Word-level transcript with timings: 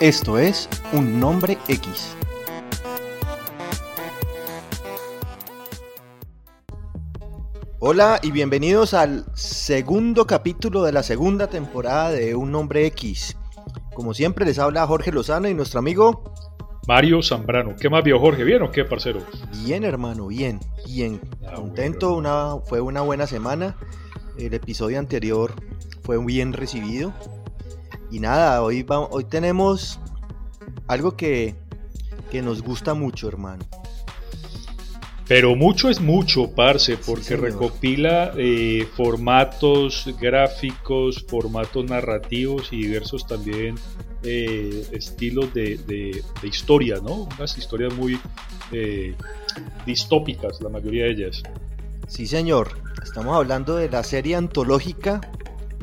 Esto 0.00 0.38
es 0.38 0.68
Un 0.92 1.20
Nombre 1.20 1.56
X. 1.68 2.16
Hola 7.78 8.18
y 8.22 8.32
bienvenidos 8.32 8.94
al 8.94 9.24
segundo 9.34 10.26
capítulo 10.26 10.82
de 10.82 10.92
la 10.92 11.04
segunda 11.04 11.46
temporada 11.46 12.10
de 12.10 12.34
Un 12.34 12.50
Nombre 12.50 12.86
X. 12.86 13.36
Como 13.94 14.14
siempre 14.14 14.44
les 14.46 14.58
habla 14.58 14.86
Jorge 14.86 15.12
Lozano 15.12 15.48
y 15.48 15.54
nuestro 15.54 15.78
amigo 15.78 16.29
Mario 16.86 17.22
Zambrano. 17.22 17.76
¿Qué 17.76 17.88
más 17.88 18.02
vio 18.02 18.18
Jorge? 18.18 18.44
¿Bien 18.44 18.62
o 18.62 18.70
qué, 18.70 18.84
parcero? 18.84 19.20
Bien, 19.64 19.84
hermano, 19.84 20.26
bien, 20.26 20.58
bien. 20.86 21.20
Ah, 21.46 21.54
Contento, 21.54 22.14
una, 22.14 22.56
fue 22.64 22.80
una 22.80 23.00
buena 23.02 23.26
semana. 23.26 23.76
El 24.38 24.54
episodio 24.54 24.98
anterior 24.98 25.52
fue 26.02 26.22
bien 26.24 26.52
recibido. 26.52 27.12
Y 28.10 28.18
nada, 28.20 28.62
hoy, 28.62 28.82
va- 28.82 29.00
hoy 29.00 29.24
tenemos 29.24 30.00
algo 30.88 31.16
que, 31.16 31.54
que 32.30 32.42
nos 32.42 32.62
gusta 32.62 32.94
mucho, 32.94 33.28
hermano. 33.28 33.64
Pero 35.30 35.54
mucho 35.54 35.88
es 35.88 36.00
mucho, 36.00 36.50
parce, 36.50 36.96
porque 36.96 37.36
recopila 37.36 38.32
eh, 38.36 38.84
formatos 38.96 40.12
gráficos, 40.20 41.24
formatos 41.28 41.84
narrativos 41.84 42.72
y 42.72 42.78
diversos 42.82 43.24
también 43.28 43.76
eh, 44.24 44.84
estilos 44.90 45.54
de, 45.54 45.76
de- 45.86 46.20
de 46.42 46.48
historia, 46.48 46.96
¿no? 47.00 47.28
Unas 47.38 47.56
historias 47.56 47.94
muy 47.94 48.18
eh, 48.72 49.14
distópicas, 49.86 50.60
la 50.62 50.68
mayoría 50.68 51.04
de 51.04 51.10
ellas. 51.12 51.44
Sí, 52.08 52.26
señor. 52.26 52.76
Estamos 53.00 53.36
hablando 53.36 53.76
de 53.76 53.88
la 53.88 54.02
serie 54.02 54.34
antológica 54.34 55.20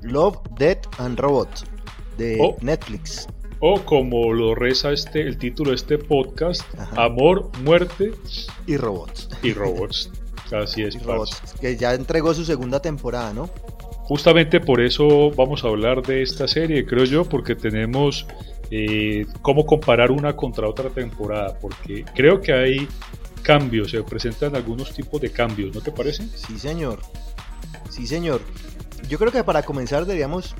Love, 0.01 0.39
Death 0.59 0.87
and 0.99 1.17
Robots 1.17 1.63
de 2.17 2.37
Oh. 2.41 2.57
Netflix. 2.59 3.27
O 3.59 3.81
como 3.83 4.33
lo 4.33 4.53
reza 4.53 4.91
este, 4.91 5.21
el 5.21 5.37
título 5.37 5.71
de 5.71 5.77
este 5.77 5.97
podcast, 5.97 6.61
Ajá. 6.77 7.05
Amor, 7.05 7.49
Muerte 7.63 8.11
Y 8.67 8.77
Robots. 8.77 9.29
y 9.41 9.53
Robots. 9.53 10.11
Así 10.51 10.83
es, 10.83 10.95
Y. 10.95 10.99
Robots. 10.99 11.41
Que 11.59 11.75
ya 11.75 11.93
entregó 11.93 12.33
su 12.33 12.45
segunda 12.45 12.79
temporada, 12.81 13.33
¿no? 13.33 13.49
Justamente 14.03 14.59
por 14.61 14.79
eso 14.79 15.31
vamos 15.31 15.63
a 15.65 15.67
hablar 15.67 16.01
de 16.01 16.21
esta 16.21 16.47
serie, 16.47 16.85
creo 16.85 17.03
yo, 17.03 17.25
porque 17.25 17.55
tenemos 17.55 18.25
eh, 18.71 19.25
cómo 19.41 19.65
comparar 19.65 20.11
una 20.11 20.35
contra 20.35 20.67
otra 20.69 20.89
temporada, 20.89 21.57
porque 21.59 22.05
creo 22.15 22.39
que 22.39 22.53
hay 22.53 22.87
cambios, 23.41 23.91
se 23.91 24.01
presentan 24.03 24.55
algunos 24.55 24.93
tipos 24.93 25.19
de 25.19 25.29
cambios, 25.31 25.73
¿no 25.75 25.81
te 25.81 25.91
parece? 25.91 26.23
Sí, 26.35 26.57
señor. 26.57 26.99
Sí, 27.89 28.07
señor. 28.07 28.41
Yo 29.09 29.17
creo 29.17 29.31
que 29.31 29.43
para 29.43 29.63
comenzar 29.63 30.05
deberíamos 30.05 30.55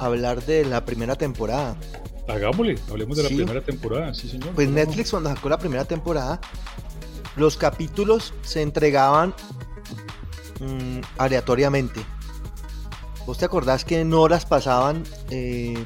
hablar 0.00 0.44
de 0.44 0.64
la 0.64 0.84
primera 0.84 1.14
temporada. 1.16 1.76
Hagámosle, 2.28 2.78
hablemos 2.90 3.16
de 3.16 3.22
la 3.24 3.28
Sí. 3.28 3.36
primera 3.36 3.60
temporada, 3.60 4.14
sí 4.14 4.28
señor. 4.28 4.50
Pues. 4.54 4.68
Netflix 4.68 5.10
cuando 5.10 5.30
sacó 5.30 5.48
la 5.48 5.58
primera 5.58 5.84
temporada, 5.84 6.40
los 7.36 7.56
capítulos 7.56 8.32
se 8.42 8.62
entregaban 8.62 9.34
mm, 10.60 11.00
aleatoriamente. 11.18 12.00
¿Vos 13.26 13.38
te 13.38 13.44
acordás 13.44 13.84
que 13.84 14.04
no 14.04 14.28
las 14.28 14.46
pasaban 14.46 15.04
eh, 15.30 15.82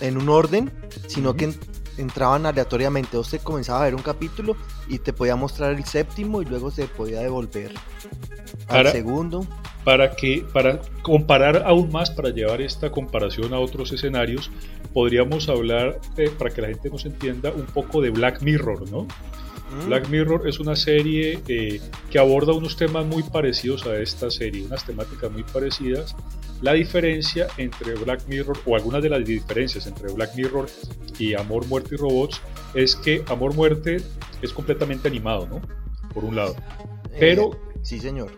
en 0.00 0.16
un 0.16 0.28
orden, 0.28 0.72
sino 1.08 1.30
Ujú. 1.30 1.38
que 1.38 1.44
en- 1.46 1.60
entraban 1.98 2.46
aleatoriamente? 2.46 3.16
Vos 3.16 3.30
te 3.30 3.38
comenzaba 3.38 3.80
a 3.80 3.84
ver 3.84 3.94
un 3.94 4.02
capítulo 4.02 4.56
y 4.88 4.98
te 4.98 5.12
podía 5.12 5.36
mostrar 5.36 5.72
el 5.72 5.84
séptimo 5.84 6.42
y 6.42 6.44
luego 6.46 6.70
se 6.70 6.86
podía 6.86 7.20
devolver 7.20 7.72
al 8.68 8.76
Ahora- 8.78 8.92
segundo. 8.92 9.46
Para 9.84 10.12
que 10.12 10.44
para 10.52 10.80
comparar 11.02 11.62
aún 11.66 11.90
más 11.90 12.10
para 12.10 12.30
llevar 12.30 12.60
esta 12.60 12.90
comparación 12.90 13.54
a 13.54 13.58
otros 13.58 13.92
escenarios 13.92 14.50
podríamos 14.92 15.48
hablar 15.48 16.00
eh, 16.16 16.30
para 16.36 16.50
que 16.50 16.60
la 16.60 16.68
gente 16.68 16.90
nos 16.90 17.06
entienda 17.06 17.50
un 17.50 17.66
poco 17.66 18.00
de 18.00 18.10
Black 18.10 18.42
Mirror 18.42 18.90
no 18.90 19.06
Mm, 19.70 19.86
Black 19.86 20.08
Mirror 20.08 20.48
es 20.48 20.58
una 20.58 20.74
serie 20.74 21.40
eh, 21.46 21.80
que 22.10 22.18
aborda 22.18 22.52
unos 22.52 22.76
temas 22.76 23.06
muy 23.06 23.22
parecidos 23.22 23.86
a 23.86 23.96
esta 23.98 24.30
serie, 24.30 24.64
unas 24.64 24.84
temáticas 24.84 25.30
muy 25.30 25.44
parecidas. 25.44 26.16
La 26.60 26.72
diferencia 26.72 27.46
entre 27.56 27.94
Black 27.94 28.26
Mirror, 28.26 28.58
o 28.66 28.74
algunas 28.74 29.02
de 29.02 29.08
las 29.08 29.24
diferencias 29.24 29.86
entre 29.86 30.12
Black 30.12 30.34
Mirror 30.34 30.66
y 31.18 31.34
Amor, 31.34 31.66
Muerte 31.66 31.94
y 31.94 31.98
Robots, 31.98 32.40
es 32.74 32.96
que 32.96 33.22
Amor, 33.28 33.54
Muerte 33.54 33.98
es 34.42 34.52
completamente 34.52 35.08
animado, 35.08 35.46
¿no? 35.46 35.62
Por 36.12 36.24
un 36.24 36.36
lado. 36.36 36.56
Pero, 37.18 37.52
eh, 37.52 37.78
sí, 37.82 38.00
señor. 38.00 38.32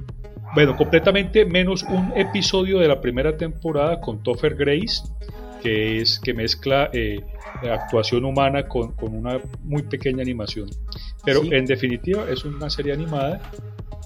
Bueno, 0.55 0.77
completamente 0.77 1.45
menos 1.45 1.83
un 1.85 2.13
episodio 2.17 2.79
de 2.79 2.89
la 2.89 3.01
primera 3.01 3.37
temporada 3.37 4.01
con 4.01 4.23
Topher 4.23 4.55
Grace, 4.55 5.03
que 5.63 5.99
es 5.99 6.19
que 6.19 6.35
mezcla 6.35 6.91
eh, 6.93 7.21
actuación 7.71 8.25
humana 8.25 8.67
con, 8.69 8.93
con 8.93 9.15
una 9.15 9.41
muy 9.63 9.83
pequeña 9.83 10.23
animación. 10.23 10.69
Pero 11.25 11.43
Sí. 11.43 11.51
en 11.53 11.67
definitiva 11.67 12.27
es 12.29 12.45
una 12.45 12.69
serie 12.69 12.93
animada 12.93 13.41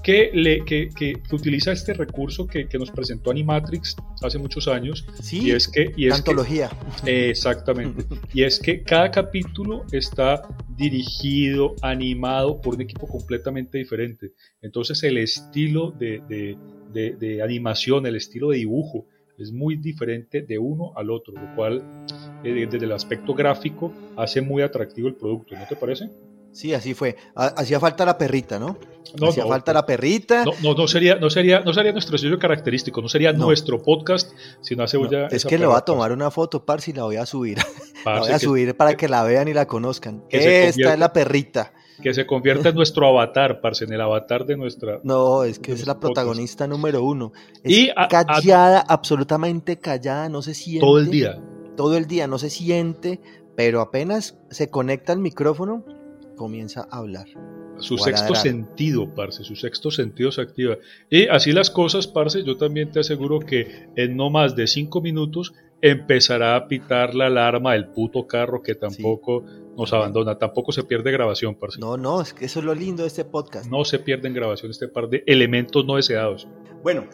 que, 0.07 0.31
le, 0.33 0.65
que, 0.65 0.89
que 0.97 1.15
utiliza 1.33 1.73
este 1.73 1.93
recurso 1.93 2.47
que, 2.47 2.69
que 2.69 2.79
nos 2.79 2.93
presentó 2.93 3.33
Animatrix 3.33 3.97
hace 4.23 4.39
muchos 4.39 4.69
años. 4.69 5.05
Sí, 5.21 5.49
Y 5.49 5.51
es 5.51 5.67
que... 5.67 5.91
Y 5.97 6.07
es 6.07 6.13
que- 6.13 6.19
antología. 6.31 6.71
exactamente. 7.05 8.05
Y 8.33 8.45
es 8.45 8.61
que 8.61 8.83
cada 8.85 9.11
capítulo 9.11 9.85
está 9.91 10.43
dirigido, 10.77 11.75
animado 11.83 12.61
por 12.61 12.77
un 12.77 12.83
equipo 12.83 13.09
completamente 13.09 13.79
diferente. 13.79 14.31
Entonces 14.63 15.03
el 15.03 15.19
estilo 15.19 15.91
de, 15.91 16.23
de- 16.29 16.57
de- 16.93 17.17
de 17.17 17.43
animación, 17.43 18.07
el 18.07 18.15
estilo 18.15 18.51
de 18.51 18.59
dibujo 18.59 19.07
es 19.39 19.51
muy 19.53 19.75
diferente 19.77 20.41
de 20.43 20.57
uno 20.59 20.93
al 20.97 21.11
otro, 21.11 21.35
lo 21.35 21.55
cual 21.57 21.83
eh, 22.45 22.67
desde 22.71 22.87
el 22.87 22.93
aspecto 22.93 23.35
gráfico 23.35 23.93
hace 24.17 24.41
muy 24.41 24.63
atractivo 24.63 25.09
el 25.09 25.15
producto, 25.15 25.57
¿no 25.57 25.67
te 25.69 25.75
parece? 25.77 26.09
Sí, 26.57 26.73
así 26.73 26.95
fue. 26.95 27.17
Ha- 27.35 27.49
Hacía 27.49 27.79
falta 27.79 28.05
la 28.07 28.17
perrita, 28.17 28.59
¿no? 28.59 28.79
No, 29.21 29.29
Hacía 29.29 29.45
no, 29.45 29.51
falta 29.51 29.73
la 29.73 29.85
perrita. 29.87 30.45
no, 30.45 30.53
no, 30.63 30.75
no 30.75 30.89
sería, 30.89 31.17
no, 31.17 31.29
sería, 31.31 31.61
no 31.61 31.73
sería 31.75 31.93
nuestro 31.93 32.17
sello 32.19 32.39
característico, 32.39 33.01
no 33.03 33.09
sería 33.09 33.33
nuestro 33.33 33.83
podcast, 33.83 34.33
sino 34.63 34.83
hace 34.83 34.99
ya 35.11 35.27
es 35.27 35.45
que 35.45 35.59
le 35.59 35.67
voy 35.67 35.77
a 35.77 35.83
tomar 35.83 36.13
una 36.13 36.31
foto, 36.31 36.65
parce, 36.65 36.91
y 36.91 36.95
la 36.95 37.05
voy 37.05 37.17
a 37.17 37.27
subir. 37.27 37.59
la 38.07 38.21
voy 38.21 38.31
a 38.31 38.33
que- 38.35 38.39
subir 38.47 38.77
para 38.77 38.97
que 38.97 39.09
la 39.09 39.23
vean 39.23 39.49
y 39.49 39.53
la 39.55 39.67
conozcan. 39.67 40.25
Esta 40.31 40.93
es 40.95 40.99
la 40.99 41.13
perrita. 41.13 41.73
que 42.03 42.13
se 42.15 42.27
convierta 42.27 42.71
en 42.71 42.75
nuestro 42.75 43.07
avatar, 43.07 43.61
parce, 43.61 43.85
en 43.85 43.93
el 43.93 44.01
avatar 44.01 44.45
de 44.47 44.57
nuestra, 44.57 45.01
No, 45.05 45.45
es 45.45 45.59
que 45.59 45.73
es 45.73 45.87
la 45.87 45.95
podcast. 45.95 46.01
protagonista 46.15 46.67
número 46.67 47.03
uno. 47.03 47.33
Es 47.63 47.73
Y 47.73 47.91
a- 47.91 48.05
a- 48.05 48.09
callada, 48.09 48.81
absolutamente 48.89 49.79
callada, 49.79 50.29
no 50.31 50.41
se 50.43 50.55
siente. 50.55 50.81
todo 50.85 50.99
el 50.99 51.11
día. 51.11 51.39
Todo 51.77 51.97
el 51.97 52.07
día, 52.07 52.27
no 52.27 52.39
se 52.39 52.49
siente, 52.51 53.21
pero 53.55 53.81
apenas 53.83 54.37
se 54.51 54.69
conecta 54.71 55.13
al 55.13 55.19
micrófono, 55.21 55.85
comienza 56.37 56.87
a 56.91 56.99
hablar. 56.99 57.27
Su 57.79 57.99
sexto 57.99 58.35
sentido, 58.35 59.13
parce, 59.15 59.45
su 59.45 59.57
sexto 59.57 59.91
sentido 59.91 60.31
se 60.33 60.41
activa. 60.41 60.77
Y 61.11 61.27
así 61.27 61.53
las 61.53 61.71
cosas, 61.71 62.07
parce, 62.07 62.45
yo 62.45 62.57
también 62.57 62.91
te 62.91 63.01
aseguro 63.01 63.41
que 63.41 63.89
en 63.97 64.17
no 64.17 64.31
más 64.31 64.55
de 64.57 64.67
cinco 64.67 65.01
minutos 65.01 65.53
empezará 65.83 66.57
a 66.57 66.69
pitar 66.69 67.15
la 67.15 67.27
alarma 67.27 67.73
del 67.75 67.89
puto 67.89 68.27
carro 68.27 68.63
que 68.63 68.75
tampoco 68.75 69.45
nos 69.77 69.93
abandona, 69.93 70.39
tampoco 70.39 70.73
se 70.73 70.85
pierde 70.85 71.13
grabación, 71.13 71.55
parce. 71.55 71.79
No. 71.79 71.97
No, 71.97 72.17
no, 72.17 72.21
es 72.23 72.33
que 72.33 72.47
eso 72.47 72.61
es 72.61 72.65
lo 72.65 72.75
lindo 72.75 73.03
de 73.03 73.09
este 73.09 73.25
podcast. 73.25 73.71
se 73.85 73.99
pierde 73.99 74.29
en 74.29 74.35
grabación 74.35 74.71
este 74.71 74.89
par 74.89 75.09
de 75.09 75.23
elementos 75.27 75.85
no 75.85 75.97
deseados. 75.97 76.49
Bueno, 76.83 77.05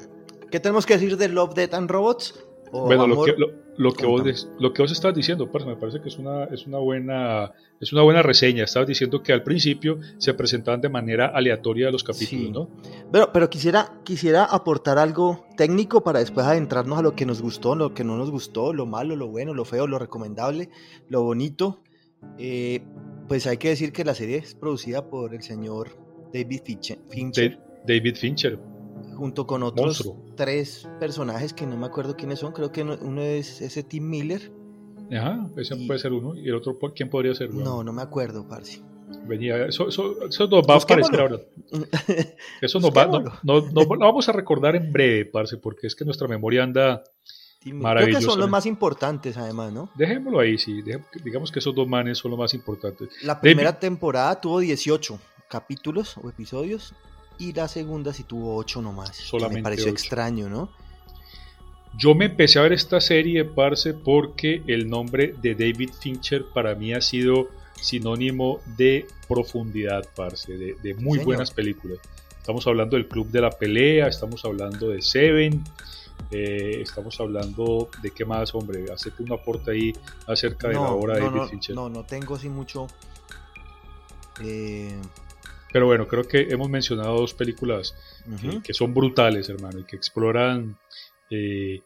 ¿qué 0.51 0.61
tenemos 0.61 0.87
que 0.87 0.95
decir 0.95 1.17
de 1.17 1.29
Love, 1.29 1.55
Death 1.55 1.75
and 1.75 1.91
Robots? 1.91 2.52
O 2.75 2.87
bueno, 2.87 3.07
lo 3.07 3.23
que, 3.23 3.35
lo, 3.37 3.49
lo 3.77 3.93
que 3.93 4.07
vos, 4.07 4.49
lo 4.59 4.73
que 4.73 4.83
vos 4.83 4.91
estás 4.91 5.15
diciendo, 5.15 5.51
parce, 5.51 5.69
me 5.69 5.77
parece 5.77 6.01
que 6.01 6.09
es 6.09 6.19
una, 6.19 6.45
es 6.45 6.67
una 6.67 6.79
buena 6.79 7.53
es 7.81 7.93
una 7.93 8.03
buena 8.03 8.23
reseña. 8.23 8.65
Estabas 8.65 8.89
diciendo 8.89 9.23
que 9.23 9.33
al 9.33 9.43
principio 9.43 9.99
se 10.19 10.33
presentaban 10.35 10.81
de 10.81 10.89
manera 10.89 11.27
aleatoria 11.27 11.91
los 11.91 12.03
capítulos, 12.03 12.45
Sí. 12.45 12.51
¿no? 12.51 12.71
Pero, 13.11 13.31
pero 13.33 13.51
quisiera, 13.51 14.01
quisiera 14.05 14.45
aportar 14.45 14.99
algo 14.99 15.45
técnico 15.57 16.03
para 16.03 16.21
después 16.21 16.47
adentrarnos 16.47 16.99
a 16.99 17.03
lo 17.03 17.15
que 17.15 17.27
nos 17.27 17.43
gustó, 17.43 17.75
lo 17.75 17.93
que 17.93 18.05
no 18.05 18.17
nos 18.17 18.31
gustó, 18.31 18.73
lo 18.73 18.87
malo, 18.87 19.17
lo 19.17 19.29
bueno, 19.29 19.53
lo 19.53 19.65
feo, 19.65 19.87
lo 19.87 19.99
recomendable, 19.99 20.71
lo 21.09 21.23
bonito. 21.23 21.83
Eh, 22.39 22.83
pues 23.29 23.47
hay 23.47 23.57
que 23.59 23.69
decir 23.71 23.93
que 23.93 24.05
la 24.05 24.15
serie 24.15 24.39
es 24.39 24.55
producida 24.55 25.11
por 25.11 25.35
el 25.35 25.43
señor 25.43 25.89
David 26.33 26.61
Fincher, 26.65 27.59
David 27.87 28.15
Fincher. 28.17 28.59
Junto 29.17 29.47
con 29.47 29.63
otros 29.63 29.87
monstruo. 29.87 30.25
tres 30.37 30.89
personajes 31.01 31.53
que 31.53 31.67
no 31.67 31.77
me 31.77 31.87
acuerdo 31.87 32.17
quiénes 32.17 32.39
son. 32.39 32.53
Creo 32.53 32.73
que 32.73 32.85
no- 32.85 32.97
uno 33.01 33.21
es 33.23 33.61
ese 33.61 33.83
Tim 33.83 34.09
Miller. 34.09 34.51
Ajá, 35.11 35.47
ese 35.57 35.75
Y- 35.77 35.87
puede 35.87 35.99
ser 36.01 36.13
uno. 36.13 36.35
¿Y 36.35 36.49
el 36.49 36.55
otro 36.55 36.79
quién 36.95 37.11
podría 37.11 37.35
ser? 37.35 37.49
Bueno, 37.49 37.77
No, 37.77 37.85
no 37.85 37.93
me 37.93 38.03
acuerdo, 38.03 38.47
parce. 38.49 38.81
Venía, 39.27 39.67
eso, 39.67 39.89
eso, 39.89 40.27
eso 40.27 40.47
nos 40.47 40.63
va 40.67 40.75
a 40.75 40.79
aparecer 40.79 41.21
ahora. 41.21 41.39
Eso 42.63 42.81
nos 42.81 42.91
va, 42.91 43.05
no, 43.07 43.21
Busquémoslo. 43.21 43.41
no- 43.43 43.85
no- 43.85 43.95
lo 43.97 44.07
vamos 44.07 44.29
a 44.29 44.33
recordar 44.33 44.75
en 44.77 44.91
breve, 44.93 45.27
parce, 45.27 45.59
porque 45.59 45.87
es 45.87 45.95
que 45.95 46.05
nuestra 46.05 46.27
memoria 46.29 46.63
anda. 46.63 47.03
Miller. 47.65 47.97
Creo 48.05 48.19
que 48.19 48.25
son 48.25 48.41
los 48.41 48.49
más 48.51 48.67
importantes, 48.67 49.37
además, 49.37 49.73
¿no? 49.73 49.89
Dejémoslo 49.95 50.41
ahí, 50.41 50.59
sí. 50.59 50.83
digamos 51.23 51.53
que 51.53 51.61
esos 51.61 51.73
dos 51.75 51.87
manes 51.87 52.19
son 52.19 52.31
los 52.33 52.41
más 52.41 52.55
importantes. 52.55 53.09
La 53.23 53.41
primera 53.41 53.79
temporada 53.79 54.41
tuvo 54.41 54.59
18 54.61 55.19
capítulos 55.49 56.17
o 56.17 56.29
episodios 56.29 56.93
y 57.43 57.53
la 57.53 57.67
segunda 57.67 58.13
sí 58.13 58.23
tuvo 58.23 58.57
ocho 58.57 58.81
nomás. 58.81 59.17
Solamente 59.17 59.59
me 59.59 59.63
pareció 59.65 59.89
extraño, 59.89 60.49
¿no? 60.49 60.69
Yo 61.99 62.15
me 62.15 62.27
empecé 62.27 62.61
a 62.61 62.63
ver 62.63 62.73
esta 62.73 63.01
serie, 63.01 63.45
Parce, 63.45 63.93
porque 63.95 64.63
el 64.67 64.89
nombre 64.89 65.35
de 65.43 65.55
David 65.55 65.91
Fincher 65.99 66.45
para 66.55 66.75
mí 66.75 66.95
ha 66.95 67.01
sido 67.01 67.49
sinónimo 67.81 68.61
de 68.77 69.09
profundidad, 69.29 70.09
Parce, 70.15 70.57
de, 70.57 70.95
muy 70.95 71.19
buenas 71.19 71.51
películas. 71.51 71.99
Estamos 72.39 72.67
hablando 72.67 72.97
del 72.97 73.09
Club 73.09 73.29
de 73.29 73.41
la 73.41 73.51
Pelea, 73.51 74.07
estamos 74.07 74.45
hablando 74.45 74.89
de 74.89 75.03
Seven, 75.03 75.65
eh, 76.31 76.79
estamos 76.81 77.19
hablando 77.21 77.91
de 78.01 78.11
qué 78.13 78.25
más, 78.25 78.55
hombre, 78.55 78.87
hacete 78.93 79.23
un 79.23 79.33
aporte 79.33 79.73
ahí 79.73 79.93
acerca 80.29 80.69
de 80.69 80.75
la 80.75 80.93
obra 80.93 81.17
de 81.17 81.23
David 81.23 81.51
Fincher. 81.51 81.75
No, 81.75 81.89
no 81.89 82.05
tengo 82.05 82.37
así 82.37 82.49
mucho. 82.49 82.87
Eh, 84.43 84.97
Pero 85.73 85.87
bueno, 85.87 86.07
creo 86.07 86.25
que 86.25 86.49
hemos 86.51 86.69
mencionado 86.69 87.17
dos 87.17 87.35
películas 87.35 87.95
que, 88.63 88.75
son 88.75 88.93
brutales, 88.93 89.49
hermano, 89.49 89.79
y 89.81 89.85
que 89.85 89.97
exploran 89.97 90.77
eh, 91.31 91.81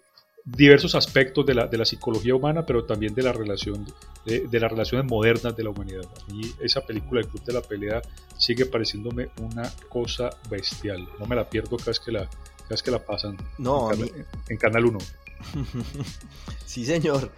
diversos 0.45 0.95
aspectos 0.95 1.45
de 1.45 1.55
la, 1.55 1.67
de 1.67 1.77
la, 1.77 1.85
psicología 1.85 2.35
humana, 2.35 2.65
pero 2.65 2.85
también 2.85 3.15
de 3.15 3.23
la 3.23 3.33
relación 3.33 3.85
de, 4.25 4.61
las 4.61 4.71
relaciones 4.71 5.11
modernas 5.11 5.57
de 5.57 5.65
la 5.65 5.71
humanidad. 5.71 6.09
Y 6.33 6.53
esa 6.65 6.81
película, 6.81 7.21
El 7.21 7.29
Club 7.29 7.45
de 7.45 7.53
la 7.53 7.63
Pelea, 7.63 8.03
sigue 8.39 8.67
pareciéndome 8.67 9.31
una 9.41 9.71
cosa 9.89 10.31
bestial. 10.49 11.09
No 11.19 11.27
me 11.27 11.37
la 11.37 11.49
pierdo 11.49 11.77
cada 11.77 11.87
vez 11.91 12.01
que 12.01 12.13
la, 12.13 12.29
cada 12.69 12.83
que 12.83 12.91
la 12.91 13.05
pasan 13.05 13.37
no, 13.59 13.91
en, 13.93 14.57
Canal 14.57 14.85
1. 14.85 14.99
sí, 16.65 16.85
señor. 16.85 17.31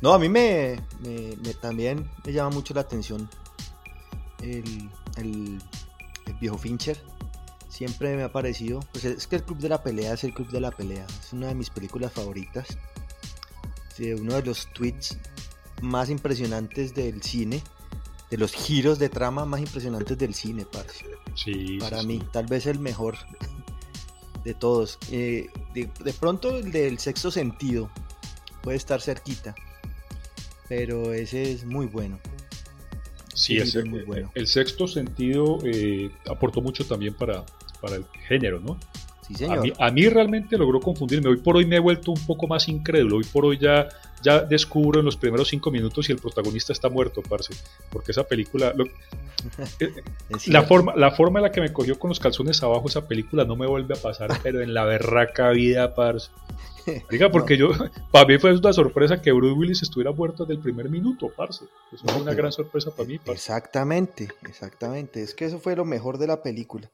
No, 0.00 0.12
a 0.12 0.18
mí 0.18 0.28
me, 0.28 0.80
me, 1.00 1.54
también 1.60 2.08
me 2.24 2.32
llama 2.32 2.50
mucho 2.50 2.74
la 2.74 2.80
atención 2.82 3.28
el, 4.40 4.90
el, 5.16 5.58
el 6.32 6.38
viejo 6.38 6.58
Fincher 6.58 6.98
siempre 7.68 8.14
me 8.16 8.22
ha 8.22 8.32
parecido, 8.32 8.80
pues 8.92 9.04
es 9.04 9.26
que 9.26 9.36
el 9.36 9.44
Club 9.44 9.58
de 9.58 9.68
la 9.68 9.82
Pelea 9.82 10.12
es 10.14 10.24
el 10.24 10.34
Club 10.34 10.50
de 10.50 10.60
la 10.60 10.70
Pelea, 10.70 11.06
es 11.20 11.32
una 11.32 11.48
de 11.48 11.54
mis 11.54 11.70
películas 11.70 12.12
favoritas, 12.12 12.66
uno 13.98 14.34
de 14.34 14.42
los 14.42 14.68
tweets 14.72 15.16
más 15.80 16.10
impresionantes 16.10 16.94
del 16.94 17.22
cine, 17.22 17.62
de 18.30 18.36
los 18.36 18.52
giros 18.52 18.98
de 18.98 19.08
trama 19.08 19.44
más 19.44 19.60
impresionantes 19.60 20.18
del 20.18 20.34
cine, 20.34 20.66
parce. 20.70 21.04
Sí, 21.34 21.78
para 21.78 22.02
mí, 22.02 22.22
tal 22.32 22.46
vez 22.46 22.66
el 22.66 22.78
mejor 22.78 23.16
de 24.44 24.54
todos. 24.54 24.98
Eh, 25.10 25.50
de, 25.74 26.12
pronto 26.18 26.56
el 26.56 26.72
del 26.72 26.98
sexto 26.98 27.30
sentido 27.30 27.90
puede 28.62 28.76
estar 28.76 29.00
cerquita, 29.00 29.54
pero 30.68 31.12
ese 31.12 31.52
es 31.52 31.64
muy 31.64 31.86
bueno. 31.86 32.18
Sí, 33.34 33.56
es 33.56 33.74
muy 33.84 34.02
bueno. 34.02 34.30
el 34.34 34.46
sexto 34.46 34.86
sentido 34.86 35.58
eh, 35.64 36.10
aportó 36.28 36.60
mucho 36.60 36.84
también 36.84 37.14
para, 37.14 37.44
para 37.80 37.96
el 37.96 38.04
género, 38.28 38.60
¿no? 38.60 38.78
Sí, 39.26 39.34
señor. 39.34 39.72
A 39.78 39.90
mí, 39.90 40.08
realmente 40.08 40.58
logró 40.58 40.80
confundirme. 40.80 41.30
Hoy 41.30 41.38
por 41.38 41.56
hoy 41.56 41.64
me 41.64 41.76
he 41.76 41.80
vuelto 41.80 42.10
un 42.10 42.26
poco 42.26 42.46
más 42.46 42.68
incrédulo. 42.68 43.16
Hoy 43.16 43.24
por 43.24 43.46
hoy 43.46 43.58
ya, 43.58 43.88
ya 44.22 44.40
descubro 44.40 45.00
en 45.00 45.06
los 45.06 45.16
primeros 45.16 45.48
cinco 45.48 45.70
minutos 45.70 46.06
si 46.06 46.12
el 46.12 46.18
protagonista 46.18 46.72
está 46.72 46.88
muerto, 46.88 47.22
parce. 47.22 47.54
Porque 47.90 48.12
esa 48.12 48.24
película. 48.24 48.74
Eh, 49.80 49.92
la, 50.46 50.62
forma, 50.62 50.94
la 50.96 51.10
forma 51.10 51.40
en 51.40 51.44
la 51.44 51.52
que 51.52 51.60
me 51.60 51.72
cogió 51.72 51.98
con 51.98 52.08
los 52.08 52.20
calzones 52.20 52.62
abajo, 52.62 52.88
esa 52.88 53.06
película 53.06 53.44
no 53.44 53.56
me 53.56 53.66
vuelve 53.66 53.94
a 53.94 54.00
pasar, 54.00 54.30
pero 54.42 54.60
en 54.60 54.74
la 54.74 54.84
berraca 54.84 55.50
vida, 55.50 55.94
parce. 55.94 56.30
Diga, 57.10 57.30
porque 57.30 57.56
yo, 57.56 57.70
para 58.10 58.26
mí 58.26 58.38
fue 58.38 58.52
una 58.52 58.72
sorpresa 58.72 59.20
que 59.20 59.30
Bruce 59.30 59.54
Willis 59.54 59.82
estuviera 59.82 60.10
muerto 60.12 60.44
desde 60.44 60.54
el 60.54 60.60
primer 60.60 60.88
minuto, 60.88 61.30
parce. 61.36 61.66
Eso 61.92 62.04
fue 62.06 62.22
una 62.22 62.34
gran 62.34 62.52
sorpresa 62.52 62.90
para 62.90 63.08
mí, 63.08 63.18
parce. 63.18 63.34
Exactamente, 63.34 64.28
exactamente. 64.48 65.22
Es 65.22 65.34
que 65.34 65.44
eso 65.44 65.58
fue 65.58 65.76
lo 65.76 65.84
mejor 65.84 66.18
de 66.18 66.26
la 66.26 66.42
película 66.42 66.90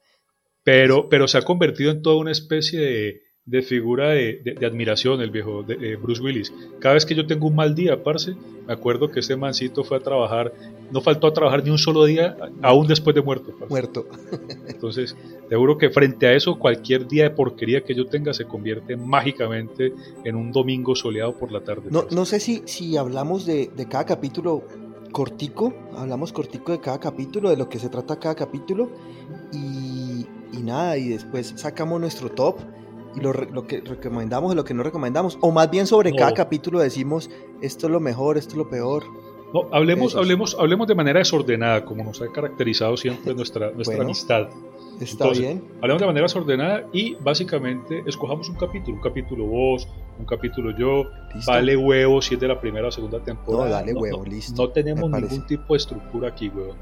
pero, 0.69 1.09
pero 1.09 1.27
se 1.29 1.39
ha 1.39 1.43
convertido 1.43 1.91
en 1.91 2.03
toda 2.03 2.17
una 2.17 2.31
especie 2.31 2.79
de, 2.79 3.23
figura 3.63 4.11
de, 4.11 4.55
admiración 4.67 5.21
el 5.21 5.31
viejo 5.31 5.63
de, 5.63 5.97
Bruce 5.97 6.23
Willis. 6.23 6.53
Cada 6.81 6.95
vez 6.95 7.07
que 7.07 7.15
yo 7.15 7.27
tengo 7.27 7.47
un 7.49 7.57
mal 7.57 7.75
día, 7.75 8.03
parce, 8.03 8.35
me 8.67 8.73
acuerdo 8.73 9.11
que 9.11 9.21
ese 9.21 9.37
mancito 9.37 9.85
fue 9.85 9.97
a 9.97 10.01
trabajar, 10.01 10.53
no 10.91 11.01
faltó 11.01 11.27
a 11.27 11.33
trabajar 11.33 11.65
ni 11.65 11.71
un 11.71 11.79
solo 11.79 12.05
día, 12.05 12.37
aún 12.63 12.87
después 12.87 13.15
de 13.15 13.23
muerto. 13.23 13.55
Muerto. 13.69 14.07
Entonces, 14.69 15.17
seguro 15.49 15.79
que 15.79 15.91
frente 15.91 16.27
a 16.27 16.35
eso, 16.35 16.59
cualquier 16.59 17.09
día 17.09 17.25
de 17.25 17.31
porquería 17.31 17.83
que 17.83 17.95
yo 17.95 18.07
tenga 18.07 18.33
se 18.35 18.45
convierte 18.45 18.97
mágicamente 18.97 19.93
en 20.25 20.37
un 20.37 20.53
domingo 20.53 20.95
soleado 20.95 21.37
por 21.37 21.51
la 21.51 21.61
tarde. 21.61 21.89
No, 21.91 22.07
no 22.11 22.25
sé 22.25 22.41
si, 22.41 22.63
si 22.67 22.97
hablamos 22.97 23.47
de, 23.47 23.71
de 23.75 23.89
cada 23.89 24.05
capítulo 24.05 24.65
cortico, 25.13 25.75
hablamos 25.97 26.33
cortico 26.33 26.73
de 26.73 26.81
cada 26.81 27.01
capítulo, 27.01 27.49
de 27.51 27.57
lo 27.57 27.69
que 27.69 27.79
se 27.79 27.89
trata 27.89 28.19
cada 28.19 28.35
capítulo 28.35 28.91
y 29.53 30.27
y 30.53 30.59
nada, 30.59 30.97
y 30.97 31.09
después 31.09 31.55
sacamos 31.57 32.01
nuestro 32.01 32.31
top 32.31 32.59
y 33.15 33.21
lo, 33.21 33.33
lo, 33.33 33.67
que 33.67 33.81
recomendamos 33.81 34.53
y 34.53 34.57
lo 34.57 34.65
que 34.65 34.75
no 34.75 34.83
recomendamos, 34.83 35.39
o 35.41 35.51
más 35.51 35.71
bien 35.71 35.87
sobre 35.87 36.13
cada 36.13 36.33
capítulo 36.33 36.79
decimos 36.81 37.31
esto 37.61 37.87
es 37.87 37.93
lo 37.93 38.01
mejor, 38.01 38.39
esto 38.39 38.53
es 38.53 38.59
lo 38.59 38.69
peor. 38.69 39.05
No, 39.53 39.67
hablemos, 39.73 40.15
hablemos, 40.15 40.57
hablemos 40.59 40.87
de 40.87 40.95
manera 40.95 41.21
desordenada, 41.21 41.85
como 41.85 42.05
nos 42.05 42.21
ha 42.21 42.31
caracterizado 42.31 42.97
siempre 42.99 43.35
nuestra, 43.35 43.71
nuestra 43.71 44.03
amistad. 44.03 44.49
Está 45.01 45.31
bien. 45.31 45.63
Hablemos 45.81 46.01
de 46.01 46.07
manera 46.07 46.25
desordenada 46.25 46.87
y 46.93 47.15
básicamente 47.15 48.03
escogamos 48.05 48.49
un 48.51 48.57
capítulo, 48.57 48.97
un 48.97 49.03
capítulo 49.03 49.47
vos, 49.47 49.89
un 50.19 50.27
capítulo 50.27 50.77
yo, 50.77 51.05
vale 51.47 51.77
huevo 51.77 52.21
si 52.21 52.35
es 52.35 52.41
de 52.41 52.49
la 52.49 52.61
primera 52.61 52.89
o 52.89 52.91
segunda 52.91 53.21
temporada. 53.21 53.65
No, 53.65 53.71
dale 53.71 53.95
huevo, 53.95 54.25
listo. 54.25 54.61
No 54.61 54.69
tenemos 54.71 55.11
ningún 55.11 55.47
tipo 55.47 55.73
de 55.73 55.79
estructura 55.79 56.29
aquí, 56.29 56.49
huevo. 56.49 56.75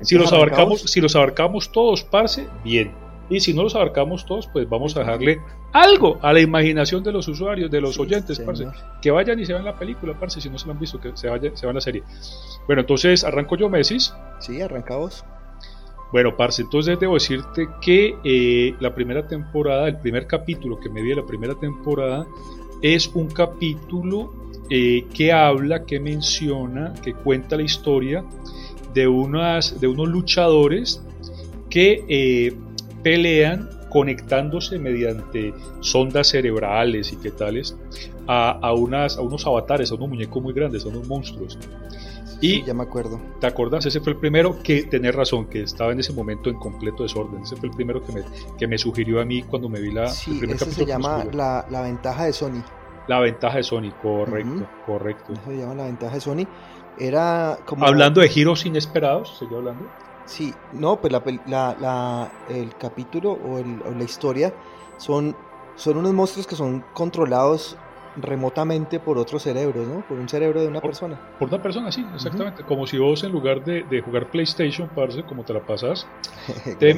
Si 0.00 0.16
los, 0.16 0.32
abarcamos, 0.32 0.80
si 0.82 1.00
los 1.00 1.14
abarcamos 1.16 1.70
todos, 1.70 2.02
parce, 2.02 2.46
bien 2.64 3.05
y 3.28 3.40
si 3.40 3.52
no 3.52 3.62
los 3.62 3.74
abarcamos 3.74 4.24
todos, 4.24 4.46
pues 4.46 4.68
vamos 4.68 4.96
a 4.96 5.00
dejarle 5.00 5.40
algo 5.72 6.18
a 6.22 6.32
la 6.32 6.40
imaginación 6.40 7.02
de 7.02 7.12
los 7.12 7.26
usuarios, 7.28 7.70
de 7.70 7.80
los 7.80 7.98
oyentes, 7.98 8.38
parce. 8.40 8.66
Que 9.02 9.10
vayan 9.10 9.38
y 9.40 9.46
se 9.46 9.52
vean 9.52 9.64
la 9.64 9.76
película, 9.76 10.18
parce, 10.18 10.40
si 10.40 10.48
no 10.48 10.58
se 10.58 10.66
lo 10.66 10.72
han 10.72 10.78
visto, 10.78 11.00
que 11.00 11.12
se, 11.14 11.28
vayan, 11.28 11.56
se 11.56 11.66
vean 11.66 11.74
la 11.74 11.80
serie. 11.80 12.02
Bueno, 12.66 12.80
entonces 12.82 13.24
arranco 13.24 13.56
yo, 13.56 13.68
Messi. 13.68 13.98
Sí, 14.38 14.60
arrancamos. 14.60 15.24
Bueno, 16.12 16.36
parce, 16.36 16.62
entonces 16.62 16.98
debo 17.00 17.14
decirte 17.14 17.68
que 17.80 18.16
eh, 18.24 18.74
la 18.80 18.94
primera 18.94 19.26
temporada, 19.26 19.88
el 19.88 19.98
primer 19.98 20.26
capítulo 20.26 20.78
que 20.78 20.88
me 20.88 21.02
vi 21.02 21.10
de 21.10 21.16
la 21.16 21.26
primera 21.26 21.54
temporada, 21.54 22.26
es 22.80 23.08
un 23.08 23.28
capítulo 23.28 24.32
eh, 24.70 25.06
que 25.12 25.32
habla, 25.32 25.84
que 25.84 25.98
menciona, 25.98 26.94
que 27.02 27.12
cuenta 27.12 27.56
la 27.56 27.62
historia 27.62 28.24
de, 28.94 29.08
unas, 29.08 29.80
de 29.80 29.88
unos 29.88 30.08
luchadores 30.08 31.02
que 31.68 32.04
eh, 32.08 32.56
pelean 33.06 33.70
conectándose 33.88 34.80
mediante 34.80 35.54
sondas 35.78 36.26
cerebrales 36.26 37.12
y 37.12 37.16
qué 37.18 37.30
tales 37.30 37.76
a, 38.26 38.72
unas, 38.72 39.16
a 39.16 39.20
unos 39.20 39.46
avatares, 39.46 39.92
a 39.92 39.94
unos 39.94 40.08
muñecos 40.08 40.42
muy 40.42 40.52
grandes, 40.52 40.84
a 40.84 40.88
unos 40.88 41.06
monstruos. 41.06 41.56
Y 42.40 42.64
ya 42.64 42.74
me 42.74 42.82
acuerdo. 42.82 43.20
¿Te 43.40 43.46
acuerdas? 43.46 43.86
Ese 43.86 44.00
fue 44.00 44.14
el 44.14 44.18
primero 44.18 44.60
que, 44.60 44.82
tener 44.82 45.14
razón, 45.14 45.46
que 45.46 45.62
estaba 45.62 45.92
en 45.92 46.00
ese 46.00 46.12
momento 46.12 46.50
en 46.50 46.56
completo 46.56 47.04
desorden. 47.04 47.42
Ese 47.42 47.54
fue 47.54 47.68
el 47.68 47.76
primero 47.76 48.02
que 48.04 48.12
me, 48.12 48.22
que 48.58 48.66
me 48.66 48.76
sugirió 48.76 49.20
a 49.20 49.24
mí 49.24 49.44
cuando 49.44 49.68
me 49.68 49.80
vi 49.80 49.92
la. 49.92 50.08
Sí, 50.08 50.40
ese 50.42 50.72
se 50.72 50.84
llama 50.84 51.24
la, 51.32 51.64
la, 51.70 51.82
ventaja 51.82 52.24
de 52.24 52.32
Sony. 52.32 52.64
La 53.06 53.20
ventaja 53.20 53.58
de 53.58 53.62
Sony, 53.62 53.92
correcto, 54.02 54.66
correcto. 54.84 55.32
Eso 55.32 55.42
se 55.46 55.58
llama 55.58 55.76
la 55.76 55.84
ventaja 55.84 56.16
de 56.16 56.20
Sony. 56.20 56.46
Era 56.98 57.56
como. 57.64 57.86
Hablando 57.86 58.20
de 58.20 58.28
giros 58.28 58.66
inesperados, 58.66 59.38
¿seguía 59.38 59.58
hablando? 59.58 59.88
Sí, 60.26 60.52
no, 60.72 61.00
pues 61.00 61.12
la, 61.46 62.30
el 62.48 62.76
capítulo 62.76 63.32
o, 63.32 63.62
la 63.96 64.04
historia 64.04 64.52
son, 64.98 65.36
son 65.76 65.98
unos 65.98 66.12
monstruos 66.12 66.46
que 66.46 66.56
son 66.56 66.84
controlados 66.92 67.76
remotamente 68.16 68.98
por 68.98 69.18
otro 69.18 69.38
cerebro, 69.38 69.84
¿no? 69.84 70.00
Por 70.06 70.18
un 70.18 70.28
cerebro 70.28 70.60
de 70.60 70.68
una 70.68 70.80
persona. 70.80 71.20
Por 71.38 71.48
una 71.48 71.62
persona, 71.62 71.92
sí, 71.92 72.04
exactamente. 72.14 72.62
Como 72.64 72.86
si 72.86 72.98
vos 72.98 73.22
en 73.24 73.32
lugar 73.32 73.62
de, 73.64 74.00
jugar 74.00 74.30
PlayStation, 74.30 74.88
parce, 74.94 75.22
como 75.22 75.44
te 75.44 75.52
la 75.52 75.60
pasas, 75.60 76.06
te, 76.78 76.94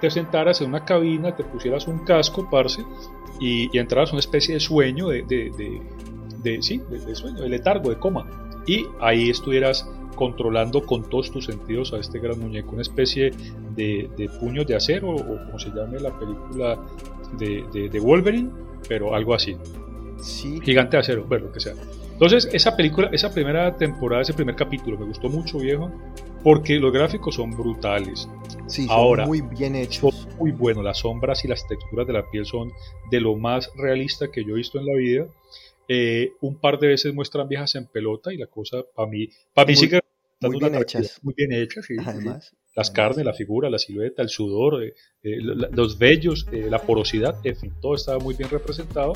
te, 0.00 0.10
sentaras 0.10 0.60
en 0.60 0.68
una 0.68 0.84
cabina, 0.84 1.34
te 1.34 1.44
pusieras 1.44 1.86
un 1.86 2.00
casco, 2.04 2.48
parce, 2.50 2.84
y, 3.40 3.74
y 3.74 3.78
entraras 3.78 4.10
a 4.10 4.12
una 4.12 4.20
especie 4.20 4.54
de 4.54 4.60
sueño, 4.60 5.08
de, 5.08 5.22
de, 5.22 5.80
de 6.42 6.62
sí, 6.62 6.82
de, 6.90 7.14
sueño, 7.14 7.42
de 7.42 7.48
letargo, 7.48 7.90
de 7.90 7.98
coma. 7.98 8.26
Y 8.66 8.86
ahí 9.00 9.30
estuvieras 9.30 9.88
controlando 10.14 10.82
con 10.82 11.08
todos 11.08 11.30
tus 11.30 11.46
sentidos 11.46 11.92
a 11.92 11.98
este 11.98 12.18
gran 12.18 12.38
muñeco, 12.38 12.72
una 12.72 12.82
especie 12.82 13.32
de, 13.74 14.08
de 14.16 14.28
puños 14.28 14.66
de 14.66 14.76
acero 14.76 15.10
o 15.10 15.46
como 15.46 15.58
se 15.58 15.70
llame 15.70 15.98
la 16.00 16.18
película 16.18 16.78
de, 17.38 17.88
de, 17.90 18.00
Wolverine, 18.00 18.50
pero 18.88 19.14
algo 19.14 19.34
así. 19.34 19.56
Sí. 20.20 20.60
Gigante 20.62 20.96
de 20.96 21.00
acero, 21.00 21.24
bueno, 21.28 21.46
lo 21.46 21.52
que 21.52 21.60
sea. 21.60 21.74
Entonces, 22.12 22.48
esa 22.52 22.76
película, 22.76 23.08
esa 23.12 23.32
primera 23.32 23.76
temporada, 23.76 24.22
ese 24.22 24.34
primer 24.34 24.54
capítulo, 24.54 24.98
me 24.98 25.06
gustó 25.06 25.28
mucho, 25.28 25.58
viejo, 25.58 25.90
porque 26.44 26.78
los 26.78 26.92
gráficos 26.92 27.34
son 27.34 27.50
brutales. 27.50 28.28
Sí, 28.66 28.86
son 28.86 28.94
Ahora, 28.94 29.26
muy 29.26 29.40
bien 29.40 29.74
hechos. 29.74 30.14
Son 30.14 30.38
muy 30.38 30.52
buenos, 30.52 30.84
las 30.84 30.98
sombras 30.98 31.44
y 31.44 31.48
las 31.48 31.66
texturas 31.66 32.06
de 32.06 32.12
la 32.12 32.30
piel 32.30 32.46
son 32.46 32.70
de 33.10 33.20
lo 33.20 33.36
más 33.36 33.70
realista 33.74 34.30
que 34.30 34.44
yo 34.44 34.54
he 34.54 34.58
visto 34.58 34.78
en 34.78 34.86
la 34.86 34.94
vida. 34.94 35.26
Eh, 35.88 36.32
un 36.40 36.58
par 36.58 36.78
de 36.78 36.88
veces 36.88 37.12
muestran 37.12 37.48
viejas 37.48 37.74
en 37.74 37.86
pelota 37.86 38.32
y 38.32 38.36
la 38.36 38.46
cosa, 38.46 38.78
para 38.94 39.08
mí, 39.08 39.28
para 39.52 39.66
mí 39.66 39.76
sí 39.76 39.88
que 39.88 40.00
muy 40.40 40.58
bien 40.58 40.74
hechas. 40.74 41.20
Muy 41.22 41.34
bien 41.36 41.52
hechas, 41.52 41.86
sí. 41.86 41.96
Además. 42.04 42.54
las 42.74 42.90
carnes, 42.90 43.24
la 43.24 43.34
figura, 43.34 43.70
la 43.70 43.78
silueta, 43.78 44.22
el 44.22 44.28
sudor, 44.28 44.82
eh, 44.82 44.94
eh, 45.22 45.36
los 45.40 45.98
vellos, 45.98 46.46
la 46.50 46.80
porosidad, 46.80 47.36
en 47.44 47.56
fin, 47.56 47.72
todo 47.80 47.94
estaba 47.94 48.18
muy 48.18 48.34
bien 48.34 48.50
representado. 48.50 49.12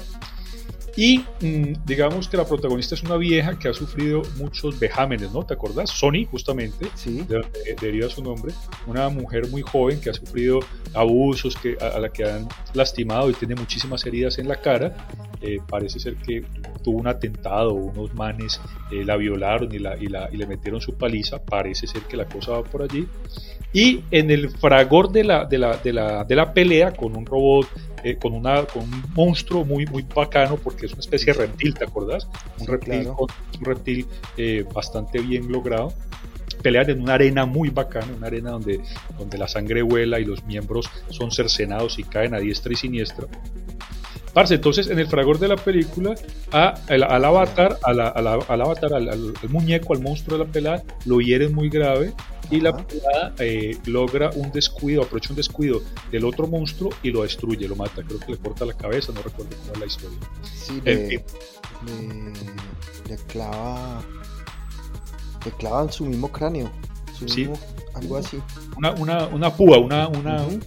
Y 0.96 1.18
mm, 1.18 1.84
digamos 1.84 2.26
que 2.26 2.38
la 2.38 2.46
protagonista 2.46 2.94
es 2.94 3.02
una 3.02 3.18
vieja 3.18 3.58
que 3.58 3.68
ha 3.68 3.74
sufrido 3.74 4.22
muchos 4.36 4.78
vejámenes, 4.78 5.30
¿no? 5.30 5.44
¿Te 5.44 5.52
acordás? 5.52 5.90
Sony, 5.90 6.24
justamente, 6.30 6.88
sí. 6.94 7.24
de, 7.28 8.04
a 8.04 8.08
su 8.08 8.22
nombre, 8.22 8.52
una 8.86 9.08
mujer 9.10 9.48
muy 9.50 9.62
joven 9.62 10.00
que 10.00 10.10
ha 10.10 10.14
sufrido 10.14 10.60
abusos, 10.94 11.54
que, 11.56 11.76
a, 11.80 11.98
la 11.98 12.08
que 12.10 12.24
han 12.24 12.48
lastimado 12.72 13.28
y 13.30 13.34
tiene 13.34 13.54
muchísimas 13.54 14.04
heridas 14.06 14.38
en 14.38 14.48
la 14.48 14.56
cara. 14.56 15.08
Eh, 15.42 15.58
parece 15.68 15.98
ser 15.98 16.16
que 16.16 16.44
tuvo 16.82 16.98
un 16.98 17.08
atentado, 17.08 17.74
unos 17.74 18.14
manes 18.14 18.60
eh, 18.90 19.04
la 19.04 19.16
violaron 19.16 19.72
y, 19.74 19.78
la, 19.78 19.96
y, 19.96 20.06
la, 20.06 20.30
y 20.32 20.36
le 20.36 20.46
metieron 20.46 20.80
su 20.80 20.94
paliza. 20.94 21.42
Parece 21.42 21.86
ser 21.86 22.02
que 22.02 22.16
la 22.16 22.24
cosa 22.24 22.52
va 22.52 22.62
por 22.62 22.82
allí. 22.82 23.06
Y 23.72 24.02
en 24.10 24.30
el 24.30 24.48
fragor 24.48 25.12
de 25.12 25.24
la, 25.24 25.44
de 25.44 25.58
la, 25.58 25.76
de 25.76 25.92
la, 25.92 26.24
de 26.24 26.36
la 26.36 26.54
pelea 26.54 26.92
con 26.92 27.14
un 27.14 27.26
robot 27.26 27.66
eh, 28.06 28.16
con, 28.16 28.34
una, 28.34 28.64
con 28.66 28.84
un 28.84 29.02
monstruo 29.16 29.64
muy, 29.64 29.84
muy 29.86 30.04
bacano 30.14 30.56
porque 30.56 30.85
es 30.86 30.92
una 30.92 31.00
especie 31.00 31.32
de 31.32 31.40
reptil, 31.40 31.74
¿te 31.74 31.84
acordás? 31.84 32.28
Un 32.58 32.66
reptil, 32.66 33.08
un 33.08 33.64
reptil 33.64 34.06
eh, 34.36 34.64
bastante 34.72 35.20
bien 35.20 35.50
logrado. 35.50 35.92
Pelean 36.62 36.88
en 36.90 37.02
una 37.02 37.14
arena 37.14 37.46
muy 37.46 37.70
bacana, 37.70 38.08
una 38.16 38.26
arena 38.26 38.50
donde, 38.50 38.80
donde 39.18 39.38
la 39.38 39.46
sangre 39.46 39.82
vuela 39.82 40.18
y 40.18 40.24
los 40.24 40.44
miembros 40.44 40.88
son 41.10 41.30
cercenados 41.30 41.98
y 41.98 42.04
caen 42.04 42.34
a 42.34 42.38
diestra 42.38 42.72
y 42.72 42.76
siniestra. 42.76 43.26
Parce, 44.36 44.56
entonces 44.56 44.88
en 44.88 44.98
el 44.98 45.06
fragor 45.06 45.38
de 45.38 45.48
la 45.48 45.56
película, 45.56 46.14
a, 46.52 46.74
al, 46.88 47.24
avatar, 47.24 47.78
al, 47.82 48.00
avatar 48.00 48.92
al, 48.92 49.32
muñeco, 49.48 49.94
al 49.94 50.02
monstruo 50.02 50.36
de 50.36 50.44
la 50.44 50.50
pelada, 50.52 50.82
lo 51.06 51.20
hieren 51.20 51.54
muy 51.54 51.70
grave 51.70 52.12
y 52.50 52.60
la 52.60 52.76
pelada 52.76 53.34
eh, 53.38 53.76
logra 53.86 54.30
un 54.34 54.50
descuido, 54.52 55.02
aprovecha 55.02 55.30
un 55.30 55.36
descuido 55.36 55.82
del 56.10 56.24
otro 56.24 56.46
monstruo 56.46 56.90
y 57.02 57.10
lo 57.10 57.22
destruye, 57.22 57.66
lo 57.68 57.76
mata. 57.76 58.02
Creo 58.02 58.20
que 58.20 58.32
le 58.32 58.38
corta 58.38 58.64
la 58.64 58.74
cabeza, 58.74 59.12
no 59.12 59.22
recuerdo 59.22 59.56
cómo 59.56 59.72
es 59.72 59.78
la 59.78 59.86
historia. 59.86 60.18
Sí, 60.42 60.80
le, 60.84 61.24
le, 63.08 63.16
clava. 63.28 64.02
Le 65.44 65.50
clava 65.52 65.82
en 65.82 65.92
su 65.92 66.06
mismo 66.06 66.30
cráneo. 66.30 66.70
sí. 67.26 67.48
algo 67.94 68.16
así. 68.16 68.38
Una, 68.76 68.92
una, 68.92 69.26
una 69.26 69.54
púa, 69.54 69.78
una, 69.78 70.08
una, 70.08 70.44
un 70.44 70.60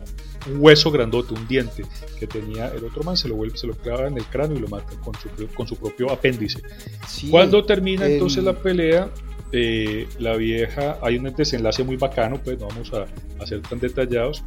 hueso 0.57 0.91
grandote, 0.91 1.33
un 1.33 1.48
diente 1.48 1.83
que 2.19 2.27
tenía 2.27 2.67
el 2.67 2.83
otro 2.83 3.03
man, 3.03 3.15
se 3.17 3.27
lo 3.27 3.36
vuelve, 3.36 3.57
se 3.57 3.67
lo 3.67 3.74
clava 3.74 4.07
en 4.07 4.17
el 4.17 4.25
cráneo 4.25 4.57
y 4.57 4.62
lo 4.62 4.67
mata 4.67 4.95
con 5.03 5.13
su, 5.15 5.29
con 5.53 5.67
su 5.67 5.75
propio 5.75 6.12
apéndice. 6.12 6.62
Cuando 7.29 7.63
termina 7.65 8.05
entonces 8.07 8.43
la 8.43 8.53
pelea, 8.53 9.09
la 9.51 10.36
vieja, 10.38 10.98
hay 11.01 11.18
un 11.18 11.34
desenlace 11.36 11.84
muy 11.84 11.98
bacano, 11.98 12.39
pues 12.44 12.60
no 12.60 12.68
vamos 12.68 12.91
a, 12.94 13.06
a 13.41 13.48
ser 13.48 13.62
tan 13.62 13.79
detallados, 13.79 14.44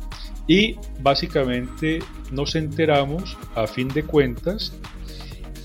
y 0.47 0.77
básicamente 1.01 2.01
nos 2.31 2.55
enteramos, 2.55 3.37
a 3.55 3.67
fin 3.67 3.89
de 3.89 4.05
cuentas, 4.05 4.73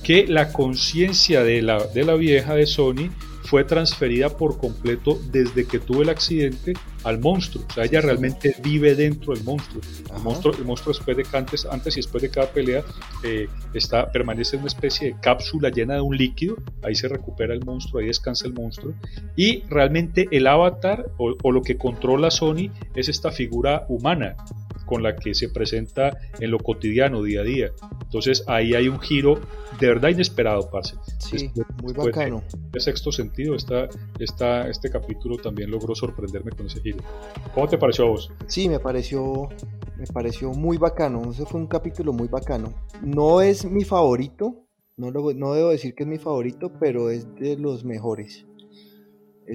que 0.04 0.26
la 0.26 0.54
conciencia 0.54 1.44
de 1.44 1.62
la, 1.62 1.84
de 1.86 2.04
la 2.04 2.16
vieja 2.16 2.56
de 2.56 2.66
Sony 2.66 3.10
fue 3.48 3.64
transferida 3.64 4.28
por 4.28 4.58
completo 4.58 5.18
desde 5.32 5.66
que 5.66 5.80
tuvo 5.80 6.02
el 6.02 6.10
accidente 6.10 6.74
al 7.06 7.18
monstruo. 7.20 7.64
O 7.70 7.74
sea, 7.74 7.86
ella 7.86 8.02
realmente 8.02 8.54
vive 8.62 8.94
dentro 8.94 9.34
del 9.34 9.44
monstruo. 9.46 9.82
El 10.14 10.22
monstruo, 10.22 10.54
el 10.54 10.66
monstruo 10.66 10.94
después 10.94 11.16
de 11.16 11.38
antes, 11.38 11.66
antes 11.66 11.96
y 11.96 12.02
después 12.02 12.22
de 12.24 12.30
cada 12.30 12.48
pelea 12.48 12.84
eh, 13.24 13.48
está, 13.74 14.12
permanece 14.12 14.58
en 14.58 14.64
una 14.64 14.68
especie 14.68 15.14
de 15.14 15.20
cápsula 15.22 15.70
llena 15.70 15.94
de 15.96 16.02
un 16.02 16.18
líquido. 16.18 16.58
Ahí 16.84 16.94
se 16.94 17.08
recupera 17.08 17.54
el 17.54 17.64
monstruo, 17.64 18.02
ahí 18.02 18.08
descansa 18.08 18.48
el 18.48 18.54
monstruo. 18.54 18.94
Y 19.38 19.64
realmente 19.70 20.28
el 20.32 20.46
avatar 20.46 21.10
o, 21.18 21.34
o 21.42 21.52
lo 21.54 21.62
que 21.62 21.78
controla 21.78 22.30
Sony 22.30 22.70
es 22.96 23.08
esta 23.08 23.32
figura 23.32 23.86
humana 23.88 24.36
con 24.88 25.04
la 25.04 25.16
que 25.16 25.36
se 25.36 25.50
presenta 25.50 26.18
en 26.40 26.50
lo 26.50 26.58
cotidiano, 26.58 27.22
día 27.22 27.42
a 27.42 27.44
día. 27.44 27.72
Entonces 28.02 28.44
ahí 28.48 28.74
hay 28.74 28.88
un 28.88 29.00
giro 29.00 29.40
de 29.80 29.88
verdad 29.88 30.10
inesperado, 30.10 30.68
parce. 30.72 30.96
Sí, 31.20 31.52
muy 31.84 31.94
bacano. 31.94 32.42
De, 32.72 32.80
sexto 32.80 33.12
sentido, 33.12 33.56
esta, 33.56 33.88
esta, 34.18 34.68
este 34.68 34.90
capítulo 34.90 35.38
también 35.38 35.70
logró 35.70 35.94
sorprenderme 35.94 36.52
con 36.52 36.66
ese 36.66 36.82
giro. 36.82 36.98
¿Cómo 37.54 37.68
te 37.68 37.78
pareció 37.78 38.06
a 38.06 38.10
vos? 38.10 38.32
Sí, 38.48 38.68
me 38.70 38.80
pareció, 38.80 39.50
me 39.98 40.08
pareció 40.08 40.52
muy 40.52 40.78
bacano. 40.78 41.30
Ese 41.30 41.46
fue 41.46 41.60
un 41.60 41.68
capítulo 41.68 42.14
muy 42.14 42.28
bacano. 42.28 42.74
No 43.04 43.42
es 43.42 43.66
mi 43.66 43.84
favorito, 43.84 44.66
no, 44.96 45.12
lo, 45.12 45.34
no 45.34 45.54
debo 45.54 45.70
decir 45.70 45.94
que 45.94 46.04
es 46.04 46.10
mi 46.10 46.18
favorito, 46.18 46.72
pero 46.80 47.12
es 47.12 47.36
de 47.36 47.58
los 47.58 47.84
mejores 47.84 48.47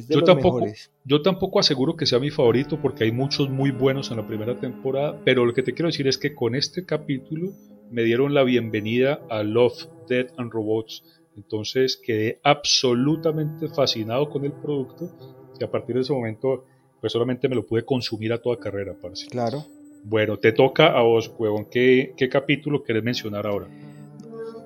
yo, 0.09 0.25
tampoco, 0.25 0.65
yo 1.05 1.23
tampoco 1.23 1.61
aseguro 1.61 1.97
que 1.97 2.07
sea 2.07 2.19
mi 2.19 2.31
favorito 2.31 2.81
porque 2.81 3.05
hay 3.05 3.13
muchos 3.13 3.51
muy 3.51 3.71
buenos 3.71 4.11
en 4.11 4.17
la 4.17 4.27
primera 4.27 4.59
temporada, 4.59 5.21
pero 5.25 5.45
lo 5.45 5.53
que 5.53 5.63
te 5.63 5.75
quiero 5.75 5.89
decir 5.89 6.09
es 6.09 6.19
que 6.19 6.35
con 6.35 6.55
este 6.55 6.85
capítulo 6.85 7.53
me 7.91 8.03
dieron 8.03 8.33
la 8.33 8.43
bienvenida 8.43 9.21
a 9.29 9.43
Love, 9.43 9.87
Death 10.09 10.33
and 10.39 10.51
Robots. 10.51 11.05
Entonces 11.37 11.97
quedé 11.97 12.41
absolutamente 12.43 13.69
fascinado 13.69 14.31
con 14.31 14.45
el 14.45 14.53
producto 14.53 15.11
y 15.59 15.65
a 15.65 15.71
partir 15.71 15.97
de 15.97 16.03
ese 16.03 16.13
momento 16.13 16.65
pues 17.01 17.13
solamente 17.13 17.49
me 17.49 17.57
lo 17.57 17.67
pude 17.67 17.85
consumir 17.85 18.33
a 18.33 18.41
toda 18.41 18.59
carrera, 18.59 18.95
parece. 18.95 19.27
Claro. 19.27 19.65
Bueno, 20.05 20.39
te 20.39 20.53
toca 20.53 20.97
a 20.97 21.03
vos, 21.03 21.33
huevón. 21.39 21.67
¿Qué, 21.71 22.15
¿Qué 22.17 22.29
capítulo 22.29 22.83
querés 22.83 23.03
mencionar 23.03 23.47
ahora? 23.47 23.69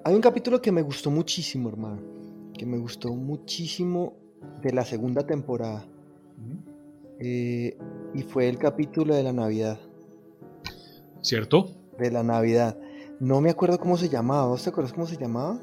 Hay 0.04 0.14
un 0.14 0.20
capítulo 0.20 0.60
que 0.60 0.70
me 0.70 0.82
gustó 0.82 1.10
muchísimo, 1.10 1.68
hermano. 1.68 2.00
Que 2.56 2.64
me 2.64 2.78
gustó 2.78 3.08
muchísimo 3.14 4.16
de 4.62 4.72
la 4.72 4.84
segunda 4.84 5.26
temporada. 5.26 5.84
Eh, 7.18 7.76
y 8.14 8.22
fue 8.22 8.48
el 8.48 8.58
capítulo 8.58 9.14
de 9.14 9.22
la 9.22 9.32
Navidad. 9.32 9.78
¿Cierto? 11.22 11.70
De 11.98 12.10
la 12.10 12.22
Navidad. 12.22 12.78
No 13.20 13.40
me 13.40 13.50
acuerdo 13.50 13.78
cómo 13.78 13.96
se 13.96 14.08
llamaba. 14.08 14.46
¿Vos 14.46 14.62
te 14.62 14.70
acuerdas 14.70 14.92
cómo 14.92 15.06
se 15.06 15.16
llamaba? 15.16 15.58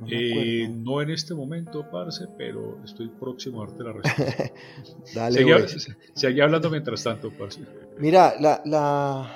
No, 0.00 0.06
eh, 0.10 0.68
no, 0.68 1.02
en 1.02 1.10
este 1.10 1.34
momento, 1.34 1.86
parce, 1.90 2.26
pero 2.38 2.82
estoy 2.84 3.08
próximo 3.08 3.62
a 3.62 3.66
darte 3.66 3.84
la 3.84 3.92
respuesta. 3.92 4.52
Dale, 5.14 5.68
seguí, 6.14 6.40
hablando 6.40 6.70
mientras 6.70 7.04
tanto, 7.04 7.30
parce. 7.30 7.60
Mira, 7.98 8.34
la, 8.40 8.62
la, 8.64 9.30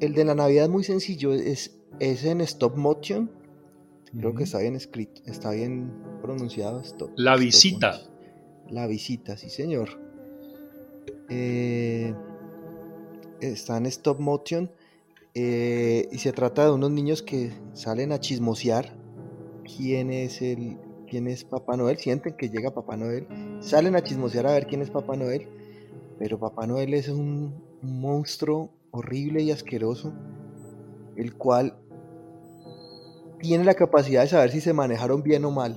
el 0.00 0.14
de 0.14 0.24
la 0.24 0.34
Navidad 0.34 0.64
es 0.64 0.70
muy 0.70 0.82
sencillo. 0.82 1.34
Es, 1.34 1.78
es 2.00 2.24
en 2.24 2.40
stop 2.40 2.76
motion 2.76 3.30
Creo 4.12 4.34
que 4.34 4.44
está 4.44 4.58
bien 4.58 4.76
escrito, 4.76 5.22
está 5.26 5.50
bien 5.50 5.92
pronunciado 6.22 6.80
esto. 6.80 7.10
La 7.16 7.36
visita. 7.36 8.00
La 8.68 8.86
visita, 8.86 9.36
sí 9.36 9.50
señor. 9.50 10.00
Eh, 11.28 12.14
está 13.40 13.76
en 13.76 13.86
stop 13.86 14.20
motion 14.20 14.70
eh, 15.34 16.08
y 16.10 16.18
se 16.18 16.32
trata 16.32 16.64
de 16.64 16.70
unos 16.70 16.90
niños 16.90 17.22
que 17.22 17.52
salen 17.74 18.12
a 18.12 18.20
chismosear 18.20 18.96
quién 19.64 20.10
es 20.10 20.40
el 20.40 20.78
quién 21.08 21.28
es 21.28 21.44
Papá 21.44 21.76
Noel, 21.76 21.98
sienten 21.98 22.36
que 22.36 22.48
llega 22.48 22.74
Papá 22.74 22.96
Noel, 22.96 23.26
salen 23.60 23.96
a 23.96 24.02
chismosear 24.02 24.46
a 24.46 24.52
ver 24.52 24.66
quién 24.66 24.82
es 24.82 24.90
Papá 24.90 25.16
Noel, 25.16 25.46
pero 26.18 26.38
Papá 26.38 26.66
Noel 26.66 26.94
es 26.94 27.08
un 27.08 27.54
monstruo 27.82 28.72
horrible 28.90 29.42
y 29.42 29.50
asqueroso, 29.50 30.12
el 31.16 31.34
cual 31.34 31.78
tiene 33.40 33.64
la 33.64 33.74
capacidad 33.74 34.22
de 34.22 34.28
saber 34.28 34.50
si 34.50 34.60
se 34.60 34.72
manejaron 34.72 35.22
bien 35.22 35.44
o 35.44 35.50
mal. 35.50 35.76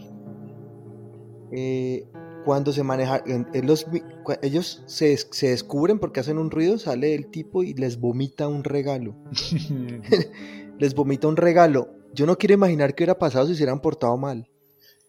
Eh, 1.52 2.08
cuando 2.46 2.72
se 2.72 2.84
maneja, 2.84 3.24
ellos 3.62 4.84
se, 4.86 5.18
descubren 5.42 6.00
porque 6.00 6.20
hacen 6.20 6.38
un 6.38 6.52
ruido, 6.52 6.78
sale 6.78 7.14
el 7.14 7.30
tipo 7.30 7.64
y 7.64 7.74
les 7.74 8.00
vomita 8.00 8.48
un 8.48 8.64
regalo. 8.64 9.16
les 10.80 10.94
vomita 10.94 11.28
un 11.28 11.38
regalo. 11.38 11.90
Yo 12.14 12.26
no 12.26 12.38
quiero 12.38 12.56
imaginar 12.56 12.96
qué 12.96 13.04
hubiera 13.04 13.20
pasado 13.20 13.48
si 13.48 13.56
se 13.56 13.64
hubieran 13.64 13.82
portado 13.82 14.18
mal. 14.18 14.48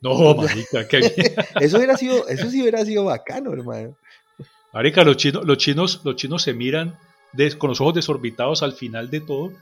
No, 0.02 0.34
marica, 0.34 0.80
eso 1.60 1.76
hubiera 1.76 1.96
sido, 1.96 2.26
eso 2.28 2.50
sí 2.50 2.60
hubiera 2.62 2.84
sido 2.84 3.04
bacano, 3.04 3.52
hermano. 3.52 3.96
Marica, 4.72 5.04
los 5.04 5.16
chinos, 5.16 5.44
los 5.44 5.58
chinos, 5.58 6.00
los 6.04 6.16
chinos 6.16 6.42
se 6.42 6.54
miran 6.54 6.98
con 7.58 7.68
los 7.68 7.80
ojos 7.80 7.94
desorbitados 7.94 8.62
al 8.62 8.72
final 8.72 9.10
de 9.10 9.20
todo 9.20 9.52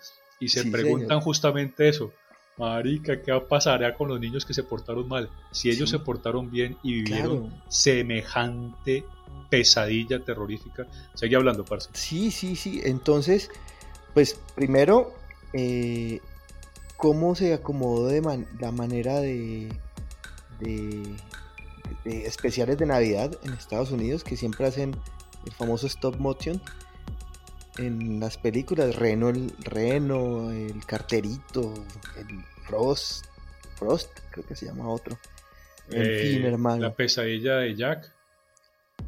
y 0.40 0.48
se 0.48 0.64
preguntan 0.70 1.20
justamente 1.20 1.88
eso. 1.88 2.12
Marica, 2.58 3.22
¿qué 3.22 3.32
pasaría 3.48 3.94
con 3.94 4.08
los 4.08 4.18
niños 4.18 4.44
que 4.44 4.52
se 4.52 4.64
portaron 4.64 5.06
mal? 5.08 5.30
Si 5.52 5.70
ellos 5.70 5.90
se 5.90 5.98
portaron 5.98 6.50
bien 6.50 6.76
y 6.82 7.02
vivieron 7.02 7.52
semejante 7.68 9.04
pesadilla 9.48 10.24
terrorífica. 10.24 10.86
Sigue 11.14 11.36
hablando, 11.36 11.64
parce. 11.64 11.90
Sí, 11.92 12.30
sí, 12.30 12.56
sí. 12.56 12.80
Entonces, 12.84 13.50
pues 14.14 14.40
primero, 14.54 15.14
eh, 15.52 16.20
¿cómo 16.96 17.34
se 17.34 17.54
acomodó 17.54 18.08
de 18.08 18.46
la 18.60 18.72
manera 18.72 19.20
de, 19.20 19.68
de, 20.60 21.16
especiales 22.04 22.78
de 22.78 22.86
Navidad 22.86 23.38
en 23.44 23.52
Estados 23.52 23.90
Unidos 23.90 24.24
que 24.24 24.36
siempre 24.36 24.66
hacen 24.66 24.96
el 25.46 25.52
famoso 25.52 25.86
stop 25.86 26.16
motion? 26.16 26.60
En 27.78 28.20
las 28.20 28.36
películas, 28.36 28.96
Reno, 28.96 29.28
el 29.28 29.52
Reno, 29.60 30.50
el 30.50 30.84
Carterito, 30.84 31.74
el 32.16 32.44
Frost, 32.66 33.26
Frost, 33.76 34.10
creo 34.30 34.46
que 34.46 34.56
se 34.56 34.66
llama 34.66 34.88
otro. 34.88 35.18
En 35.90 36.04
fin, 36.04 36.44
eh, 36.44 36.48
hermano. 36.48 36.82
La 36.82 36.94
pesadilla 36.94 37.58
de 37.58 37.74
Jack. 37.74 38.12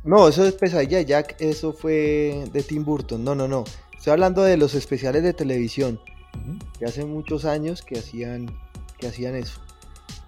No, 0.04 0.28
eso 0.28 0.46
es 0.46 0.54
Pesadilla 0.54 1.02
Jack, 1.02 1.36
eso 1.40 1.72
fue 1.72 2.44
de 2.52 2.62
Tim 2.62 2.84
Burton. 2.84 3.22
No, 3.22 3.34
no, 3.34 3.46
no. 3.46 3.64
Estoy 3.96 4.12
hablando 4.12 4.42
de 4.42 4.56
los 4.56 4.74
especiales 4.74 5.22
de 5.22 5.34
televisión. 5.34 6.00
Que 6.78 6.86
hace 6.86 7.04
muchos 7.04 7.44
años 7.44 7.82
que 7.82 7.98
hacían, 7.98 8.46
que 8.98 9.08
hacían 9.08 9.34
eso. 9.34 9.60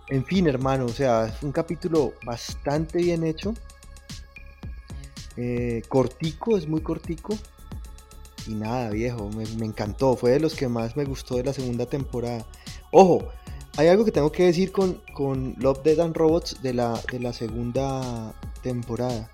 En 0.08 0.25
fin, 0.26 0.46
hermano, 0.46 0.87
o 0.87 0.90
sea, 0.90 1.26
es 1.26 1.42
un 1.42 1.52
capítulo 1.52 2.12
bastante 2.26 2.99
bien 2.99 3.25
hecho. 3.25 3.54
Eh, 5.38 5.82
cortico, 5.88 6.58
es 6.58 6.68
muy 6.68 6.82
cortico. 6.82 7.38
Y 8.46 8.54
nada, 8.54 8.90
viejo, 8.90 9.30
me, 9.30 9.66
encantó. 9.66 10.16
Fue 10.16 10.32
de 10.32 10.40
los 10.40 10.54
que 10.54 10.68
más 10.68 10.96
me 10.96 11.04
gustó 11.04 11.37
de 11.37 11.44
la 11.44 11.52
segunda 11.52 11.87
temporada. 11.87 12.44
Ojo, 12.90 13.28
hay 13.76 13.88
algo 13.88 14.04
que 14.04 14.12
tengo 14.12 14.32
que 14.32 14.44
decir 14.44 14.72
con, 14.72 15.00
con 15.14 15.54
Love, 15.58 15.82
Dead 15.82 16.00
and 16.00 16.16
Robots 16.16 16.62
de 16.62 16.75
la, 16.75 17.00
de 17.11 17.20
la 17.20 17.32
segunda 17.32 18.34
temporada. 18.62 19.30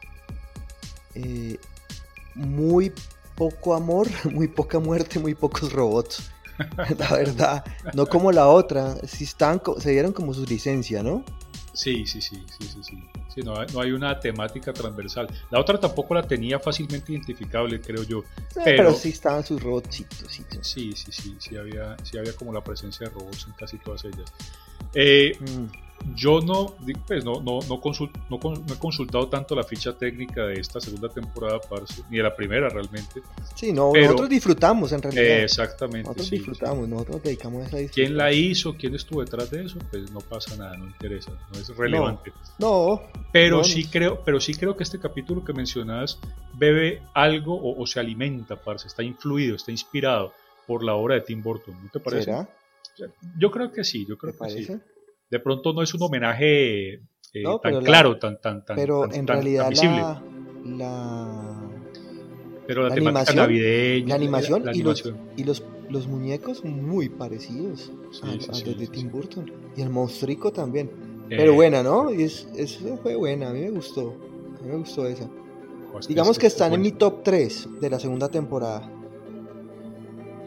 Eh, 1.14 1.58
muy 2.34 2.92
poco 3.34 3.74
amor, 3.74 4.08
muy 4.32 4.48
poca 4.48 4.78
muerte, 4.78 5.18
muy 5.18 5.34
pocos 5.34 5.72
robots. 5.72 6.30
la 6.98 7.10
verdad, 7.10 7.64
no 7.94 8.06
como 8.06 8.32
la 8.32 8.48
otra, 8.48 8.96
si 9.06 9.24
están, 9.24 9.62
se 9.78 9.90
dieron 9.90 10.12
como 10.12 10.34
su 10.34 10.44
licencia, 10.44 11.02
¿no? 11.02 11.24
Sí, 11.72 12.04
sí, 12.06 12.20
sí, 12.20 12.44
sí, 12.58 12.68
sí, 12.68 12.80
sí. 12.82 13.17
No, 13.42 13.80
hay 13.80 13.92
una 13.92 14.18
temática 14.18 14.72
transversal. 14.72 15.28
La 15.50 15.60
otra 15.60 15.78
tampoco 15.78 16.14
la 16.14 16.22
tenía 16.22 16.58
fácilmente 16.58 17.12
identificable, 17.12 17.80
creo 17.80 18.02
yo. 18.02 18.24
pero, 18.64 18.92
sí 18.94 19.10
estaban 19.10 19.44
sus 19.44 19.62
robotsitos. 19.62 20.18
Sí, 20.62 20.92
sí, 20.94 21.12
sí, 21.12 21.36
sí, 21.38 21.56
había, 21.56 21.96
sí 22.02 22.18
había 22.18 22.32
como 22.34 22.52
la 22.52 22.62
presencia 22.62 23.08
de 23.08 23.14
robots 23.14 23.46
en 23.46 23.52
casi 23.54 23.78
todas 23.78 24.04
ellas. 24.04 24.32
Eh, 24.94 25.32
mm. 25.40 25.87
Yo 26.14 26.40
no, 26.40 26.74
pues 27.06 27.24
no, 27.24 27.40
no, 27.40 27.60
no, 27.68 27.80
no, 28.30 28.74
he 28.74 28.78
consultado 28.78 29.28
tanto 29.28 29.54
la 29.54 29.62
ficha 29.62 29.96
técnica 29.96 30.46
de 30.46 30.54
esta 30.60 30.80
segunda 30.80 31.08
temporada, 31.08 31.60
ni 32.10 32.18
de 32.18 32.22
la 32.22 32.34
primera 32.34 32.68
realmente. 32.68 33.22
Sí, 33.54 33.72
no, 33.72 33.92
nosotros 33.92 34.28
disfrutamos 34.28 34.92
en 34.92 35.02
realidad. 35.02 35.40
exactamente. 35.40 36.08
Nosotros 36.08 36.30
disfrutamos, 36.30 36.88
nosotros 36.88 37.16
nos 37.16 37.22
dedicamos 37.24 37.72
a 37.72 37.78
esa 37.78 37.92
¿Quién 37.92 38.16
la 38.16 38.32
hizo? 38.32 38.74
¿Quién 38.74 38.94
estuvo 38.94 39.22
detrás 39.22 39.50
de 39.50 39.64
eso? 39.64 39.78
Pues 39.90 40.10
no 40.10 40.20
pasa 40.20 40.56
nada, 40.56 40.76
no 40.76 40.86
interesa, 40.86 41.32
no 41.52 41.58
es 41.58 41.68
relevante. 41.76 42.32
No. 42.58 43.02
pero 43.32 43.64
sí 43.64 43.84
creo, 43.84 44.22
pero 44.24 44.40
sí 44.40 44.54
creo 44.54 44.76
que 44.76 44.84
este 44.84 44.98
capítulo 44.98 45.44
que 45.44 45.52
mencionas 45.52 46.18
bebe 46.54 47.02
algo 47.14 47.60
o, 47.76 47.86
se 47.86 48.00
alimenta, 48.00 48.56
parce, 48.56 48.88
está 48.88 49.02
influido, 49.02 49.56
está 49.56 49.70
inspirado 49.70 50.32
por 50.66 50.84
la 50.84 50.94
obra 50.94 51.16
de 51.16 51.22
Tim 51.22 51.42
Burton, 51.42 51.74
¿no 51.82 51.90
te 51.90 52.00
parece? 52.00 52.24
¿Será? 52.24 52.48
Yo 53.38 53.50
creo 53.50 53.70
que 53.70 53.84
sí, 53.84 54.04
yo 54.06 54.18
creo 54.18 54.36
que 54.36 54.50
sí 54.50 54.80
de 55.30 55.40
pronto 55.40 55.72
no 55.72 55.82
es 55.82 55.92
un 55.94 56.02
homenaje 56.02 56.94
eh, 56.94 57.44
tan 57.62 57.82
claro, 57.82 58.18
tan, 58.18 58.40
tan, 58.40 58.64
tan, 58.64 58.76
pero 58.76 59.12
en 59.12 59.26
realidad 59.26 59.68
visible. 59.68 60.02
La, 60.64 61.58
pero 62.66 62.86
la, 62.86 62.94
animación, 62.94 63.36
navideña, 63.36 64.08
la 64.08 64.14
animación, 64.14 64.64
y, 64.74 64.82
los, 64.82 65.04
y 65.36 65.44
los, 65.44 65.64
los, 65.88 66.06
muñecos 66.06 66.64
muy 66.64 67.08
parecidos 67.08 67.90
a, 68.22 68.34
los 68.34 68.78
de 68.78 68.86
Tim 68.88 69.10
Burton. 69.10 69.50
Y 69.76 69.82
el 69.82 69.90
monstruico 69.90 70.52
también. 70.52 70.90
pero 71.28 71.52
eh, 71.52 71.54
buena, 71.54 71.82
¿no? 71.82 72.12
Y 72.12 72.24
es, 72.24 72.48
eso 72.56 72.98
fue 72.98 73.16
buena, 73.16 73.50
a 73.50 73.52
mí 73.52 73.60
me 73.60 73.70
gustó. 73.70 74.14
A 74.58 74.62
mí 74.62 74.70
me 74.70 74.76
gustó 74.76 75.06
esa. 75.06 75.30
Digamos 76.06 76.38
que 76.38 76.46
están 76.46 76.74
en 76.74 76.82
mi 76.82 76.92
top 76.92 77.22
3 77.22 77.80
de 77.80 77.90
la 77.90 77.98
segunda 77.98 78.28
temporada. 78.28 78.90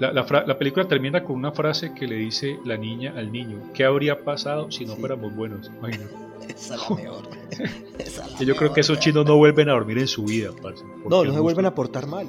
La, 0.02 0.58
película 0.58 0.88
termina 0.88 1.24
con 1.24 1.36
una 1.36 1.52
frase 1.52 1.94
que 1.94 2.08
le 2.08 2.16
dice 2.16 2.60
la 2.66 2.76
niña 2.76 3.14
al 3.16 3.32
niño: 3.32 3.60
¿Qué 3.72 3.84
habría 3.84 4.24
pasado 4.24 4.72
si 4.72 4.84
no 4.84 4.96
fuéramos 4.96 5.36
buenos? 5.36 5.72
Esa 6.50 6.74
es 6.74 6.90
la 6.90 6.96
mejor. 6.96 7.24
yo 8.44 8.56
creo 8.56 8.74
que 8.74 8.82
esos 8.82 9.00
chinos 9.00 9.28
no 9.28 9.38
vuelven 9.38 9.70
a 9.70 9.74
dormir 9.74 10.00
en 10.00 10.08
su 10.08 10.24
vida. 10.24 10.50
no, 11.08 11.24
no 11.24 11.32
se 11.32 11.40
vuelven 11.40 11.68
a 11.68 11.76
portar 11.76 12.08
mal. 12.08 12.28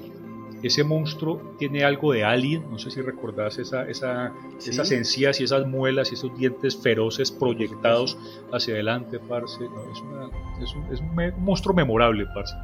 Ese 0.63 0.85
monstruo 0.85 1.55
tiene 1.59 1.83
algo 1.83 2.13
de 2.13 2.25
alien, 2.25 2.71
no 2.71 2.79
sé 2.79 2.91
si 2.91 3.01
recordás 3.01 3.59
esa, 3.59 3.89
esa, 3.89 4.33
esas 4.65 4.93
encías 4.93 5.41
y 5.41 5.45
esas 5.45 5.67
muelas 5.67 6.13
y 6.13 6.15
esos 6.15 6.37
dientes 6.39 6.77
feroces 6.77 7.33
proyectados 7.33 8.19
hacia 8.53 8.75
adelante, 8.75 9.19
parce. 9.19 9.65
es, 10.63 10.75
un, 10.75 10.93
es, 10.93 11.01
un, 11.01 11.43
monstruo 11.43 11.75
memorable, 11.75 12.27
parce. 12.35 12.55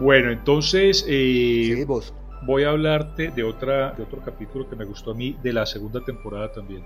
Bueno, 0.00 0.32
entonces... 0.32 1.04
Eh, 1.06 1.84
vos 1.86 2.12
voy 2.42 2.64
a 2.64 2.70
hablarte 2.70 3.30
de, 3.30 3.42
otra, 3.42 3.92
de 3.92 4.02
otro 4.02 4.20
capítulo 4.20 4.68
que 4.68 4.76
me 4.76 4.84
gustó 4.84 5.12
a 5.12 5.14
mí 5.14 5.36
de 5.42 5.52
la 5.52 5.66
segunda 5.66 6.04
temporada 6.04 6.52
también. 6.52 6.82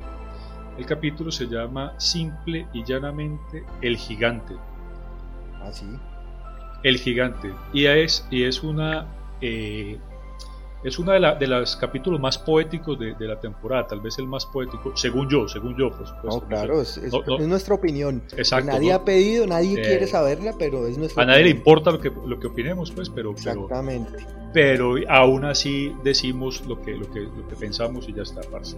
El 0.78 0.86
capítulo 0.86 1.30
se 1.30 1.46
llama 1.46 1.94
Simple 1.98 2.66
y 2.72 2.84
llanamente 2.84 3.64
El 3.82 3.96
Gigante. 3.96 4.54
Ah, 5.60 5.72
sí. 5.72 5.86
El 6.82 6.98
Gigante. 6.98 7.52
Y 7.72 7.86
es, 7.86 8.26
y 8.30 8.44
es 8.44 8.62
una 8.62 9.06
eh, 9.40 9.98
es 10.84 10.98
uno 10.98 11.12
de, 11.12 11.20
de 11.38 11.46
los 11.46 11.76
capítulos 11.76 12.20
más 12.20 12.38
poéticos 12.38 12.98
de, 12.98 13.14
la 13.20 13.38
temporada, 13.38 13.86
tal 13.86 14.00
vez 14.00 14.18
el 14.18 14.26
más 14.26 14.46
poético, 14.46 14.96
según 14.96 15.28
yo, 15.28 15.46
según 15.48 15.76
yo, 15.76 15.90
por 15.90 16.06
supuesto. 16.06 16.40
No, 16.40 16.48
claro, 16.48 16.80
es, 16.82 17.00
nuestra 17.40 17.74
opinión. 17.74 18.22
Exacto. 18.36 18.72
Nadie 18.72 18.92
ha 18.92 19.04
pedido, 19.04 19.46
nadie 19.46 19.80
eh, 19.80 19.82
quiere 19.82 20.06
saberla, 20.06 20.54
pero 20.58 20.86
es 20.86 20.98
nuestra 20.98 21.22
A 21.22 21.26
nadie 21.26 21.44
le 21.44 21.50
importa 21.50 21.90
lo 21.90 22.00
que, 22.00 22.10
lo 22.10 22.38
que 22.38 22.48
opinemos, 22.48 22.90
pues, 22.90 23.08
pero... 23.08 23.30
Exactamente. 23.30 24.26
Pero, 24.52 24.96
aún 25.08 25.44
así 25.44 25.94
decimos 26.02 26.66
lo 26.66 26.82
que, 26.82 26.92
lo 26.92 27.10
que, 27.10 27.20
lo 27.20 27.48
que 27.48 27.56
pensamos 27.56 28.08
y 28.08 28.12
ya 28.12 28.22
está, 28.22 28.42
parce. 28.42 28.76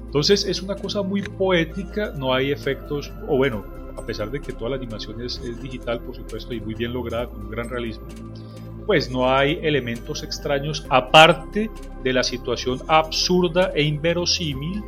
Entonces 0.00 0.44
es 0.44 0.62
una 0.62 0.74
cosa 0.74 1.02
muy 1.02 1.22
poética, 1.22 2.12
no 2.16 2.32
hay 2.34 2.50
efectos, 2.50 3.12
o 3.28 3.36
bueno, 3.36 3.64
a 3.96 4.04
pesar 4.04 4.30
de 4.30 4.40
que 4.40 4.52
toda 4.52 4.70
la 4.70 4.76
animación 4.76 5.20
es, 5.20 5.38
es 5.44 5.62
digital, 5.62 6.00
por 6.00 6.16
supuesto, 6.16 6.54
y 6.54 6.60
muy 6.60 6.74
bien 6.74 6.92
lograda, 6.92 7.28
con 7.28 7.42
un 7.42 7.50
gran 7.50 7.68
realismo 7.68 8.06
pues 8.86 9.10
no 9.10 9.28
hay 9.28 9.58
elementos 9.62 10.22
extraños 10.22 10.86
aparte 10.88 11.70
de 12.02 12.12
la 12.12 12.22
situación 12.22 12.80
absurda 12.86 13.72
e 13.74 13.82
inverosímil 13.82 14.82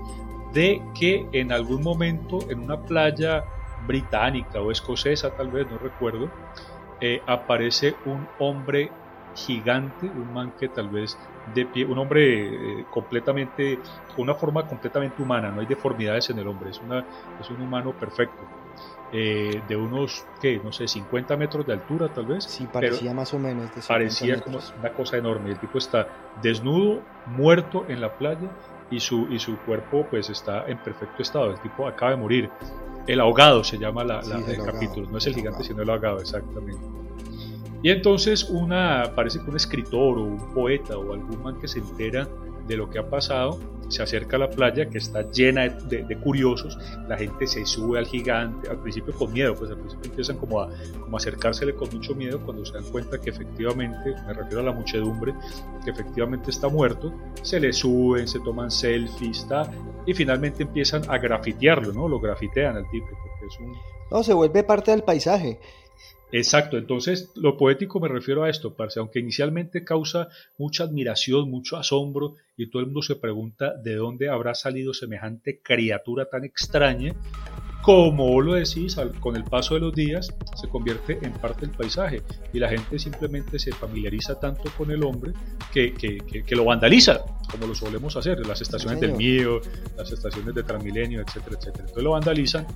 de 0.54 0.80
que 0.98 1.26
en 1.32 1.52
algún 1.52 1.82
momento 1.82 2.38
en 2.48 2.60
una 2.60 2.80
playa 2.80 3.44
británica 3.86 4.60
o 4.60 4.70
escocesa 4.70 5.30
tal 5.36 5.50
vez, 5.50 5.68
no 5.70 5.78
recuerdo, 5.78 6.30
eh, 7.00 7.22
aparece 7.26 7.96
un 8.04 8.28
hombre 8.38 8.90
gigante, 9.34 10.06
un 10.06 10.32
man 10.32 10.52
que 10.58 10.68
tal 10.68 10.88
vez 10.88 11.16
de 11.54 11.64
pie, 11.66 11.84
un 11.84 11.98
hombre 11.98 12.80
eh, 12.80 12.84
completamente, 12.90 13.80
una 14.16 14.34
forma 14.34 14.66
completamente 14.66 15.20
humana, 15.22 15.50
no 15.50 15.60
hay 15.60 15.66
deformidades 15.66 16.30
en 16.30 16.38
el 16.38 16.46
hombre, 16.46 16.70
es, 16.70 16.80
una, 16.80 17.04
es 17.40 17.50
un 17.50 17.60
humano 17.60 17.92
perfecto 17.92 18.57
eh, 19.12 19.62
de 19.66 19.76
unos, 19.76 20.24
¿qué? 20.40 20.60
No 20.62 20.70
sé, 20.70 20.86
50 20.86 21.36
metros 21.36 21.66
de 21.66 21.72
altura 21.72 22.08
tal 22.08 22.26
vez. 22.26 22.44
Sí, 22.44 22.68
parecía 22.70 23.14
más 23.14 23.32
o 23.32 23.38
menos. 23.38 23.70
parecía 23.86 24.40
como 24.40 24.58
una 24.78 24.92
cosa 24.92 25.16
enorme. 25.16 25.50
El 25.50 25.58
tipo 25.58 25.78
está 25.78 26.08
desnudo, 26.42 27.00
muerto 27.26 27.86
en 27.88 28.00
la 28.00 28.12
playa 28.16 28.50
y 28.90 29.00
su, 29.00 29.26
y 29.30 29.38
su 29.38 29.56
cuerpo 29.60 30.06
pues 30.10 30.28
está 30.28 30.66
en 30.68 30.78
perfecto 30.78 31.22
estado. 31.22 31.50
El 31.52 31.60
tipo 31.60 31.86
acaba 31.86 32.10
de 32.10 32.16
morir. 32.18 32.50
El 33.06 33.20
ahogado 33.20 33.64
se 33.64 33.78
llama 33.78 34.04
la, 34.04 34.20
el, 34.20 34.62
capítulo. 34.62 35.10
No 35.10 35.16
es 35.16 35.26
el, 35.26 35.34
gigante, 35.34 35.64
sino 35.64 35.82
el 35.82 35.88
ahogado, 35.88 36.20
exactamente. 36.20 36.82
Y 37.82 37.90
entonces 37.90 38.44
una, 38.44 39.12
parece 39.14 39.38
que 39.40 39.48
un 39.48 39.56
escritor 39.56 40.18
o 40.18 40.22
un 40.22 40.52
poeta 40.52 40.98
o 40.98 41.14
algún 41.14 41.42
man 41.42 41.58
que 41.58 41.68
se 41.68 41.78
entera 41.78 42.28
de 42.68 42.76
lo 42.76 42.88
que 42.90 42.98
ha 42.98 43.08
pasado, 43.08 43.58
se 43.88 44.02
acerca 44.02 44.36
a 44.36 44.40
la 44.40 44.50
playa 44.50 44.88
que 44.88 44.98
está 44.98 45.22
llena 45.30 45.68
de, 45.68 46.18
curiosos, 46.18 46.78
la 47.08 47.16
gente 47.16 47.46
se 47.46 47.64
sube 47.64 47.98
al 47.98 48.06
gigante, 48.06 48.68
al 48.68 48.78
principio 48.80 49.14
con 49.14 49.32
miedo, 49.32 49.54
pues 49.54 49.70
al 49.70 49.78
principio 49.78 50.10
empiezan 50.10 50.36
como 50.36 50.60
a, 50.60 50.68
como 51.00 51.16
acercársele 51.16 51.74
con 51.74 51.88
mucho 51.90 52.14
miedo 52.14 52.38
cuando 52.44 52.64
se 52.64 52.74
dan 52.74 52.84
cuenta 52.84 53.18
que 53.18 53.30
efectivamente, 53.30 54.14
me 54.26 54.34
refiero 54.34 54.60
a 54.60 54.64
la 54.64 54.72
muchedumbre, 54.72 55.34
que 55.84 55.90
efectivamente 55.90 56.50
está 56.50 56.68
muerto, 56.68 57.12
se 57.42 57.58
le 57.58 57.72
suben, 57.72 58.28
se 58.28 58.40
toman 58.40 58.70
selfies, 58.70 59.46
y 60.06 60.14
finalmente 60.14 60.62
empiezan 60.62 61.02
a 61.08 61.18
grafitearlo, 61.18 61.92
¿no? 61.92 62.08
Lo 62.08 62.20
grafitean 62.20 62.76
al 62.76 62.88
tipo, 62.90 63.06
porque 63.06 63.46
es 63.46 63.58
un... 63.60 63.72
No, 64.10 64.22
se 64.22 64.34
vuelve 64.34 64.62
parte 64.64 64.90
del 64.90 65.02
paisaje. 65.02 65.58
Exacto, 66.30 66.76
entonces 66.76 67.30
lo 67.36 67.56
poético 67.56 68.00
me 68.00 68.08
refiero 68.08 68.44
a 68.44 68.50
esto, 68.50 68.74
parce, 68.74 69.00
aunque 69.00 69.18
inicialmente 69.18 69.82
causa 69.82 70.28
mucha 70.58 70.84
admiración, 70.84 71.50
mucho 71.50 71.78
asombro 71.78 72.34
y 72.56 72.68
todo 72.68 72.80
el 72.80 72.86
mundo 72.86 73.02
se 73.02 73.16
pregunta 73.16 73.74
de 73.74 73.94
dónde 73.94 74.28
habrá 74.28 74.54
salido 74.54 74.92
semejante 74.92 75.60
criatura 75.62 76.28
tan 76.28 76.44
extraña, 76.44 77.14
como 77.82 78.40
lo 78.42 78.54
decís, 78.54 78.96
con 79.20 79.36
el 79.36 79.44
paso 79.44 79.74
de 79.74 79.80
los 79.80 79.94
días 79.94 80.28
se 80.54 80.68
convierte 80.68 81.18
en 81.22 81.32
parte 81.32 81.64
del 81.64 81.74
paisaje 81.74 82.22
y 82.52 82.58
la 82.58 82.68
gente 82.68 82.98
simplemente 82.98 83.58
se 83.58 83.72
familiariza 83.72 84.38
tanto 84.38 84.64
con 84.76 84.90
el 84.90 85.02
hombre 85.04 85.32
que, 85.72 85.94
que, 85.94 86.56
lo 86.56 86.64
vandaliza, 86.64 87.24
como 87.50 87.66
lo 87.66 87.74
solemos 87.74 88.14
hacer, 88.16 88.44
las 88.46 88.60
estaciones 88.60 89.00
del 89.00 89.14
Mío, 89.14 89.60
las 89.96 90.10
estaciones 90.10 90.54
de 90.54 90.62
Transmilenio, 90.64 91.22
etcétera, 91.22 91.56
etcétera. 91.58 91.84
Entonces 91.84 92.04
lo 92.04 92.10
vandalizan, 92.10 92.66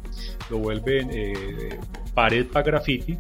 lo 0.48 0.58
vuelven 0.58 1.10
eh, 1.12 1.78
pared 2.14 2.46
para 2.46 2.64
graffiti 2.64 3.18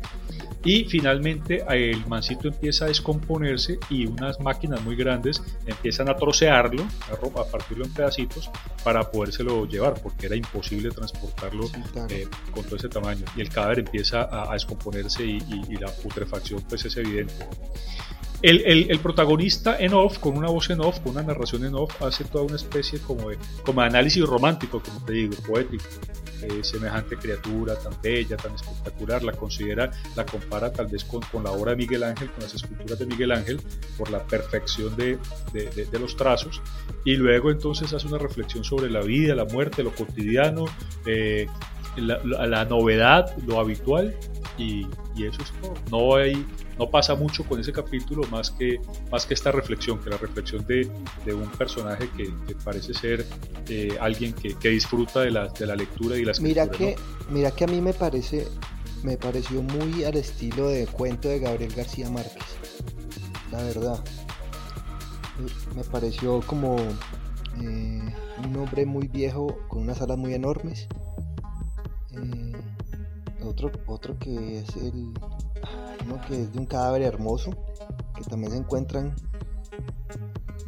Y 0.64 0.84
finalmente 0.84 1.64
el 1.68 2.06
mancito 2.06 2.48
empieza 2.48 2.84
a 2.84 2.88
descomponerse 2.88 3.78
y 3.90 4.06
unas 4.06 4.38
máquinas 4.40 4.80
muy 4.82 4.94
grandes 4.94 5.42
empiezan 5.66 6.08
a 6.08 6.14
trocearlo, 6.16 6.84
a, 7.10 7.44
partirlo 7.44 7.84
en 7.84 7.92
pedacitos 7.92 8.48
para 8.84 9.10
podérselo 9.10 9.66
llevar, 9.66 9.94
porque 10.00 10.26
era 10.26 10.36
imposible 10.36 10.90
transportarlo 10.90 11.68
eh, 12.10 12.28
con 12.52 12.64
todo 12.64 12.76
ese 12.76 12.88
tamaño. 12.88 13.24
Y 13.36 13.40
el 13.40 13.48
cadáver 13.48 13.80
empieza 13.80 14.28
a, 14.30 14.52
descomponerse 14.52 15.24
y, 15.24 15.40
la 15.80 15.88
putrefacción 15.88 16.62
pues 16.68 16.84
es 16.84 16.96
evidente. 16.96 17.34
El, 18.42 18.98
protagonista 19.00 19.78
en 19.78 19.94
off, 19.94 20.18
con 20.18 20.36
una 20.36 20.48
voz 20.48 20.70
en 20.70 20.80
off, 20.80 21.00
con 21.00 21.12
una 21.12 21.22
narración 21.22 21.64
en 21.64 21.74
off, 21.74 22.00
hace 22.02 22.24
toda 22.24 22.44
una 22.44 22.56
especie 22.56 23.00
como 23.00 23.30
de, 23.30 23.38
como 23.64 23.80
de 23.80 23.86
análisis 23.88 24.24
romántico, 24.24 24.80
como 24.80 25.04
te 25.04 25.12
digo, 25.12 25.34
poético. 25.46 25.84
Eh, 26.42 26.64
semejante 26.64 27.16
criatura 27.16 27.76
tan 27.76 27.92
bella, 28.02 28.36
tan 28.36 28.54
espectacular, 28.54 29.22
la 29.22 29.32
considera, 29.32 29.90
la 30.16 30.26
compara 30.26 30.72
tal 30.72 30.88
vez 30.88 31.04
con, 31.04 31.20
con, 31.30 31.44
la 31.44 31.52
obra 31.52 31.70
de 31.70 31.76
Miguel 31.76 32.02
Ángel, 32.02 32.30
con 32.30 32.42
las 32.42 32.54
esculturas 32.54 32.98
de 32.98 33.06
Miguel 33.06 33.30
Ángel, 33.30 33.60
por 33.96 34.10
la 34.10 34.26
perfección 34.26 34.96
de, 34.96 35.18
de, 35.52 35.98
los 36.00 36.16
trazos, 36.16 36.60
y 37.04 37.14
luego 37.14 37.50
entonces 37.50 37.92
hace 37.92 38.08
una 38.08 38.18
reflexión 38.18 38.64
sobre 38.64 38.90
la 38.90 39.02
vida, 39.02 39.36
la 39.36 39.44
muerte, 39.44 39.84
lo 39.84 39.94
cotidiano, 39.94 40.64
eh, 41.06 41.46
la, 41.96 42.18
la, 42.24 42.64
novedad, 42.64 43.36
lo 43.46 43.60
habitual, 43.60 44.14
y, 44.58 44.86
y 45.16 45.26
eso 45.26 45.42
es 45.42 45.52
todo. 45.60 45.74
No 45.90 46.16
hay 46.16 46.44
no 46.78 46.90
pasa 46.90 47.14
mucho 47.14 47.44
con 47.44 47.60
ese 47.60 47.72
capítulo 47.72 48.22
más 48.30 48.50
que, 48.50 48.80
más 49.10 49.26
que 49.26 49.34
esta 49.34 49.52
reflexión, 49.52 50.00
que 50.00 50.10
la 50.10 50.16
reflexión 50.16 50.64
de, 50.66 50.90
de 51.24 51.34
un 51.34 51.48
personaje 51.50 52.08
que, 52.16 52.32
parece 52.64 52.94
ser 52.94 53.26
eh, 53.68 53.96
alguien 54.00 54.32
que, 54.32 54.54
que, 54.54 54.70
disfruta 54.70 55.20
de 55.20 55.30
la, 55.30 55.48
de 55.48 55.66
la 55.66 55.76
lectura 55.76 56.16
y 56.16 56.24
la 56.24 56.32
escritura. 56.32 56.64
Mira 56.64 56.76
que, 56.76 56.96
mira 57.30 57.50
que 57.50 57.64
a 57.64 57.66
mí 57.66 57.80
me 57.80 57.92
parece, 57.92 58.46
me 59.02 59.16
pareció 59.16 59.62
muy 59.62 60.04
al 60.04 60.16
estilo 60.16 60.68
de 60.68 60.86
cuento 60.86 61.28
de 61.28 61.40
Gabriel 61.40 61.72
García 61.74 62.08
Márquez, 62.10 62.42
la 63.50 63.62
verdad. 63.62 64.02
Me 65.74 65.84
pareció 65.84 66.40
como 66.46 66.76
eh, 67.60 68.14
un 68.44 68.56
hombre 68.56 68.86
muy 68.86 69.08
viejo 69.08 69.58
con 69.68 69.82
unas 69.82 70.00
alas 70.00 70.18
muy 70.18 70.34
enormes. 70.34 70.88
Eh, 72.14 72.52
otro, 73.44 73.70
otro 73.86 74.18
que 74.18 74.58
es 74.58 74.76
el, 74.76 75.12
que 76.28 76.42
es 76.42 76.52
de 76.52 76.58
un 76.58 76.66
cadáver 76.66 77.02
hermoso, 77.02 77.50
que 78.16 78.22
también 78.24 78.52
se 78.52 78.58
encuentran. 78.58 79.14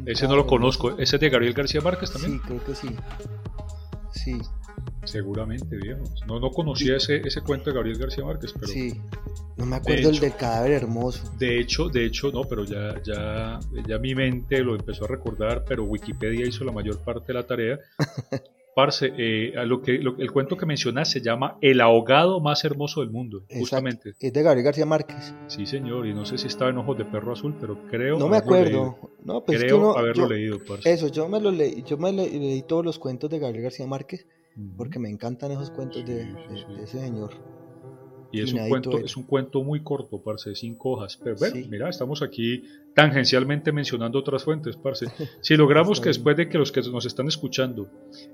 Ese 0.07 0.29
no 0.29 0.37
lo 0.37 0.47
conozco, 0.47 0.91
¿ese 0.99 1.17
es 1.17 1.21
de 1.21 1.31
Gabriel 1.31 1.55
García 1.55 1.81
Márquez 1.81 2.13
también? 2.13 2.35
Sí, 2.35 2.41
creo 2.41 2.65
que 2.65 2.75
sí. 2.75 2.89
Sí. 4.13 4.39
Seguramente, 5.05 5.77
viejo. 5.77 6.03
No, 6.27 6.41
no 6.41 6.51
conocía 6.51 6.97
ese, 6.97 7.21
ese 7.25 7.43
cuento 7.43 7.71
de 7.71 7.77
Gabriel 7.77 7.99
García 7.99 8.25
Márquez, 8.25 8.53
pero. 8.55 8.69
Sí. 8.69 9.01
No 9.57 9.67
me 9.67 9.77
acuerdo 9.77 10.11
el 10.11 10.19
del 10.19 10.35
cadáver 10.35 10.73
hermoso. 10.73 11.31
De 11.39 11.61
hecho, 11.61 11.89
de 11.89 12.07
hecho, 12.07 12.33
no, 12.33 12.43
pero 12.43 12.65
ya, 12.65 13.01
ya, 13.03 13.61
ya 13.87 13.99
mi 13.99 14.15
mente 14.15 14.59
lo 14.61 14.75
empezó 14.75 15.05
a 15.05 15.09
recordar, 15.09 15.65
pero 15.67 15.85
Wikipedia 15.85 16.47
hizo 16.47 16.65
la 16.65 16.73
mayor 16.73 16.99
parte 17.05 17.29
de 17.29 17.35
la 17.35 17.47
tarea. 17.47 17.79
Parce, 18.75 19.13
eh, 19.17 19.53
lo 19.67 19.81
que, 19.81 19.95
el 19.95 20.33
cuento 20.33 20.57
que 20.57 20.67
mencionas 20.67 21.09
se 21.09 21.21
llama 21.21 21.59
El 21.61 21.81
ahogado 21.81 22.41
más 22.41 22.65
hermoso 22.65 23.03
del 23.03 23.11
mundo, 23.11 23.45
justamente. 23.49 24.15
Es 24.19 24.33
de 24.33 24.43
Gabriel 24.43 24.65
García 24.65 24.85
Márquez. 24.85 25.33
Sí, 25.47 25.65
señor, 25.65 26.07
y 26.07 26.15
no 26.15 26.27
sé 26.27 26.39
si 26.39 26.49
estaba 26.49 26.71
en 26.71 26.79
Ojos 26.79 26.99
de 26.99 27.05
Perro 27.05 27.33
Azul, 27.33 27.55
pero 27.61 27.87
creo. 27.89 28.19
No 28.19 28.29
me 28.29 28.37
acuerdo. 28.37 28.99
No, 29.23 29.45
pues 29.45 29.63
creo 29.63 29.97
haberlo 29.97 30.29
leído, 30.29 30.59
parce. 30.67 30.93
Eso, 30.93 31.09
yo 31.09 31.29
me 31.29 31.41
lo 31.41 31.53
leí, 31.53 31.85
yo 31.85 31.97
me 31.99 32.13
leí 32.13 32.63
todos 32.63 32.85
los 32.85 32.99
cuentos 32.99 33.31
de 33.31 33.39
Gabriel 33.39 33.63
García 33.63 33.87
Márquez, 33.87 34.27
porque 34.77 34.99
me 34.99 35.09
encantan 35.09 35.53
esos 35.53 35.71
cuentos 35.71 36.05
de, 36.05 36.35
ese 36.83 36.99
señor. 36.99 37.33
Y 38.33 38.41
es 38.41 38.53
un, 38.53 38.69
cuento, 38.69 38.99
es 38.99 39.17
un 39.17 39.23
cuento 39.23 39.63
muy 39.63 39.85
corto, 39.85 40.21
parce, 40.21 40.51
de 40.51 40.57
cinco 40.57 40.91
hojas. 40.91 41.17
Pero 41.23 41.37
bueno, 41.37 41.55
mira, 41.71 41.89
estamos 41.89 42.23
aquí 42.23 42.65
tangencialmente 42.95 43.73
mencionando 43.73 44.19
otras 44.19 44.45
fuentes, 44.45 44.77
parce. 44.77 45.07
Si 45.41 45.57
logramos 45.57 46.01
que 46.01 46.09
después 46.09 46.37
de 46.37 46.49
que 46.49 46.59
los 46.59 46.73
que 46.73 46.81
nos 46.83 47.05
están 47.07 47.29
escuchando 47.29 47.89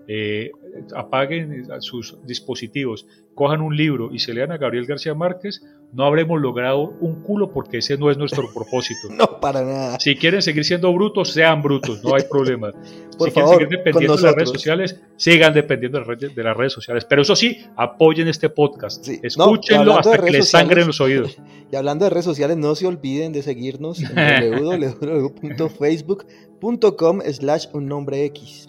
eh, 0.07 0.51
apaguen 0.95 1.67
sus 1.81 2.19
dispositivos, 2.25 3.07
cojan 3.35 3.63
un 3.63 3.77
libro 3.77 4.11
y 4.13 4.19
se 4.19 4.35
lean 4.35 4.53
a 4.53 4.59
Gabriel 4.59 4.87
García 4.87 5.15
Márquez, 5.15 5.63
no 5.93 6.05
habremos 6.05 6.41
logrado 6.41 6.95
un 7.01 7.23
culo 7.23 7.53
porque 7.53 7.79
ese 7.79 7.97
no 7.97 8.11
es 8.11 8.19
nuestro 8.19 8.49
propósito. 8.55 9.09
no, 9.11 9.41
para 9.41 9.63
nada. 9.63 9.99
Si 9.99 10.15
quieren 10.17 10.43
seguir 10.43 10.65
siendo 10.65 10.93
brutos, 10.93 11.33
sean 11.33 11.63
brutos, 11.63 12.03
no 12.05 12.15
hay 12.15 12.23
problema. 12.31 12.71
si 13.19 13.31
quieren 13.31 13.51
seguir 13.51 13.69
dependiendo 13.69 14.17
de 14.17 14.23
las 14.23 14.35
redes 14.35 14.51
sociales, 14.51 15.01
sigan 15.17 15.53
dependiendo 15.53 16.01
de 16.01 16.43
las 16.43 16.57
redes 16.57 16.73
sociales. 16.73 17.05
Pero 17.09 17.23
eso 17.23 17.35
sí, 17.35 17.59
apoyen 17.77 18.29
este 18.29 18.51
podcast. 18.51 19.07
Escúchenlo 19.09 19.99
hasta 19.99 20.19
que 20.19 20.31
les 20.31 20.49
sangren 20.49 20.87
los 20.87 21.01
oídos. 21.01 21.37
Y 21.73 21.77
hablando 21.77 22.05
de 22.05 22.11
redes 22.11 22.25
sociales, 22.25 22.57
no 22.57 22.75
se 22.75 22.87
olviden 22.87 23.33
de 23.33 23.43
seguirnos 23.43 24.01
en 24.01 24.50
www.facebook.com 24.51 27.21
slash 27.33 27.67
un 27.73 27.87
nombre 27.87 28.25
X. 28.27 28.69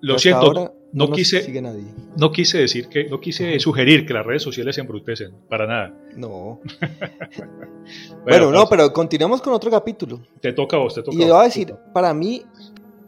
Lo 0.00 0.18
siento, 0.18 0.74
no, 0.92 1.12
quise, 1.12 1.62
no 2.16 2.32
quise 2.32 2.58
decir 2.58 2.88
que, 2.88 3.04
no 3.04 3.20
quise 3.20 3.60
sugerir 3.60 4.04
que 4.04 4.12
las 4.12 4.26
redes 4.26 4.42
sociales 4.42 4.74
se 4.74 4.80
embrutecen, 4.80 5.32
para 5.48 5.64
nada. 5.66 5.96
No. 6.16 6.60
bueno, 8.24 8.50
no, 8.50 8.68
pero 8.68 8.92
continuamos 8.92 9.40
con 9.40 9.52
otro 9.52 9.70
capítulo. 9.70 10.20
Te 10.40 10.52
toca 10.52 10.76
a 10.76 10.80
vos, 10.80 10.94
te 10.94 11.02
toca 11.02 11.14
Y 11.14 11.20
le 11.20 11.26
voy 11.26 11.40
a 11.40 11.44
decir, 11.44 11.72
para 11.94 12.12
mí, 12.12 12.42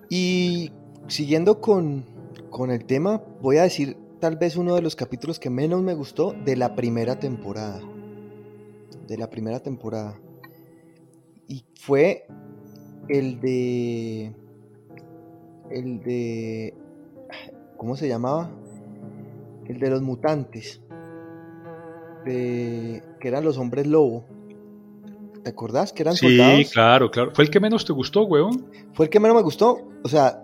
y 0.08 0.70
siguiendo 1.08 1.60
con, 1.60 2.04
con 2.48 2.70
el 2.70 2.84
tema, 2.84 3.20
voy 3.40 3.56
a 3.56 3.64
decir 3.64 3.96
tal 4.20 4.36
vez 4.36 4.56
uno 4.56 4.76
de 4.76 4.82
los 4.82 4.94
capítulos 4.94 5.40
que 5.40 5.50
menos 5.50 5.82
me 5.82 5.94
gustó 5.94 6.32
de 6.44 6.56
la 6.56 6.76
primera 6.76 7.18
temporada 7.18 7.80
de 9.06 9.18
la 9.18 9.30
primera 9.30 9.60
temporada. 9.60 10.18
Y 11.48 11.64
fue 11.80 12.26
el 13.08 13.40
de. 13.40 14.34
El 15.70 16.02
de. 16.02 16.74
¿Cómo 17.76 17.96
se 17.96 18.08
llamaba? 18.08 18.50
El 19.66 19.78
de 19.78 19.90
los 19.90 20.02
mutantes. 20.02 20.80
De, 22.24 23.02
que 23.20 23.28
eran 23.28 23.44
los 23.44 23.58
hombres 23.58 23.86
lobo. 23.86 24.24
¿Te 25.42 25.50
acordás 25.50 25.92
que 25.92 26.02
eran 26.02 26.16
soldados? 26.16 26.56
Sí, 26.56 26.72
claro, 26.72 27.10
claro. 27.10 27.32
¿Fue 27.34 27.44
el 27.44 27.50
que 27.50 27.60
menos 27.60 27.84
te 27.84 27.92
gustó, 27.92 28.22
weón? 28.22 28.66
Fue 28.94 29.06
el 29.06 29.10
que 29.10 29.20
menos 29.20 29.36
me 29.36 29.42
gustó. 29.42 29.86
O 30.02 30.08
sea, 30.08 30.42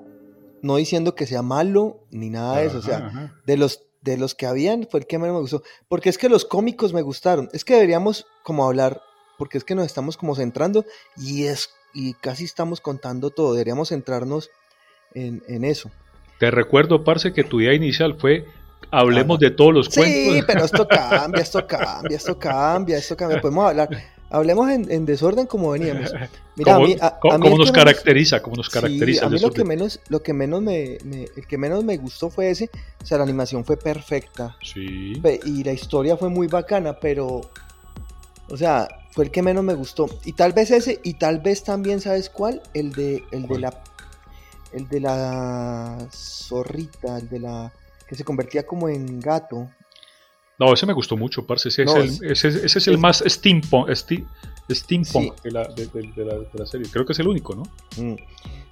no 0.60 0.76
diciendo 0.76 1.14
que 1.14 1.26
sea 1.26 1.40
malo 1.40 2.00
ni 2.10 2.28
nada 2.28 2.58
de 2.58 2.66
eso. 2.66 2.78
O 2.78 2.82
sea, 2.82 3.32
de 3.46 3.56
los 3.56 3.86
de 4.02 4.16
los 4.16 4.34
que 4.34 4.46
habían 4.46 4.86
fue 4.90 5.00
el 5.00 5.06
que 5.06 5.18
menos 5.18 5.34
me 5.34 5.40
gustó. 5.40 5.62
Porque 5.88 6.08
es 6.08 6.18
que 6.18 6.28
los 6.28 6.44
cómicos 6.44 6.92
me 6.92 7.02
gustaron. 7.02 7.48
Es 7.52 7.64
que 7.64 7.74
deberíamos 7.74 8.26
como 8.42 8.66
hablar, 8.66 9.00
porque 9.40 9.57
es 9.57 9.64
que 9.64 9.74
nos 9.74 9.87
estamos 9.87 10.18
como 10.18 10.35
centrando 10.35 10.85
y 11.16 11.44
es 11.44 11.70
y 11.94 12.12
casi 12.12 12.44
estamos 12.44 12.83
contando 12.83 13.31
todo. 13.31 13.55
Deberíamos 13.55 13.88
centrarnos 13.88 14.50
en, 15.14 15.64
eso. 15.64 15.90
Te 16.38 16.50
recuerdo, 16.50 17.05
Parce, 17.05 17.33
que 17.33 17.42
tu 17.42 17.59
idea 17.62 17.72
inicial 17.72 18.18
fue 18.20 18.44
hablemos 18.90 19.38
de 19.38 19.50
todos 19.50 19.72
los 19.72 19.88
cuentos. 19.88 20.35
Sí, 20.35 20.42
pero 20.46 20.62
esto 20.62 20.87
cambia, 20.90 21.40
esto 21.40 21.66
cambia, 21.66 22.16
esto 22.18 22.38
cambia, 22.38 22.98
esto 22.98 23.16
cambia. 23.16 23.40
Podemos 23.40 23.70
hablar. 23.70 23.88
Hablemos 24.29 24.68
en, 24.68 25.07
desorden 25.07 25.46
como 25.46 25.70
veníamos. 25.70 26.12
Mira, 26.57 27.18
¿Cómo, 27.18 27.57
nos 27.57 27.72
caracteriza? 27.72 28.42
¿Cómo 28.42 28.57
nos 28.57 28.68
caracteriza? 28.68 29.24
a 29.24 29.31
mí 29.31 29.38
lo 29.38 29.53
que 29.53 29.64
menos, 29.64 30.00
lo 30.11 30.22
que 30.22 30.35
menos 30.35 30.61
me, 30.61 30.98
el 30.98 31.46
que 31.48 31.57
menos 31.57 31.83
me 31.83 31.96
gustó 31.96 32.29
fue 32.29 32.50
ese. 32.50 32.68
O 33.03 33.07
sea, 33.07 33.16
la 33.16 33.24
animación 33.24 33.64
fue 33.64 33.79
perfecta. 33.79 34.55
Sí. 34.62 35.14
Y 35.46 35.64
la 35.64 35.72
historia 35.72 36.18
fue 36.18 36.29
muy 36.29 36.46
bacana, 36.46 37.00
pero. 37.00 37.40
O 38.50 38.57
sea, 38.57 38.87
fue 39.10 39.24
el 39.24 39.30
que 39.30 39.42
menos 39.42 39.64
me 39.64 39.74
gustó. 39.74 40.08
Y 40.24 40.32
tal 40.32 40.52
vez 40.52 40.70
ese, 40.70 41.00
y 41.02 41.14
tal 41.14 41.40
vez 41.40 41.64
también, 41.64 42.00
¿sabes 42.00 42.30
cuál? 42.30 42.62
El 42.74 42.92
de, 42.92 43.24
el 43.32 43.46
de 43.46 43.58
la. 43.58 43.82
El 44.72 44.88
de 44.88 45.00
la 45.00 45.98
zorrita, 46.12 47.18
el 47.18 47.28
de 47.28 47.40
la. 47.40 47.72
que 48.08 48.14
se 48.14 48.24
convertía 48.24 48.64
como 48.64 48.88
en 48.88 49.20
gato. 49.20 49.68
No, 50.60 50.72
ese 50.72 50.86
me 50.86 50.92
gustó 50.92 51.16
mucho, 51.16 51.44
parce. 51.46 51.70
Ese, 51.70 51.82
es, 51.82 51.94
el, 51.94 52.32
ese, 52.32 52.78
es 52.78 52.86
el 52.86 52.98
más 52.98 53.24
steampunk, 53.26 53.90
steampunk 54.70 55.40
de, 55.42 55.50
la, 55.50 55.64
de, 55.64 56.46
la, 56.52 56.66
serie. 56.66 56.86
Creo 56.92 57.04
que 57.04 57.14
es 57.14 57.18
el 57.18 57.26
único, 57.26 57.54
¿no? 57.54 57.62
Mm. 57.96 58.16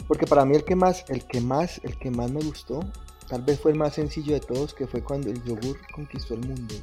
Porque 0.07 0.27
para 0.27 0.45
mí 0.45 0.55
el 0.55 0.65
que 0.65 0.77
más, 0.77 1.05
el 1.09 1.25
que 1.25 1.41
más, 1.41 1.81
el 1.83 1.99
que 1.99 2.11
más 2.11 2.31
me 2.31 2.41
gustó, 2.43 2.81
tal 3.27 3.43
vez 3.43 3.59
fue 3.59 3.73
el 3.73 3.79
más 3.79 3.95
sencillo 3.95 4.35
de 4.35 4.41
todos, 4.41 4.75
que 4.75 4.87
fue 4.87 5.03
cuando 5.03 5.31
el 5.31 5.43
yogur 5.45 5.79
conquistó 5.93 6.35
el 6.35 6.41
mundo. 6.41 6.75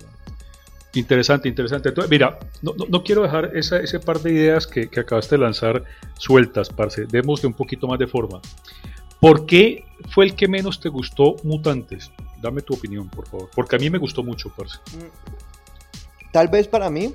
Interesante, 0.95 1.49
interesante. 1.49 1.89
Entonces, 1.89 2.09
mira, 2.09 2.39
no, 2.61 2.73
no, 2.89 3.03
quiero 3.03 3.21
dejar 3.21 3.55
esa, 3.55 3.77
ese 3.79 3.99
par 3.99 4.19
de 4.21 4.31
ideas 4.31 4.65
que, 4.65 4.89
que 4.89 5.01
acabaste 5.01 5.35
de 5.35 5.41
lanzar 5.41 5.83
sueltas, 6.17 6.69
parce. 6.69 7.05
Démosle 7.05 7.47
un 7.47 7.53
poquito 7.53 7.87
más 7.87 7.99
de 7.99 8.07
forma. 8.07 8.41
¿Por 9.19 9.45
qué 9.45 9.85
fue 10.09 10.25
el 10.25 10.35
que 10.35 10.47
menos 10.47 10.79
te 10.79 10.89
gustó 10.89 11.35
Mutantes? 11.43 12.11
Dame 12.41 12.61
tu 12.61 12.73
opinión, 12.73 13.09
por 13.09 13.27
favor. 13.27 13.49
Porque 13.55 13.75
a 13.75 13.79
mí 13.79 13.89
me 13.89 13.97
gustó 13.97 14.23
mucho, 14.23 14.49
parce. 14.55 14.77
Mm, 14.95 16.31
tal 16.31 16.47
vez 16.47 16.67
para 16.67 16.89
mí 16.89 17.13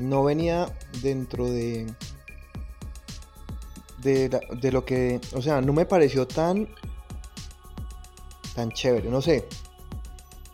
no 0.00 0.24
venía 0.24 0.66
dentro 1.02 1.46
de, 1.46 1.86
de, 4.02 4.72
lo 4.72 4.84
que, 4.84 5.20
o 5.32 5.42
sea, 5.42 5.60
no 5.60 5.72
me 5.72 5.86
pareció 5.86 6.26
tan 6.26 6.68
tan 8.54 8.70
chévere, 8.70 9.08
no 9.08 9.20
sé. 9.20 9.46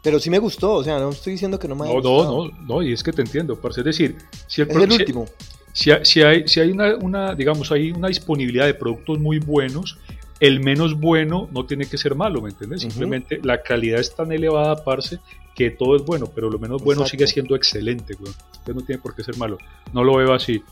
Pero 0.03 0.19
sí 0.19 0.31
me 0.31 0.39
gustó, 0.39 0.75
o 0.75 0.85
sea, 0.85 0.99
no 0.99 1.11
estoy 1.11 1.33
diciendo 1.35 1.59
que 1.59 1.69
no 1.69 1.75
me 1.77 1.85
haya 1.85 1.95
No, 1.95 2.01
no, 2.01 2.11
gustado. 2.11 2.49
no, 2.49 2.67
no, 2.77 2.83
y 2.83 2.93
es 2.93 3.03
que 3.03 3.13
te 3.13 3.21
entiendo, 3.23 3.57
parce. 3.61 3.81
Es 3.81 3.85
decir, 3.85 4.17
si 4.47 4.63
el, 4.63 4.69
Es 4.69 4.75
pro- 4.75 4.85
el 4.85 4.93
último. 4.93 5.27
si, 5.73 5.91
hay- 5.91 6.05
si 6.05 6.23
hay, 6.23 6.49
si 6.49 6.61
hay 6.61 6.71
una, 6.71 6.97
una, 6.97 7.35
digamos, 7.35 7.71
hay 7.71 7.91
una 7.93 8.09
disponibilidad 8.09 8.65
de 8.67 8.75
productos 8.75 9.19
muy 9.19 9.39
buenos, 9.41 9.99
el 10.41 10.61
menos 10.61 10.99
bueno 10.99 11.51
no 11.53 11.67
tiene 11.67 11.85
que 11.85 11.99
ser 11.99 12.15
malo, 12.15 12.41
¿me 12.41 12.49
entiendes? 12.49 12.81
Simplemente 12.81 13.41
la 13.43 13.61
calidad 13.63 14.01
es 14.01 14.15
tan 14.15 14.33
elevada, 14.33 14.83
parce, 14.85 15.19
que 15.55 15.71
todo 15.71 15.97
es 15.97 16.03
bueno, 16.07 16.27
pero 16.35 16.49
lo 16.49 16.59
menos 16.59 16.83
bueno 16.83 17.03
Exacto. 17.03 17.11
sigue 17.19 17.27
siendo 17.27 17.55
excelente, 17.55 18.15
güey. 18.15 18.33
Entonces 18.53 18.75
no 18.75 18.81
tiene 18.83 19.03
por 19.03 19.15
qué 19.15 19.23
ser 19.23 19.37
malo. 19.37 19.59
No 19.93 20.03
lo 20.03 20.17
veo 20.17 20.33
así. 20.33 20.63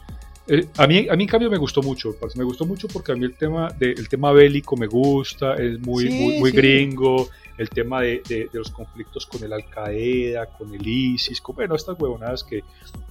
Eh, 0.47 0.67
a, 0.79 0.87
mí, 0.87 1.07
a 1.11 1.15
mí, 1.17 1.25
en 1.25 1.29
cambio, 1.29 1.51
me 1.51 1.59
gustó 1.59 1.83
mucho, 1.83 2.15
parce. 2.19 2.39
Me 2.39 2.45
gustó 2.45 2.65
mucho 2.65 2.89
porque 2.89 3.13
a 3.13 3.15
mí 3.15 3.27
el 3.27 3.35
tema, 3.35 3.69
de, 3.79 3.91
el 3.91 4.09
tema 4.09 4.33
bélico 4.33 4.75
me 4.79 4.87
gusta, 4.87 5.57
es 5.57 5.79
muy, 5.81 6.05
Sí, 6.05 6.19
muy, 6.19 6.39
muy 6.39 6.51
sí. 6.51 6.57
gringo. 6.57 7.29
El 7.59 7.69
tema 7.69 8.01
de, 8.01 8.23
de- 8.29 8.49
los 8.53 8.71
conflictos 8.71 9.27
con 9.27 9.43
el 9.45 9.53
Al-Qaeda, 9.53 10.47
con 10.57 10.75
el 10.75 10.87
ISIS, 10.87 11.41
con, 11.41 11.57
bueno, 11.57 11.75
estas 11.75 12.01
huevonadas 12.01 12.45
que, 12.45 12.63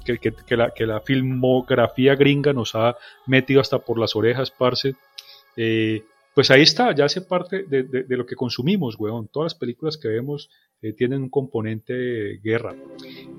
que, 0.06 0.56
la, 0.58 0.72
que 0.72 0.86
la 0.88 1.02
filmografía 1.02 2.16
gringa 2.16 2.54
nos 2.54 2.74
ha 2.74 2.96
metido 3.28 3.62
hasta 3.62 3.78
por 3.80 4.00
las 4.00 4.16
orejas, 4.16 4.50
parce. 4.52 4.96
Eh, 5.56 6.04
pues 6.34 6.52
ahí 6.52 6.62
está, 6.62 6.94
ya 6.94 7.06
hace 7.06 7.22
parte 7.22 7.64
de, 7.64 7.82
de- 7.84 8.04
de 8.04 8.18
lo 8.18 8.26
que 8.26 8.36
consumimos, 8.36 8.96
weón. 9.00 9.28
Todas 9.28 9.54
las 9.54 9.60
películas 9.60 9.98
que 9.98 10.08
vemos 10.08 10.50
eh, 10.84 10.94
tienen 10.94 11.24
un 11.24 11.30
componente 11.30 11.94
de 11.94 12.38
guerra. 12.44 12.76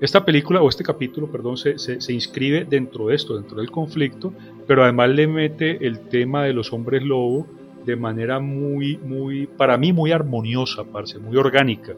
Esta 0.01 0.25
película, 0.25 0.61
o 0.61 0.67
este 0.67 0.83
capítulo, 0.83 1.31
perdón, 1.31 1.55
se, 1.57 1.79
se- 1.79 2.01
se 2.01 2.11
inscribe 2.13 2.65
dentro 2.65 3.07
de 3.07 3.15
esto, 3.15 3.35
dentro 3.37 3.57
del 3.61 3.71
conflicto, 3.71 4.33
pero 4.67 4.83
además 4.83 5.09
le 5.11 5.27
mete 5.27 5.87
el 5.87 6.09
tema 6.09 6.43
de 6.43 6.51
los 6.53 6.73
hombres 6.73 7.01
lobo 7.01 7.47
de 7.89 7.95
manera 7.95 8.39
muy, 8.39 8.97
muy, 8.97 9.47
para 9.47 9.77
mí 9.77 9.91
muy 9.93 10.11
armoniosa, 10.11 10.83
parce, 10.83 11.19
muy 11.19 11.37
orgánica. 11.37 11.93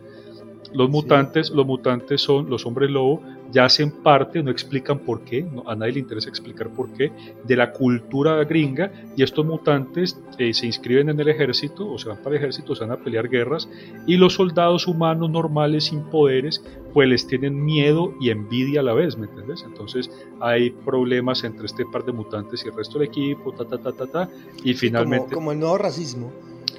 Los 0.74 0.88
Sí. 0.88 0.92
mutantes, 0.94 1.50
los 1.52 1.66
mutantes 1.66 2.22
son 2.22 2.50
los 2.50 2.66
hombres 2.66 2.90
lobo, 2.90 3.22
ya 3.52 3.66
hacen 3.66 3.92
parte, 3.92 4.42
no 4.42 4.50
explican 4.52 5.00
por 5.00 5.22
qué, 5.22 5.44
no- 5.44 5.64
a 5.68 5.76
nadie 5.76 5.94
le 5.94 6.00
interesa 6.00 6.30
explicar 6.30 6.70
por 6.70 6.94
qué, 6.94 7.12
de 7.44 7.56
la 7.58 7.74
cultura 7.74 8.42
gringa 8.46 8.92
y 9.18 9.24
estos 9.24 9.46
mutantes 9.46 10.18
eh, 10.38 10.54
se 10.54 10.66
inscriben 10.68 11.10
en 11.10 11.20
el 11.20 11.28
ejército 11.28 11.92
o 11.92 11.98
se 11.98 12.08
van 12.08 12.18
para 12.20 12.30
el 12.30 12.36
ejército, 12.38 12.74
se 12.76 12.86
van 12.86 12.92
a 12.98 13.04
pelear 13.04 13.28
guerras 13.28 13.68
y 14.08 14.16
los 14.16 14.36
soldados 14.36 14.88
humanos 14.88 15.30
normales 15.30 15.86
sin 15.86 16.04
poderes 16.04 16.64
pues 16.94 17.08
les 17.10 17.28
tienen 17.28 17.64
miedo 17.64 18.14
y 18.22 18.30
envidia 18.30 18.80
a 18.80 18.84
la 18.84 18.94
vez, 18.94 19.18
¿me 19.18 19.26
entiendes? 19.28 19.64
Entonces 19.68 20.10
hay 20.40 20.70
problemas 20.72 21.44
entre 21.44 21.66
este 21.66 21.86
par 21.86 22.06
de 22.06 22.14
mutantes 22.14 22.64
y 22.66 22.70
el 22.70 22.76
resto 22.76 22.98
del 23.00 23.10
equipo, 23.10 23.52
ta, 23.52 23.66
ta, 23.66 23.78
ta, 23.78 23.92
ta, 23.92 24.08
ta, 24.08 24.30
y 24.64 24.72
Como, 24.72 24.78
finalmente 24.80 25.36
como 25.36 25.52
el 25.52 25.60
nuevo 25.60 25.78
racismo. 25.78 26.32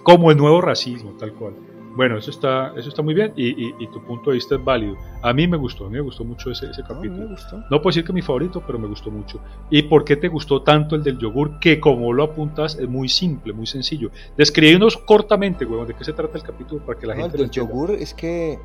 como 0.02 0.30
el 0.30 0.36
nuevo 0.38 0.60
racismo, 0.62 1.12
tal 1.18 1.32
cual. 1.34 1.52
Bueno, 1.94 2.16
eso 2.16 2.30
está, 2.30 2.72
eso 2.76 2.88
está 2.88 3.02
muy 3.02 3.12
bien 3.14 3.32
y, 3.36 3.48
y- 3.68 3.74
y 3.78 3.86
tu 3.88 4.02
punto 4.02 4.30
de 4.30 4.36
vista 4.36 4.54
es 4.54 4.64
válido. 4.64 4.96
A 5.22 5.32
mí 5.32 5.46
me 5.46 5.56
gustó, 5.56 5.84
a 5.86 5.88
mí 5.88 5.94
me 5.94 6.00
gustó 6.00 6.24
mucho 6.24 6.50
ese, 6.50 6.70
ese 6.70 6.82
No, 6.82 6.88
me 6.88 6.94
capítulo. 6.94 7.36
No 7.70 7.82
puedo 7.82 7.90
decir 7.90 8.04
que 8.04 8.12
mi 8.12 8.22
favorito, 8.22 8.62
pero 8.66 8.78
me 8.78 8.88
gustó 8.88 9.10
mucho. 9.10 9.40
¿Y 9.70 9.82
por 9.82 10.04
qué 10.04 10.16
te 10.16 10.28
gustó 10.28 10.62
tanto 10.62 10.96
el 10.96 11.02
del 11.02 11.18
yogur? 11.18 11.58
Que 11.58 11.80
como 11.80 12.12
lo 12.12 12.24
apuntas, 12.24 12.76
es 12.78 12.88
muy 12.88 13.08
simple, 13.08 13.52
muy 13.52 13.66
sencillo. 13.66 14.10
Describimos 14.36 14.96
cortamente, 14.96 15.64
huevón, 15.66 15.86
de 15.86 15.94
qué 15.94 16.04
se 16.04 16.12
trata 16.12 16.38
el 16.38 16.44
capítulo 16.44 16.84
para 16.84 16.98
que 16.98 17.06
la 17.06 17.14
No, 17.14 17.20
el 17.20 17.30
gente 17.30 17.38
lo 17.38 17.42
del 17.44 17.50
yogur 17.52 17.90
es 17.92 18.14
que. 18.14 18.58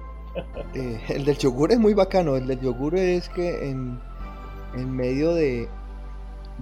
eh, 0.74 1.02
el 1.10 1.26
del 1.26 1.38
yogur 1.38 1.72
es 1.72 1.80
muy 1.80 1.94
bacano. 1.94 2.36
El 2.38 2.48
del 2.48 2.62
yogur 2.62 2.96
es 2.96 3.28
que 3.30 3.70
en, 3.70 4.00
en 4.76 4.96
medio 4.96 5.34
de, 5.34 5.68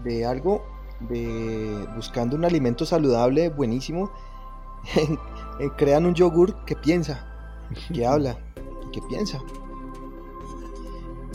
de 0.04 0.25
algo, 0.25 0.65
de 1.10 1.86
buscando 1.95 2.36
un 2.36 2.45
alimento 2.45 2.86
saludable, 2.86 3.49
buenísimo, 3.49 4.12
crean 5.78 6.06
un 6.06 6.13
yogur 6.13 6.63
que 6.65 6.76
piensa, 6.76 7.26
que 7.93 8.06
habla, 8.06 8.38
que 8.91 9.02
piensa. 9.10 9.39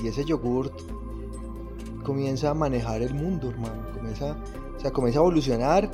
Y 0.02 0.08
ese 0.08 0.24
yogur 0.24 0.72
comienza 2.04 2.50
a 2.50 2.54
manejar 2.54 3.02
el 3.02 3.14
mundo, 3.14 3.50
hermano. 3.50 3.82
Comienza, 3.94 4.36
o 4.76 4.80
sea, 4.80 4.90
comienza 4.90 5.20
a 5.20 5.22
evolucionar. 5.22 5.90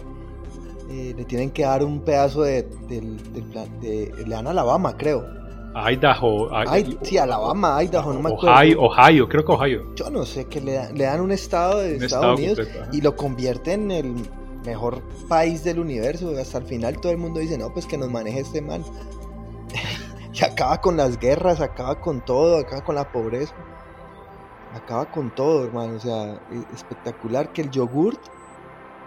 eh, 0.88 1.12
le 1.16 1.24
tienen 1.24 1.50
que 1.50 1.62
dar 1.64 1.82
un 1.82 2.00
pedazo 2.02 2.42
de, 2.42 2.62
del, 2.88 3.16
del 3.32 3.42
plan- 3.44 3.80
de- 3.80 4.12
le 4.24 4.28
dan 4.32 4.46
a 4.46 4.50
Alabama, 4.50 4.96
creo. 4.96 5.24
Idaho, 5.74 6.46
I- 6.48 6.64
Ay, 6.68 6.98
sí, 7.02 7.18
Alabama, 7.18 7.82
Idaho, 7.82 8.12
no 8.12 8.22
me 8.22 8.30
acuerdo. 8.32 8.54
Ohio, 8.54 8.80
Ohio, 8.82 9.28
creo 9.28 9.44
que 9.44 9.52
Ohio. 9.52 9.94
Yo 9.96 10.08
no 10.10 10.24
sé, 10.24 10.44
que 10.46 10.60
le, 10.60 10.74
dan- 10.74 10.96
le 10.96 11.04
dan 11.04 11.20
un 11.20 11.32
estado 11.32 11.80
de 11.80 11.96
Un 11.96 12.04
Estados 12.04 12.06
estado 12.06 12.34
Unidos 12.36 12.58
completo, 12.60 12.88
y 12.96 13.00
lo 13.00 13.16
convierte 13.16 13.72
en 13.72 13.90
el 13.90 14.14
mejor 14.66 15.02
país 15.28 15.64
del 15.64 15.78
universo. 15.78 16.36
Hasta 16.38 16.58
el 16.58 16.66
final 16.66 17.00
todo 17.00 17.12
el 17.12 17.18
mundo 17.18 17.40
dice, 17.40 17.56
no, 17.56 17.72
pues 17.72 17.86
que 17.86 17.96
nos 17.96 18.10
maneje 18.10 18.40
este 18.40 18.60
man. 18.60 18.84
y 20.34 20.44
acaba 20.44 20.80
con 20.80 20.96
las 20.96 21.18
guerras, 21.18 21.60
acaba 21.60 22.00
con 22.00 22.22
todo, 22.22 22.58
acaba 22.58 22.84
con 22.84 22.96
la 22.96 23.10
pobreza. 23.10 23.54
Acaba 24.74 25.10
con 25.10 25.34
todo, 25.34 25.64
hermano. 25.64 25.94
O 25.94 26.00
sea, 26.00 26.34
e- 26.50 26.74
espectacular 26.74 27.52
que 27.52 27.62
el 27.62 27.70
yogurt 27.70 28.20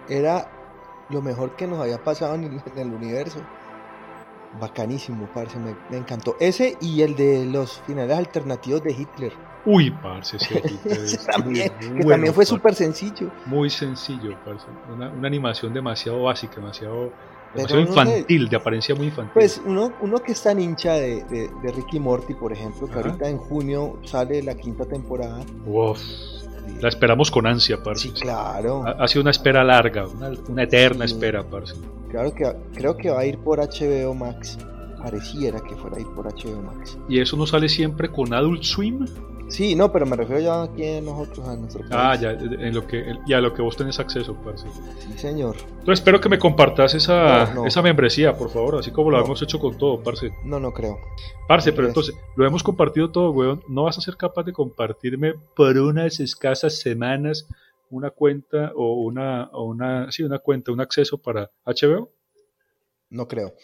era 0.08 0.50
lo 1.10 1.22
mejor 1.22 1.56
que 1.56 1.68
nos 1.68 1.80
había 1.80 2.04
pasado 2.04 2.36
en 2.36 2.62
el, 2.76 2.94
universo. 2.94 3.40
Bacanísimo, 4.60 5.28
parce, 5.32 5.60
me 5.60 5.98
encantó. 5.98 6.36
Ese 6.40 6.78
y 6.82 7.04
el 7.04 7.16
de 7.16 7.46
los 7.46 7.82
finales 7.82 8.18
alternativos 8.18 8.82
de 8.82 8.94
Hitler. 8.94 9.49
Uy, 9.66 9.92
parce, 9.92 10.38
ese 10.86 11.18
también, 11.32 11.72
muy 11.80 11.88
que 11.88 11.94
bueno, 11.96 12.10
también 12.12 12.34
fue 12.34 12.46
súper 12.46 12.74
sencillo. 12.76 13.30
Muy 13.46 13.70
sencillo, 13.70 14.36
parce. 14.46 14.66
Una, 14.94 15.10
una 15.12 15.28
animación 15.28 15.74
demasiado 15.74 16.24
básica, 16.24 16.56
demasiado, 16.56 17.12
demasiado 17.54 17.82
infantil, 17.82 18.48
de 18.50 18.56
apariencia 18.56 18.96
muy 18.96 19.08
infantil. 19.08 19.32
Pues 19.34 19.62
uno, 19.66 19.92
uno 20.02 20.20
que 20.20 20.32
es 20.32 20.42
tan 20.42 20.60
hincha 20.60 20.94
de, 20.94 21.24
de, 21.26 21.50
de 21.62 21.72
Ricky 21.74 22.00
Morty, 22.00 22.34
por 22.36 22.54
ejemplo, 22.54 22.88
que 22.88 22.94
Ajá. 22.94 23.02
ahorita 23.10 23.28
en 23.30 23.38
junio 23.38 24.00
sale 24.06 24.42
la 24.42 24.56
quinta 24.56 24.86
temporada. 24.86 25.42
Uf, 25.66 26.00
la 26.82 26.88
esperamos 26.88 27.30
con 27.30 27.46
ansia, 27.46 27.84
parce. 27.84 28.08
Sí, 28.08 28.12
claro. 28.14 28.84
Ha, 28.88 28.92
ha 29.04 29.08
sido 29.10 29.22
una 29.24 29.32
espera 29.32 29.64
larga, 29.64 30.08
una, 30.08 30.32
una 30.48 30.64
eterna 30.64 31.06
Sí. 31.08 31.14
espera, 31.16 31.44
parce. 31.44 31.76
Claro 32.10 32.34
que 32.34 32.52
creo 32.74 32.96
que 32.98 33.10
va 33.12 33.20
a 33.20 33.26
ir 33.26 33.38
por 33.40 33.60
HBO 33.60 34.14
Max. 34.16 34.58
Pareciera 35.02 35.62
que 35.62 35.76
fuera 35.78 35.96
a 35.98 36.00
ir 36.02 36.08
por 36.08 36.26
HBO 36.26 36.62
Max. 36.62 36.98
¿Y 37.08 37.22
eso 37.22 37.38
no 37.38 37.46
sale 37.48 37.70
siempre 37.70 38.10
con 38.12 38.34
Adult 38.34 38.64
Swim? 38.64 39.06
Sí, 39.50 39.76
no, 39.76 39.92
pero 39.92 40.06
me 40.06 40.16
refiero 40.16 40.40
ya 40.42 40.64
aquí 40.64 40.86
a 40.98 41.02
nosotros, 41.02 41.48
a 41.48 41.56
nuestro 41.56 41.82
país. 41.82 41.92
Ah, 41.94 42.16
ya, 42.16 42.32
en 42.32 42.74
lo 42.74 42.86
que, 42.86 43.04
y 43.26 43.34
a 43.34 43.42
lo 43.42 43.54
que 43.54 43.62
vos 43.62 43.76
tenés 43.76 44.00
acceso, 44.00 44.36
parce. 44.44 44.68
Sí, 45.00 45.18
señor. 45.18 45.56
Entonces 45.80 46.00
espero 46.00 46.22
que 46.22 46.30
me 46.30 46.38
compartas 46.38 46.94
esa, 46.94 47.46
No, 47.46 47.54
no. 47.56 47.66
esa 47.66 47.82
membresía, 47.82 48.38
por 48.38 48.50
favor, 48.52 48.78
así 48.78 48.92
como 48.92 49.10
lo 49.10 49.18
No. 49.18 49.26
hemos 49.26 49.42
hecho 49.42 49.60
con 49.60 49.78
todo, 49.78 50.02
parce. 50.04 50.32
No, 50.44 50.60
no 50.60 50.72
creo. 50.72 51.00
Parce, 51.48 51.74
pero 51.74 51.88
entonces, 51.88 52.16
lo 52.36 52.46
hemos 52.46 52.62
compartido 52.64 53.12
todo, 53.12 53.32
weón. 53.32 53.64
¿No 53.68 53.84
vas 53.84 53.98
a 53.98 54.02
ser 54.02 54.16
capaz 54.18 54.44
de 54.44 54.54
compartirme 54.54 55.34
por 55.56 55.76
unas 55.78 56.20
escasas 56.20 56.80
semanas 56.80 57.48
una 57.90 58.12
cuenta 58.12 58.72
o 58.76 59.02
una, 59.02 59.50
o 59.52 59.64
una, 59.64 60.12
sí, 60.12 60.22
una 60.22 60.38
cuenta, 60.38 60.72
un 60.72 60.80
acceso 60.80 61.18
para 61.18 61.50
HBO? 61.66 62.12
No 63.10 63.28
creo. 63.28 63.56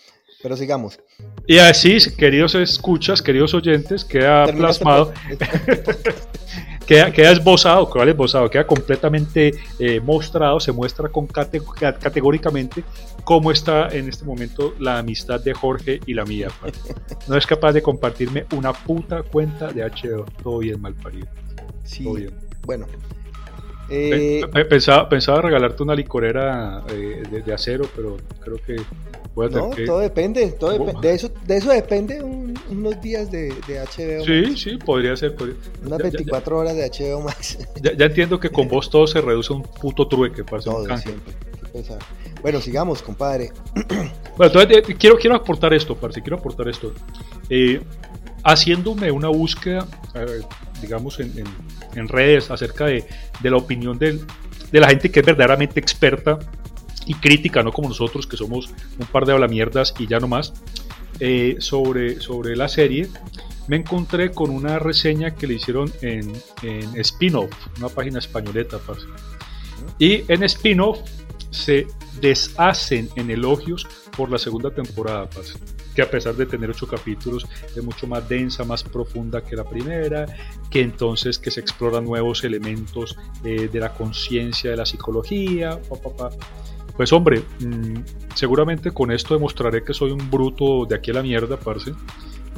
Pero 0.41 0.55
sigamos. 0.57 0.99
Y 1.47 1.57
así, 1.57 1.97
queridos 2.17 2.55
escuchas, 2.55 3.21
queridos 3.21 3.53
oyentes, 3.53 4.03
queda 4.05 4.43
este 4.45 4.57
plasmado, 4.57 5.13
queda, 6.85 7.11
queda 7.11 7.31
esbozado, 7.31 7.89
queda 7.89 8.05
esbozado, 8.11 8.49
queda 8.49 8.67
completamente 8.67 9.53
eh, 9.79 9.99
mostrado, 9.99 10.59
se 10.59 10.71
muestra 10.71 11.09
con 11.09 11.27
cate- 11.27 11.61
ca- 11.79 11.95
categóricamente 11.97 12.83
cómo 13.23 13.51
está 13.51 13.87
en 13.89 14.07
este 14.09 14.23
momento 14.23 14.75
la 14.79 14.99
amistad 14.99 15.39
de 15.39 15.53
Jorge 15.53 15.99
y 16.05 16.13
la 16.13 16.25
mía. 16.25 16.47
No 17.27 17.35
es 17.35 17.47
capaz 17.47 17.71
de 17.71 17.81
compartirme 17.81 18.45
una 18.55 18.71
puta 18.71 19.23
cuenta 19.23 19.71
de 19.71 19.81
HBO. 19.83 20.25
Todo 20.43 20.59
bien, 20.59 20.79
mal 20.79 20.93
parido. 20.93 21.25
Sí, 21.83 22.03
Todo 22.03 22.13
bien. 22.15 22.29
bueno. 22.63 22.85
Eh, 23.89 24.41
pe- 24.51 24.65
Pensaba, 24.65 25.07
pensaba 25.07 25.41
regalarte 25.41 25.83
una 25.83 25.93
licorera 25.95 26.83
eh, 26.89 27.23
de, 27.29 27.41
de 27.41 27.53
acero, 27.53 27.87
pero 27.95 28.17
creo 28.43 28.57
que 28.65 28.75
voy 29.35 29.45
a 29.45 29.49
tener 29.49 29.63
no, 29.63 29.69
que... 29.75 29.85
todo 29.85 29.99
depende. 29.99 30.51
Todo 30.53 30.99
de, 31.01 31.13
eso, 31.13 31.29
de 31.45 31.57
eso 31.57 31.69
depende 31.69 32.23
un- 32.23 32.57
unos 32.69 32.99
días 33.01 33.29
de, 33.31 33.53
de 33.67 33.79
HBO 33.79 34.23
Sí, 34.25 34.43
Max. 34.49 34.61
sí, 34.61 34.77
podría 34.77 35.15
ser. 35.15 35.35
podría- 35.35 35.55
Unas 35.85 35.99
Ya- 35.99 36.05
ya- 36.05 36.11
24 36.17 36.57
horas 36.57 36.75
de 36.75 36.89
HBO 36.89 37.21
Max. 37.21 37.57
Ya, 37.81 37.93
ya 37.95 38.05
entiendo 38.05 38.39
que 38.39 38.49
con 38.49 38.67
vos 38.69 38.89
todo 38.89 39.05
se 39.07 39.21
reduce 39.21 39.53
a 39.53 39.57
un 39.57 39.63
puto 39.63 40.07
trueque, 40.07 40.43
parce, 40.43 40.67
un 40.69 40.87
Todo 40.87 40.97
siempre. 40.97 41.33
Bueno, 42.41 42.61
sigamos, 42.61 43.01
compadre. 43.01 43.51
Bueno, 44.37 44.51
entonces 44.51 44.89
eh, 44.89 44.95
quiero, 44.99 45.15
quiero 45.17 45.33
aportar 45.37 45.73
esto, 45.73 45.95
parce, 45.95 46.21
quiero 46.21 46.35
aportar 46.35 46.67
esto. 46.67 46.91
Haciéndome 48.43 49.09
una 49.09 49.29
búsqueda, 49.29 49.87
digamos, 50.81 51.19
en, 51.19 51.31
en- 51.39 51.45
en 51.95 52.07
redes 52.07 52.51
acerca 52.51 52.85
de, 52.85 53.05
de 53.41 53.49
la 53.49 53.57
opinión 53.57 53.97
del- 53.97 54.21
de 54.71 54.79
la 54.79 54.89
gente 54.89 55.09
que 55.11 55.19
es 55.21 55.25
verdaderamente 55.25 55.79
experta 55.79 56.39
y 57.05 57.13
crítica, 57.15 57.61
no 57.63 57.71
como 57.71 57.87
nosotros 57.89 58.25
que 58.27 58.35
somos 58.35 58.69
un 58.99 59.05
par 59.07 59.25
de 59.25 59.31
hablamierdas 59.33 59.93
y 59.99 60.07
ya 60.07 60.19
no 60.19 60.27
más, 60.27 60.53
eh, 61.19 61.55
sobre, 61.59 62.19
sobre 62.19 62.55
la 62.55 62.67
serie, 62.67 63.07
me 63.67 63.77
encontré 63.77 64.31
con 64.31 64.49
una 64.49 64.79
reseña 64.79 65.35
que 65.35 65.47
le 65.47 65.53
hicieron 65.55 65.91
en, 66.01 66.33
en 66.61 66.99
Spin-Off, 66.99 67.51
una 67.77 67.89
página 67.89 68.19
españoleta, 68.19 68.79
parce. 68.79 69.05
Y 69.97 70.23
en 70.31 70.43
Spin-Off 70.43 70.99
se 71.51 71.87
deshacen 72.19 73.09
en 73.15 73.29
elogios 73.31 73.87
por 74.17 74.29
la 74.31 74.37
segunda 74.37 74.71
temporada, 74.71 75.29
parce. 75.29 75.53
Que 75.95 76.01
a 76.01 76.11
pesar 76.11 76.35
de 76.35 76.45
tener 76.45 76.69
ocho 76.69 76.87
capítulos 76.87 77.47
es 77.75 77.83
mucho 77.83 78.05
más 78.05 78.27
densa, 78.27 78.63
más 78.63 78.83
profunda 78.83 79.41
que 79.41 79.55
la 79.55 79.63
primera, 79.63 80.25
que 80.69 80.81
entonces 80.81 81.39
que 81.39 81.49
se 81.49 81.61
exploran 81.61 82.03
nuevos 82.03 82.43
elementos 82.43 83.17
eh, 83.43 83.69
de 83.71 83.79
la 83.79 83.93
conciencia, 83.93 84.71
de 84.71 84.77
la 84.77 84.85
psicología, 84.85 85.79
Pues 86.97 87.11
hombre, 87.13 87.41
mm, 87.59 88.35
seguramente 88.35 88.91
con 88.91 89.11
esto 89.11 89.33
demostraré 89.33 89.83
que 89.83 89.93
soy 89.93 90.11
un 90.11 90.29
bruto 90.29 90.85
de 90.85 90.95
aquí 90.95 91.11
a 91.11 91.15
la 91.15 91.23
mierda, 91.23 91.57
parce, 91.57 91.93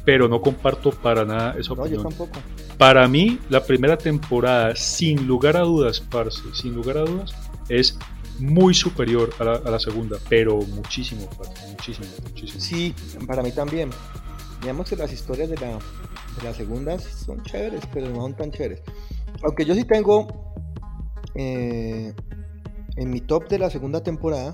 pero 0.04 0.28
no 0.28 0.41
comparto 0.41 0.91
para 0.91 1.26
nada 1.26 1.56
esa 1.60 1.73
opinión. 1.73 2.04
No, 2.04 2.10
yo 2.10 2.10
tampoco. 2.10 2.39
Para 2.78 3.08
mí, 3.08 3.39
la 3.50 3.63
primera 3.63 3.97
temporada, 3.97 4.76
sin 4.76 5.28
lugar 5.28 5.58
a 5.58 5.62
dudas, 5.62 6.00
parce, 6.00 6.41
sin 6.54 6.76
lugar 6.76 6.97
a 6.97 7.02
dudas, 7.02 7.36
es 7.69 7.97
muy 8.39 8.73
superior 8.73 9.34
a 9.39 9.69
la, 9.69 9.80
segunda, 9.80 10.17
pero 10.30 10.58
muchísimo, 10.58 11.28
muchísimo, 11.69 12.08
muchísimo. 12.23 12.62
Sí, 12.62 12.93
para 13.26 13.41
mí 13.41 13.52
también. 13.52 13.89
Digamos 14.62 14.89
que 14.89 14.95
las 14.95 15.12
historias 15.12 15.50
de 15.50 15.58
la, 15.58 15.73
de 15.73 16.43
la 16.43 16.54
segunda 16.54 17.00
son 17.00 17.43
chéveres, 17.43 17.82
pero 17.93 18.10
no 18.10 18.21
son 18.21 18.36
tan 18.36 18.52
chéveres. 18.52 18.82
Aunque 19.43 19.65
yo 19.65 19.76
sí 19.76 19.84
tengo 19.84 20.28
eh, 21.36 22.13
en 22.95 23.10
mi 23.10 23.21
top 23.21 23.47
de 23.47 23.60
la 23.60 23.69
segunda 23.69 24.02
temporada. 24.02 24.54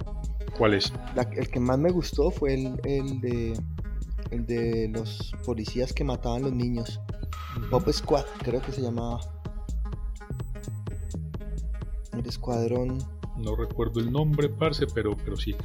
¿Cuál 0.58 0.76
es? 0.76 0.94
el 1.36 1.50
que 1.50 1.60
más 1.60 1.80
me 1.80 1.90
gustó 1.90 2.30
fue 2.30 2.54
el, 2.54 2.80
el, 2.84 3.22
de 3.22 3.54
el 4.30 4.46
de 4.46 4.90
los 4.90 5.34
policías 5.46 5.94
que 5.94 6.04
mataban 6.04 6.44
los 6.44 6.54
niños. 6.54 7.00
Pop 7.70 7.90
Squad, 7.92 8.26
creo 8.40 8.62
que 8.62 8.72
se 8.72 8.82
llamaba. 8.82 9.20
El 12.12 12.26
escuadrón 12.28 13.00
no 13.38 13.56
recuerdo 13.56 14.00
el 14.00 14.12
nombre, 14.12 14.50
parce, 14.50 14.86
pero, 14.94 15.16
pero 15.24 15.36
sí. 15.36 15.56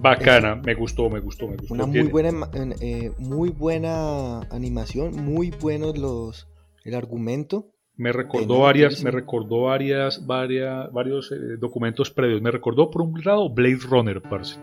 Bacana, 0.00 0.56
me 0.56 0.74
gustó, 0.74 1.08
me 1.08 1.20
gustó, 1.20 1.48
me 1.48 1.56
gustó. 1.56 1.74
Una 1.74 1.86
muy 1.86 2.02
buena, 2.02 2.48
eh, 2.80 3.12
muy 3.18 3.50
buena 3.50 4.40
animación, 4.50 5.14
muy 5.24 5.50
buenos 5.50 5.98
los 5.98 6.48
el 6.84 6.94
argumento. 6.94 7.66
Me 7.96 8.12
recordó 8.12 8.60
varias, 8.60 9.02
me 9.02 9.10
recordó 9.10 9.62
varias, 9.62 10.26
varias, 10.26 10.92
varios 10.92 11.32
eh, 11.32 11.56
documentos 11.58 12.10
previos. 12.10 12.42
Me 12.42 12.50
recordó 12.50 12.90
por 12.90 13.02
un 13.02 13.20
lado 13.24 13.48
Blade 13.48 13.78
Runner, 13.88 14.20
parce. 14.20 14.58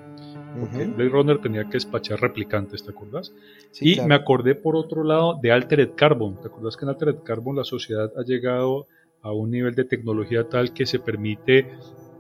Porque 0.60 0.86
Blade 0.86 1.10
Runner 1.10 1.42
tenía 1.42 1.64
que 1.64 1.74
despachar 1.74 2.22
replicantes, 2.22 2.84
¿te 2.84 2.92
acuerdas? 2.92 3.34
y 3.82 4.00
me 4.02 4.14
acordé 4.14 4.54
por 4.54 4.76
otro 4.76 5.04
lado 5.04 5.40
de 5.42 5.52
Altered 5.52 5.94
Carbon. 5.96 6.40
¿Te 6.40 6.48
acuerdas 6.48 6.78
que 6.78 6.86
en 6.86 6.90
Altered 6.90 7.24
Carbon 7.24 7.56
la 7.56 7.64
sociedad 7.64 8.12
ha 8.16 8.24
llegado 8.24 8.88
a 9.24 9.32
un 9.32 9.50
nivel 9.50 9.74
de 9.74 9.86
tecnología 9.86 10.48
tal 10.48 10.74
que 10.74 10.86
se 10.86 11.00
permite 11.00 11.72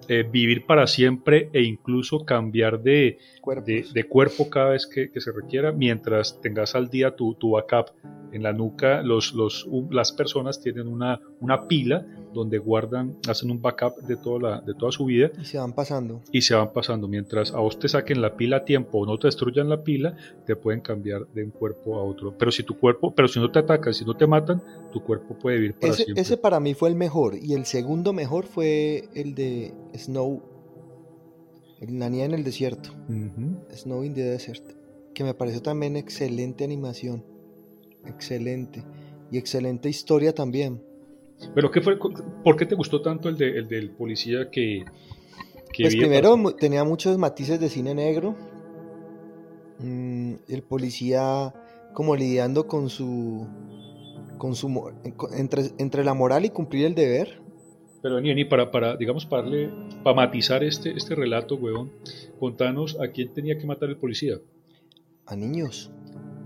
eh, 0.08 0.24
vivir 0.24 0.66
para 0.66 0.88
siempre 0.88 1.50
e 1.54 1.64
incluso 1.64 2.26
cambiar 2.26 2.82
de, 2.82 3.18
de, 3.66 4.04
cuerpo 4.06 4.50
cada 4.50 4.70
vez 4.72 4.88
que, 4.88 5.10
se 5.20 5.32
requiera, 5.32 5.72
mientras 5.72 6.40
tengas 6.42 6.76
al 6.76 6.90
día 6.90 7.16
tu, 7.16 7.36
tu 7.36 7.52
backup 7.52 7.92
en 8.34 8.44
la 8.44 8.52
nuca. 8.52 9.02
Los, 9.02 9.34
los, 9.34 9.68
las 9.92 10.12
personas 10.12 10.60
tienen 10.60 10.88
una, 10.88 11.22
una 11.40 11.68
pila 11.68 12.06
donde 12.34 12.58
guardan, 12.58 13.16
hacen 13.30 13.52
un 13.52 13.62
backup 13.62 13.96
de 14.08 14.18
toda, 14.18 14.40
la, 14.40 14.62
de 14.62 14.74
toda 14.74 14.92
su 14.92 15.06
vida. 15.06 15.32
Y 15.40 15.46
se 15.46 15.58
van 15.60 15.74
pasando. 15.74 16.22
Y 16.32 16.42
se 16.42 16.56
van 16.56 16.74
pasando. 16.74 17.08
Mientras 17.08 17.54
a 17.54 17.60
vos 17.60 17.78
te 17.80 17.88
saquen 17.88 18.22
la 18.22 18.36
pila 18.36 18.58
a 18.58 18.66
tiempo 18.66 19.00
o 19.00 19.06
no 19.06 19.18
te 19.18 19.28
destruyan 19.28 19.70
la 19.70 19.84
pila, 19.84 20.18
te 20.46 20.56
pueden 20.56 20.82
cambiar 20.82 21.28
de 21.28 21.44
un 21.44 21.52
cuerpo 21.52 21.96
a 21.96 22.04
otro. 22.04 22.36
Pero 22.38 22.52
si 22.52 22.64
tu 22.64 22.78
cuerpo, 22.78 23.14
pero 23.14 23.28
si 23.28 23.40
no 23.40 23.52
te 23.52 23.60
atacan, 23.60 23.94
si 23.94 24.04
no 24.04 24.16
te 24.16 24.26
matan, 24.26 24.62
tu 24.92 25.02
cuerpo 25.04 25.38
puede 25.38 25.58
vivir 25.58 25.76
para 25.76 25.94
ese, 25.94 26.06
siempre. 26.06 26.22
Ese 26.22 26.38
para 26.38 26.60
mí 26.60 26.74
fue 26.74 26.90
el 26.90 26.96
mejor. 26.96 27.36
Y 27.36 27.54
el 27.54 27.66
segundo 27.66 28.14
mejor 28.14 28.46
fue 28.46 29.10
el 29.14 29.36
de 29.36 29.74
Snow. 29.96 30.42
La 31.82 32.10
niña 32.10 32.26
en 32.26 32.34
el 32.34 32.44
desierto. 32.44 32.92
Snow 33.74 34.04
in 34.04 34.14
the 34.14 34.24
Desert. 34.24 34.64
Que 35.14 35.24
me 35.24 35.34
pareció 35.34 35.62
también 35.62 35.96
excelente 35.96 36.64
animación. 36.64 37.24
Excelente. 38.06 38.84
Y 39.32 39.38
excelente 39.38 39.90
historia 39.90 40.34
también. 40.34 40.82
Pero 41.54 41.72
¿qué 41.72 41.82
fue, 41.82 41.98
¿por 41.98 42.56
qué 42.56 42.66
te 42.66 42.76
gustó 42.76 43.02
tanto 43.02 43.30
el, 43.30 43.38
de, 43.38 43.58
el 43.58 43.68
del 43.68 43.92
policía 43.92 44.50
que... 44.50 44.86
pues 45.78 45.96
primero 45.96 46.38
tenía 46.56 46.84
muchos 46.84 47.18
matices 47.18 47.60
de 47.60 47.70
cine 47.70 47.94
negro. 47.94 48.36
Mm, 49.80 50.36
el 50.48 50.64
policía 50.64 51.54
como 51.94 52.16
lidiando 52.16 52.68
con 52.68 52.90
su... 52.90 53.48
Con 54.38 54.56
su 54.56 54.92
entre, 55.38 55.72
entre 55.78 56.04
la 56.04 56.14
moral 56.14 56.46
y 56.46 56.50
cumplir 56.50 56.86
el 56.86 56.96
deber. 56.96 57.43
Pero 58.04 58.20
ni, 58.20 58.44
para, 58.44 58.70
para, 58.70 58.98
digamos, 58.98 59.26
para, 59.26 59.48
para 60.04 60.16
matizar 60.16 60.62
este, 60.62 60.92
este 60.92 61.16
relato, 61.16 61.56
huevón, 61.56 61.90
contanos 62.38 62.98
a 63.00 63.08
quién 63.08 63.34
tenía 63.34 63.58
que 63.58 63.66
matar 63.66 63.88
el 63.88 63.96
policía. 63.96 64.36
A 65.26 65.38
niños. 65.38 65.90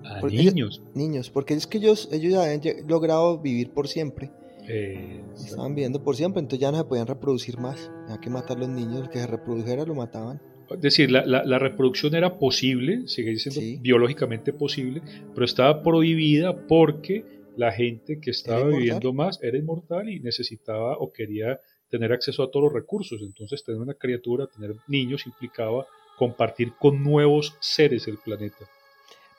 A 0.05 0.21
niños. 0.21 0.83
niños, 0.93 1.31
porque 1.31 1.55
es 1.55 1.65
que 1.65 1.79
ellos, 1.79 2.09
ellos 2.11 2.31
ya 2.31 2.43
han 2.43 2.61
logrado 2.87 3.39
vivir 3.39 3.71
por 3.71 3.87
siempre. 3.87 4.29
Eh, 4.69 5.23
Estaban 5.33 5.73
viviendo 5.73 6.03
por 6.03 6.15
siempre, 6.15 6.41
entonces 6.41 6.59
ya 6.59 6.71
no 6.71 6.77
se 6.77 6.83
podían 6.83 7.07
reproducir 7.07 7.57
más. 7.57 7.89
Había 8.03 8.21
que 8.21 8.29
matar 8.29 8.57
a 8.57 8.59
los 8.59 8.69
niños, 8.69 9.01
el 9.01 9.09
que 9.09 9.17
se 9.17 9.25
reprodujera 9.25 9.83
lo 9.83 9.95
mataban. 9.95 10.39
Es 10.69 10.81
decir, 10.81 11.09
la, 11.09 11.25
la, 11.25 11.59
reproducción 11.59 12.13
era 12.13 12.37
posible, 12.37 13.07
sigue 13.07 13.35
siendo 13.37 13.81
biológicamente 13.81 14.53
posible, 14.53 15.01
pero 15.33 15.43
estaba 15.43 15.81
prohibida 15.81 16.67
porque 16.67 17.23
la 17.57 17.71
gente 17.71 18.19
que 18.21 18.31
estaba 18.31 18.67
viviendo 18.67 19.11
más 19.13 19.39
era 19.41 19.57
inmortal 19.57 20.09
y 20.09 20.19
necesitaba 20.19 20.97
o 20.97 21.11
quería 21.11 21.59
tener 21.89 22.13
acceso 22.13 22.43
a 22.43 22.51
todos 22.51 22.65
los 22.65 22.73
recursos. 22.73 23.21
Entonces, 23.21 23.63
tener 23.63 23.81
una 23.81 23.93
criatura, 23.93 24.47
tener 24.47 24.75
niños 24.87 25.25
implicaba 25.25 25.85
compartir 26.17 26.73
con 26.79 27.03
nuevos 27.03 27.55
seres 27.59 28.07
el 28.07 28.17
planeta. 28.17 28.65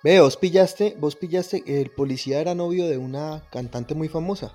Ve, 0.03 0.21
vos 0.21 0.37
pillaste, 0.37 0.97
vos 0.99 1.17
pillaste, 1.17 1.63
el 1.67 1.91
policía 1.91 2.41
era 2.41 2.55
novio 2.55 2.87
de 2.87 2.99
una 2.99 3.43
cantante 3.51 3.95
muy 3.95 4.09
famosa. 4.09 4.53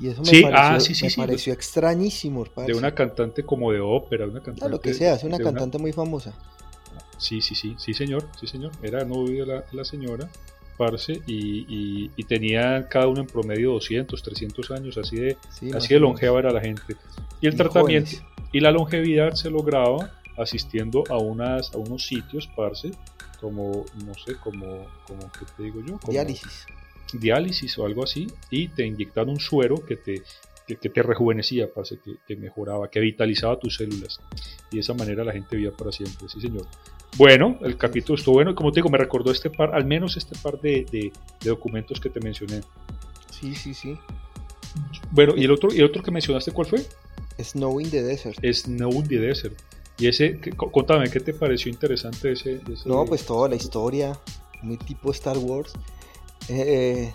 Y 0.00 0.08
eso 0.08 0.22
me 0.22 0.50
ah, 0.52 0.78
pareció, 1.16 1.52
extrañísimo. 1.52 2.44
De 2.66 2.74
una 2.74 2.92
cantante 2.92 3.44
como 3.44 3.70
de 3.70 3.78
ópera, 3.78 4.26
una 4.26 4.42
cantante. 4.42 4.68
lo 4.68 4.80
que 4.80 4.94
sea, 4.94 5.14
es 5.14 5.22
una 5.22 5.38
cantante 5.38 5.78
muy 5.78 5.92
famosa. 5.92 6.34
Sí, 7.18 7.40
sí, 7.40 7.54
sí, 7.54 7.76
sí, 7.78 7.94
señor, 7.94 8.28
sí, 8.40 8.48
señor. 8.48 8.72
Era 8.82 9.04
novio 9.04 9.46
de 9.46 9.62
la, 9.70 9.84
señora, 9.84 10.28
parce, 10.76 11.20
y, 11.26 12.10
y, 12.16 12.24
tenía 12.24 12.88
cada 12.88 13.08
uno 13.08 13.20
en 13.20 13.26
promedio 13.26 13.72
200, 13.72 14.22
300 14.22 14.70
años, 14.70 14.98
así 14.98 15.16
de, 15.16 15.36
así 15.74 15.94
de 15.94 16.00
longeva 16.00 16.38
era 16.38 16.52
la 16.52 16.60
gente. 16.60 16.96
Y 17.40 17.46
el 17.46 17.56
tratamiento 17.56 18.12
y 18.52 18.60
la 18.60 18.70
longevidad 18.70 19.32
se 19.32 19.50
lograba 19.50 20.12
asistiendo 20.36 21.04
a, 21.08 21.18
unas, 21.18 21.74
a 21.74 21.78
unos 21.78 22.06
sitios, 22.06 22.48
parce, 22.54 22.90
como, 23.40 23.84
no 24.04 24.14
sé, 24.14 24.36
como, 24.36 24.86
como 25.06 25.30
¿qué 25.32 25.46
te 25.56 25.62
digo 25.64 25.82
yo? 25.84 25.98
diálisis. 26.08 26.66
Diálisis 27.12 27.78
o 27.78 27.86
algo 27.86 28.04
así, 28.04 28.26
y 28.50 28.68
te 28.68 28.86
inyectaron 28.86 29.30
un 29.30 29.40
suero 29.40 29.84
que 29.84 29.96
te, 29.96 30.22
que, 30.66 30.76
te 30.76 31.02
rejuvenecía, 31.02 31.72
parce, 31.72 31.98
que, 31.98 32.16
que, 32.26 32.36
mejoraba, 32.36 32.88
que 32.90 33.00
vitalizaba 33.00 33.58
tus 33.58 33.76
células. 33.76 34.20
Y 34.70 34.76
de 34.76 34.80
esa 34.80 34.94
manera 34.94 35.24
la 35.24 35.32
gente 35.32 35.56
vivía 35.56 35.72
para 35.72 35.92
siempre, 35.92 36.28
sí 36.28 36.40
señor. 36.40 36.66
Bueno, 37.16 37.58
el 37.62 37.76
capítulo 37.76 38.18
estuvo 38.18 38.36
bueno, 38.36 38.52
y 38.52 38.54
como 38.54 38.72
te 38.72 38.76
digo, 38.76 38.88
me 38.88 38.98
recordó 38.98 39.30
este 39.30 39.50
par, 39.50 39.74
al 39.74 39.84
menos 39.84 40.16
este 40.16 40.36
par 40.38 40.58
de, 40.60 40.86
de, 40.90 41.12
documentos 41.44 42.00
que 42.00 42.08
te 42.08 42.20
mencioné. 42.20 42.62
Sí, 43.30 43.54
sí, 43.54 43.74
sí. 43.74 43.98
Bueno, 45.10 45.34
¿y 45.36 45.44
el 45.44 45.50
otro, 45.50 45.72
y 45.72 45.78
el 45.78 45.84
otro 45.84 46.02
que 46.02 46.10
mencionaste 46.10 46.52
cuál 46.52 46.68
fue? 46.68 46.86
Snow 47.38 47.80
in 47.80 47.90
the 47.90 48.02
Desert. 48.02 48.38
Snow 48.42 48.92
in 48.92 49.08
the 49.08 49.18
Desert. 49.18 49.58
Y 49.98 50.06
ese, 50.06 50.40
contame, 50.56 51.10
¿qué 51.10 51.20
te 51.20 51.34
pareció 51.34 51.70
interesante 51.70 52.32
ese? 52.32 52.60
no, 52.86 53.04
pues 53.04 53.26
toda 53.26 53.48
la 53.48 53.56
historia, 53.56 54.18
muy 54.62 54.78
tipo 54.78 55.10
Star 55.10 55.36
Wars. 55.36 55.74
Eh, 56.48 57.12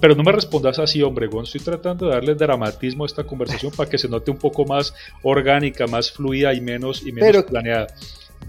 pero, 0.00 0.14
no, 0.14 0.22
me 0.22 0.32
respondas 0.32 0.78
así, 0.78 1.02
hombre, 1.02 1.28
Estoy 1.42 1.60
tratando 1.60 2.06
de 2.06 2.12
darle 2.12 2.34
dramatismo 2.34 3.04
a 3.04 3.06
esta 3.06 3.24
conversación 3.24 3.72
para 3.74 3.88
que 3.88 3.96
se 3.96 4.08
note 4.08 4.30
un 4.30 4.36
poco 4.36 4.66
más 4.66 4.94
orgánica, 5.22 5.86
más 5.86 6.12
fluida 6.12 6.52
y 6.52 6.60
menos, 6.60 7.06
y 7.06 7.12
menos 7.12 7.44
planeada. 7.44 7.86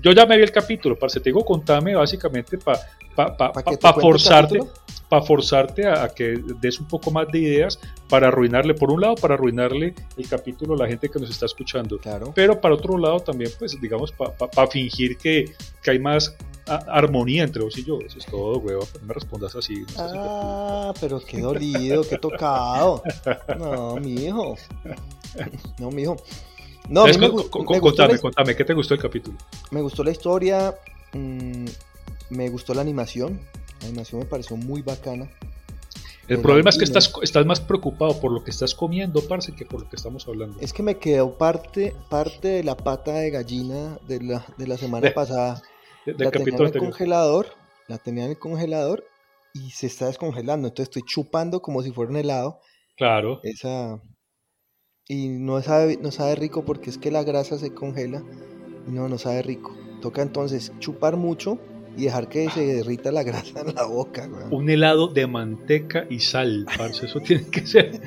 Yo 0.01 0.11
ya 0.11 0.25
me 0.25 0.37
vi 0.37 0.43
el 0.43 0.51
capítulo, 0.51 0.97
parce, 0.97 1.19
te 1.19 1.29
digo, 1.29 1.43
contame 1.43 1.95
básicamente 1.95 2.57
para 2.57 2.79
pa, 3.15 3.93
forzarte, 3.93 4.59
para 5.09 5.21
forzarte 5.23 5.87
a, 5.87 6.07
que 6.09 6.41
des 6.61 6.79
un 6.79 6.87
poco 6.87 7.11
más 7.11 7.27
de 7.27 7.39
ideas 7.39 7.79
para 8.07 8.29
arruinarle, 8.29 8.73
por 8.73 8.91
un 8.91 9.01
lado, 9.01 9.15
para 9.15 9.33
arruinarle 9.33 9.93
el 10.17 10.29
capítulo 10.29 10.75
a 10.75 10.77
la 10.77 10.87
gente 10.87 11.09
que 11.09 11.19
nos 11.19 11.29
está 11.29 11.45
escuchando, 11.45 11.97
claro. 11.97 12.31
pero 12.33 12.61
para 12.61 12.75
otro 12.75 12.97
lado 12.97 13.19
también, 13.19 13.51
pues, 13.59 13.79
digamos, 13.81 14.11
para 14.11 14.67
fingir 14.67 15.17
que, 15.17 15.53
que, 15.83 15.91
hay 15.91 15.99
más 15.99 16.35
armonía 16.69 17.43
entre 17.43 17.63
vos 17.63 17.77
y 17.77 17.83
yo. 17.83 17.99
Eso 17.99 18.19
es 18.19 18.25
todo, 18.25 18.59
huevo. 18.59 18.87
No 19.01 19.07
me 19.07 19.13
respondas 19.13 19.55
así. 19.55 19.85
ah, 19.97 20.93
pero 20.99 21.19
qué 21.19 21.39
dolido, 21.39 22.03
qué 22.07 22.17
tocado. 22.17 23.03
No, 23.57 23.95
mi 23.95 24.13
hijo. 24.13 24.55
No, 25.79 25.91
mi 25.91 26.03
hijo. 26.03 26.17
No, 26.89 27.05
me, 27.05 27.29
contame, 27.79 28.17
contame, 28.17 28.55
¿qué 28.55 28.65
te 28.65 28.73
gustó 28.73 28.95
el 28.95 28.99
capítulo? 28.99 29.37
Me 29.69 29.81
gustó 29.81 30.03
la 30.03 30.09
historia, 30.09 30.75
mm, 31.13 31.65
me 32.31 32.49
gustó 32.49 32.73
la 32.73 32.81
animación. 32.81 33.39
La 33.81 33.87
animación 33.87 34.21
me 34.21 34.25
pareció 34.25 34.57
muy 34.57 34.81
bacana. 34.81 35.29
El 36.27 36.41
problema 36.41 36.69
es 36.69 36.77
que 36.77 36.83
estás, 36.83 37.11
estás 37.23 37.45
más 37.45 37.59
preocupado 37.59 38.19
por 38.19 38.31
lo 38.31 38.43
que 38.43 38.51
estás 38.51 38.75
comiendo, 38.75 39.21
parce, 39.21 39.53
que 39.53 39.65
por 39.65 39.81
lo 39.81 39.89
que 39.89 39.95
estamos 39.95 40.27
hablando. 40.27 40.59
Es 40.59 40.73
que 40.73 40.83
me 40.83 40.97
quedó 40.97 41.37
parte, 41.37 41.95
parte 42.09 42.47
de 42.49 42.63
la 42.63 42.77
pata 42.77 43.13
de 43.13 43.31
gallina 43.31 43.97
de 44.07 44.21
la, 44.21 44.45
de 44.57 44.67
la 44.67 44.77
semana 44.77 45.11
pasada. 45.11 45.61
la 46.05 46.29
tenía 46.31 46.55
en 46.55 46.65
el 46.65 46.77
congelador, 46.77 47.47
la 47.87 47.97
tenía 47.97 48.25
en 48.25 48.31
el 48.31 48.39
congelador 48.39 49.05
y 49.53 49.71
se 49.71 49.87
está 49.87 50.05
descongelando. 50.05 50.67
Entonces 50.67 50.89
estoy 50.89 51.03
chupando 51.03 51.61
como 51.61 51.81
si 51.81 51.91
fuera 51.91 52.11
un 52.11 52.17
helado. 52.17 52.59
Claro. 52.95 53.39
Esa. 53.43 53.99
Y 55.11 55.27
no 55.27 55.59
sabe, 55.63 55.97
no 55.99 56.11
sabe 56.11 56.35
rico 56.35 56.63
porque 56.63 56.91
es 56.91 56.99
que 56.99 57.09
la 57.09 57.23
grasa 57.23 57.57
se 57.57 57.73
congela. 57.73 58.21
Y 58.87 58.91
no, 58.91 59.09
no 59.09 59.17
sabe 59.17 59.41
rico. 59.41 59.75
Toca 60.01 60.21
entonces 60.21 60.71
chupar 60.77 61.17
mucho 61.17 61.57
y 61.97 62.03
dejar 62.03 62.29
que 62.29 62.47
se 62.51 62.63
derrita 62.63 63.11
la 63.11 63.23
grasa 63.23 63.61
en 63.61 63.73
la 63.73 63.85
boca. 63.85 64.29
Un 64.51 64.69
helado 64.69 65.07
de 65.07 65.25
manteca 65.25 66.05
y 66.11 66.19
sal, 66.19 66.67
parce. 66.77 67.07
Eso 67.07 67.19
tiene 67.21 67.43
que 67.49 67.65
ser 67.65 67.99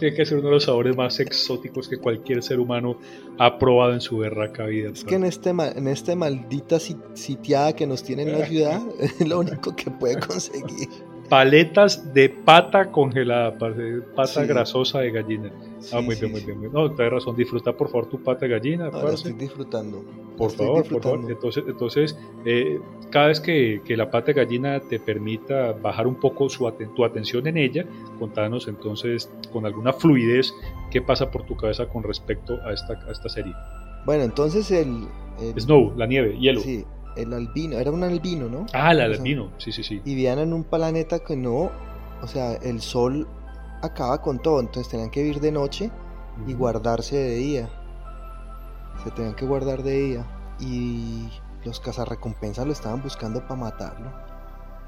tiene 0.00 0.16
que 0.16 0.24
ser 0.24 0.38
uno 0.38 0.48
de 0.48 0.54
los 0.54 0.64
sabores 0.64 0.96
más 0.96 1.20
exóticos 1.20 1.90
que 1.90 1.98
cualquier 1.98 2.42
ser 2.42 2.58
humano 2.58 2.98
ha 3.38 3.58
probado 3.58 3.92
en 3.92 4.00
su 4.00 4.16
berraca 4.16 4.64
vida. 4.64 4.88
Es 4.90 5.04
que 5.04 5.16
en 5.16 5.24
este 5.24 5.50
en 5.50 5.88
este 5.88 6.16
maldita 6.16 6.78
sitiada 6.80 7.74
que 7.74 7.86
nos 7.86 8.02
tiene 8.02 8.22
en 8.22 8.32
la 8.32 8.46
ciudad, 8.46 8.80
es 8.98 9.28
lo 9.28 9.40
único 9.40 9.76
que 9.76 9.90
puede 9.90 10.18
conseguir 10.18 10.88
paletas 11.28 12.12
de 12.14 12.28
pata 12.28 12.90
congelada, 12.90 13.56
pata 14.14 14.44
grasosa 14.44 15.00
de 15.00 15.10
gallina. 15.10 15.52
ah, 15.92 16.00
muy 16.00 16.16
bien, 16.16 16.32
muy 16.32 16.40
bien. 16.40 16.72
No, 16.72 16.90
tienes 16.92 17.12
razón, 17.12 17.36
disfruta 17.36 17.72
por 17.72 17.88
favor 17.88 18.08
tu 18.08 18.22
pata 18.22 18.46
de 18.46 18.52
gallina. 18.52 18.86
Ahora 18.92 19.14
estoy 19.14 19.32
disfrutando. 19.32 20.04
Por 20.36 20.52
favor, 20.52 20.86
por 20.88 21.02
favor. 21.02 21.30
Entonces, 21.30 21.64
entonces 21.66 22.18
eh, 22.44 22.80
cada 23.10 23.28
vez 23.28 23.40
que, 23.40 23.82
que, 23.84 23.96
la 23.96 24.10
pata 24.10 24.28
de 24.28 24.34
gallina 24.34 24.80
te 24.80 24.98
permita 25.00 25.72
bajar 25.72 26.06
un 26.06 26.14
poco 26.14 26.48
su 26.48 26.70
tu 26.94 27.04
atención 27.04 27.46
en 27.46 27.56
ella, 27.56 27.84
contanos 28.18 28.68
entonces 28.68 29.30
con 29.52 29.66
alguna 29.66 29.92
fluidez 29.92 30.54
qué 30.90 31.02
pasa 31.02 31.30
por 31.30 31.44
tu 31.44 31.56
cabeza 31.56 31.86
con 31.86 32.02
respecto 32.02 32.58
a 32.64 32.72
esta, 32.72 32.94
a 33.06 33.12
esta 33.12 33.28
serie. 33.28 33.54
Bueno, 34.06 34.24
entonces 34.24 34.70
el, 34.70 35.06
el... 35.40 35.60
Snow, 35.60 35.92
la 35.96 36.06
nieve, 36.06 36.38
hielo. 36.38 36.60
Sí, 36.60 36.84
el 37.18 37.32
albino, 37.32 37.78
era 37.78 37.90
un 37.90 38.02
albino, 38.04 38.48
¿no? 38.48 38.66
Ah, 38.72 38.92
el 38.92 39.00
albino, 39.00 39.52
sí, 39.58 39.72
sí, 39.72 39.82
sí. 39.82 40.00
Y 40.04 40.14
vivían 40.14 40.38
en 40.38 40.52
un 40.52 40.64
planeta 40.64 41.18
que 41.18 41.36
no, 41.36 41.70
o 42.22 42.26
sea, 42.26 42.54
el 42.54 42.80
sol 42.80 43.26
acaba 43.82 44.20
con 44.22 44.40
todo, 44.40 44.60
entonces 44.60 44.88
tenían 44.90 45.10
que 45.10 45.22
vivir 45.22 45.40
de 45.40 45.52
noche 45.52 45.90
y 46.46 46.54
guardarse 46.54 47.16
de 47.16 47.34
día. 47.34 47.70
Se 49.04 49.10
tenían 49.10 49.34
que 49.34 49.46
guardar 49.46 49.82
de 49.82 49.92
día. 49.92 50.26
Y 50.60 51.28
los 51.64 51.80
cazarrecompensas 51.80 52.66
lo 52.66 52.72
estaban 52.72 53.02
buscando 53.02 53.40
para 53.42 53.56
matarlo, 53.56 54.12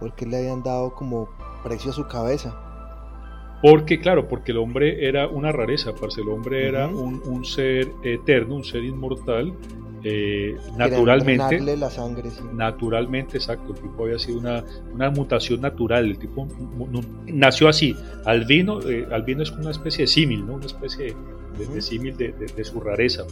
porque 0.00 0.26
le 0.26 0.38
habían 0.38 0.62
dado 0.62 0.94
como 0.94 1.28
precio 1.62 1.90
a 1.90 1.94
su 1.94 2.06
cabeza. 2.06 2.56
Porque, 3.62 4.00
claro, 4.00 4.26
porque 4.26 4.52
el 4.52 4.58
hombre 4.58 5.06
era 5.06 5.28
una 5.28 5.52
rareza, 5.52 5.94
parce. 5.94 6.22
El 6.22 6.30
hombre 6.30 6.66
era 6.66 6.88
un, 6.88 7.22
un, 7.26 7.44
ser 7.44 7.92
eterno, 8.02 8.56
un 8.56 8.64
ser 8.64 8.82
inmortal, 8.82 9.52
eh, 10.02 10.56
naturalmente, 10.76 11.76
la 11.76 11.90
sangre, 11.90 12.30
naturalmente, 12.54 13.36
exacto, 13.36 13.74
el 13.74 13.80
tipo 13.80 14.04
había 14.04 14.18
sido 14.18 14.38
una, 14.38 14.64
una 14.92 15.10
mutación 15.10 15.60
natural, 15.60 16.06
el 16.06 16.18
tipo 16.18 16.48
nació 17.26 17.68
así, 17.68 17.94
albino, 18.24 18.80
eh, 18.88 19.06
albino 19.10 19.42
es 19.42 19.50
una 19.50 19.70
especie 19.70 20.04
de 20.04 20.06
símil, 20.06 20.46
¿no? 20.46 20.54
una 20.54 20.66
especie 20.66 21.14
de, 21.58 21.82
símil 21.82 22.16
de, 22.16 22.32
de, 22.32 22.64
su 22.64 22.80
rareza, 22.80 23.24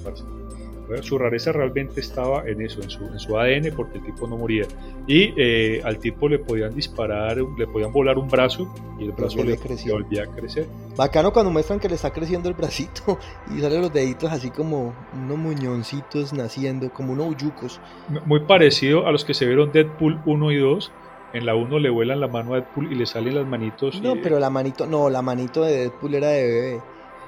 su 1.02 1.18
rareza 1.18 1.52
realmente 1.52 2.00
estaba 2.00 2.46
en 2.46 2.62
eso, 2.62 2.82
en 2.82 2.90
su, 2.90 3.04
en 3.04 3.18
su 3.18 3.36
ADN, 3.38 3.74
porque 3.76 3.98
el 3.98 4.04
tipo 4.04 4.26
no 4.26 4.36
moría. 4.36 4.66
Y 5.06 5.32
eh, 5.36 5.80
al 5.84 5.98
tipo 5.98 6.28
le 6.28 6.38
podían 6.38 6.74
disparar, 6.74 7.36
le 7.36 7.66
podían 7.66 7.92
volar 7.92 8.18
un 8.18 8.28
brazo 8.28 8.72
y 8.98 9.04
el 9.04 9.12
brazo 9.12 9.44
le, 9.44 9.56
volvía 9.92 10.24
a 10.24 10.26
crecer. 10.26 10.66
Bacano 10.96 11.32
cuando 11.32 11.50
muestran 11.50 11.78
que 11.78 11.88
le 11.88 11.94
está 11.94 12.10
creciendo 12.10 12.48
el 12.48 12.54
bracito 12.54 13.18
y 13.56 13.60
salen 13.60 13.82
los 13.82 13.92
deditos 13.92 14.32
así 14.32 14.50
como 14.50 14.94
unos 15.14 15.38
muñoncitos 15.38 16.32
naciendo, 16.32 16.90
como 16.92 17.12
unos 17.12 17.28
uyucos. 17.28 17.80
Muy 18.26 18.40
parecido 18.40 19.06
a 19.06 19.12
los 19.12 19.24
que 19.24 19.34
se 19.34 19.46
vieron 19.46 19.72
Deadpool 19.72 20.20
1 20.26 20.52
y 20.52 20.56
2. 20.58 20.92
En 21.34 21.44
la 21.44 21.54
1 21.54 21.78
le 21.78 21.90
vuelan 21.90 22.20
la 22.20 22.28
mano 22.28 22.54
a 22.54 22.60
Deadpool 22.60 22.90
y 22.90 22.94
le 22.94 23.04
salen 23.04 23.34
las 23.34 23.46
manitos. 23.46 24.00
No, 24.00 24.14
pero 24.22 24.38
la 24.38 24.48
manito, 24.48 24.86
no, 24.86 25.10
la 25.10 25.20
manito 25.20 25.62
de 25.62 25.80
Deadpool 25.80 26.14
era 26.14 26.28
de 26.28 26.42
bebé. 26.42 26.80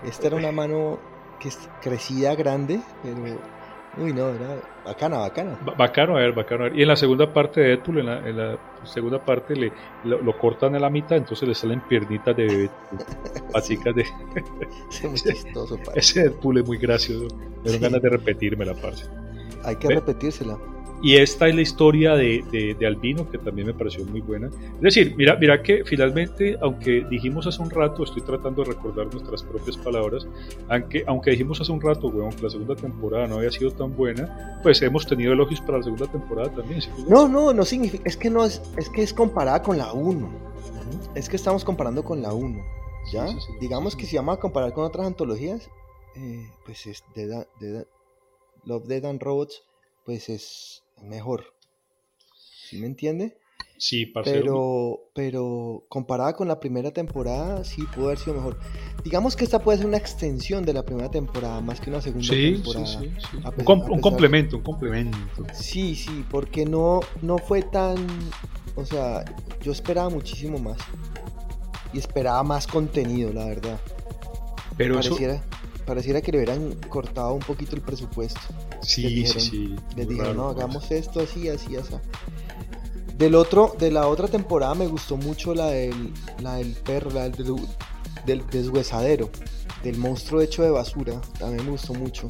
Esta 0.06 0.28
era 0.28 0.36
una 0.36 0.50
mano 0.50 0.98
que 1.40 1.50
crecía 1.82 2.34
grande, 2.34 2.80
pero. 3.02 3.38
Uy, 3.98 4.12
no, 4.12 4.28
era 4.28 4.62
bacana, 4.84 5.18
bacana. 5.18 5.58
bacano, 5.76 6.16
a 6.16 6.20
ver, 6.20 6.32
bacano. 6.32 6.64
A 6.64 6.68
ver. 6.68 6.78
Y 6.78 6.82
en 6.82 6.88
la 6.88 6.94
segunda 6.94 7.32
parte 7.32 7.60
de 7.60 7.68
Deadpool, 7.70 7.98
en 7.98 8.06
la, 8.06 8.18
en 8.28 8.36
la 8.36 8.58
segunda 8.84 9.18
parte, 9.18 9.56
le, 9.56 9.72
lo, 10.04 10.38
cortan 10.38 10.76
a 10.76 10.78
la 10.78 10.88
mitad, 10.88 11.16
entonces 11.16 11.48
le 11.48 11.54
salen 11.56 11.80
piernitas 11.80 12.36
de 12.36 12.46
bebé, 12.46 12.70
paticas 13.52 13.94
de. 13.96 14.06
es 14.90 15.04
muy 15.04 15.18
chistoso, 15.18 15.76
Ese 15.96 16.22
Deadpool 16.22 16.58
es 16.58 16.66
muy 16.66 16.78
gracioso. 16.78 17.26
Me 17.64 17.78
ganas 17.78 18.00
de 18.00 18.10
repetirme 18.10 18.64
la 18.64 18.74
parte. 18.74 19.02
Hay 19.64 19.74
que 19.76 19.88
repetírsela. 19.88 20.56
Y 21.02 21.16
esta 21.16 21.48
es 21.48 21.54
la 21.54 21.62
historia 21.62 22.14
de, 22.14 22.44
de, 22.78 22.86
Albino, 22.86 23.28
que 23.30 23.38
también 23.38 23.66
me 23.66 23.74
pareció 23.74 24.04
muy 24.04 24.20
buena. 24.20 24.48
Es 24.48 24.80
decir, 24.80 25.14
mira, 25.16 25.36
mira 25.36 25.62
que 25.62 25.84
finalmente, 25.84 26.58
aunque 26.60 27.06
dijimos 27.08 27.46
hace 27.46 27.62
un 27.62 27.70
rato, 27.70 28.04
estoy 28.04 28.22
tratando 28.22 28.62
de 28.62 28.72
recordar 28.72 29.06
nuestras 29.12 29.42
propias 29.42 29.76
palabras, 29.78 30.26
aunque, 30.68 31.04
aunque 31.06 31.30
dijimos 31.30 31.60
hace 31.60 31.72
un 31.72 31.80
rato, 31.80 32.08
weón, 32.08 32.32
que 32.32 32.42
la 32.42 32.50
segunda 32.50 32.76
temporada 32.76 33.26
no 33.26 33.36
había 33.36 33.50
sido 33.50 33.70
tan 33.70 33.96
buena, 33.96 34.60
pues 34.62 34.82
hemos 34.82 35.06
tenido 35.06 35.32
elogios 35.32 35.60
para 35.62 35.78
la 35.78 35.84
segunda 35.84 36.06
temporada 36.06 36.50
también. 36.54 36.80
No, 37.08 37.28
no, 37.28 37.52
no 37.52 37.64
significa, 37.64 38.04
es 38.06 38.16
que 38.16 38.28
no 38.28 38.44
es, 38.44 38.60
es 38.76 38.90
que 38.90 39.02
es 39.02 39.14
comparada 39.14 39.62
con 39.62 39.78
la 39.78 39.92
1. 39.92 40.50
Es 41.14 41.28
que 41.28 41.36
estamos 41.36 41.64
comparando 41.64 42.04
con 42.04 42.20
la 42.20 42.32
1. 42.32 42.62
¿Ya? 43.12 43.26
Digamos 43.60 43.96
que 43.96 44.06
si 44.06 44.16
vamos 44.16 44.36
a 44.36 44.40
comparar 44.40 44.72
con 44.72 44.84
otras 44.84 45.06
antologías, 45.06 45.70
eh, 46.16 46.50
pues 46.64 46.86
es 46.86 47.02
de, 47.14 47.46
de, 47.58 47.86
Love, 48.64 48.84
Dead 48.84 49.04
and 49.04 49.22
Robots, 49.22 49.62
pues 50.04 50.28
es 50.28 50.82
mejor. 51.02 51.54
¿Sí 52.68 52.78
me 52.78 52.86
entiende? 52.86 53.36
Sí, 53.80 54.12
Pero, 54.24 55.10
pero 55.14 55.86
comparada 55.88 56.34
con 56.34 56.46
la 56.46 56.60
primera 56.60 56.90
temporada, 56.90 57.64
sí 57.64 57.82
pudo 57.94 58.08
haber 58.08 58.18
sido 58.18 58.34
mejor. 58.34 58.58
Digamos 59.02 59.36
que 59.36 59.44
esta 59.44 59.58
puede 59.58 59.78
ser 59.78 59.86
una 59.86 59.96
extensión 59.96 60.66
de 60.66 60.74
la 60.74 60.84
primera 60.84 61.10
temporada, 61.10 61.62
más 61.62 61.80
que 61.80 61.88
una 61.88 62.02
segunda 62.02 62.28
temporada. 62.28 62.86
Sí, 62.86 63.10
sí, 63.18 63.38
un, 63.56 64.00
complemento, 64.02 64.58
un 64.58 64.62
complemento. 64.62 65.16
Sí, 65.54 65.94
sí, 65.94 66.26
porque 66.30 66.66
no, 66.66 67.00
no 67.22 67.38
fue 67.38 67.62
tan. 67.62 68.06
O 68.76 68.84
sea, 68.84 69.24
yo 69.62 69.72
esperaba 69.72 70.10
muchísimo 70.10 70.58
más. 70.58 70.76
Y 71.94 71.98
esperaba 71.98 72.42
más 72.42 72.66
contenido, 72.66 73.32
la 73.32 73.46
verdad. 73.46 73.80
Pero 74.76 74.96
Pareciera 74.96 75.42
pareciera 75.90 76.20
que 76.20 76.30
le 76.30 76.38
hubieran 76.38 76.72
cortado 76.88 77.34
un 77.34 77.40
poquito 77.40 77.74
el 77.74 77.82
presupuesto. 77.82 78.40
Sí, 78.80 79.26
sí, 79.26 79.40
sí. 79.40 79.76
Les 79.96 80.08
dijeron, 80.08 80.36
no, 80.36 80.48
hagamos 80.48 80.88
esto 80.92 81.18
así, 81.18 81.48
así, 81.48 81.74
así. 81.74 81.94
Del 83.18 83.34
otro, 83.34 83.74
de 83.76 83.90
la 83.90 84.06
otra 84.06 84.28
temporada 84.28 84.72
me 84.76 84.86
gustó 84.86 85.16
mucho 85.16 85.52
la 85.52 85.66
del, 85.66 86.12
la 86.40 86.54
del 86.54 86.74
perro, 86.74 87.10
la 87.10 87.28
del, 87.28 87.56
del 88.24 88.46
deshuesadero, 88.46 89.30
del 89.82 89.98
monstruo 89.98 90.40
hecho 90.40 90.62
de 90.62 90.70
basura. 90.70 91.20
También 91.40 91.64
me 91.64 91.72
gustó 91.72 91.92
mucho. 91.92 92.28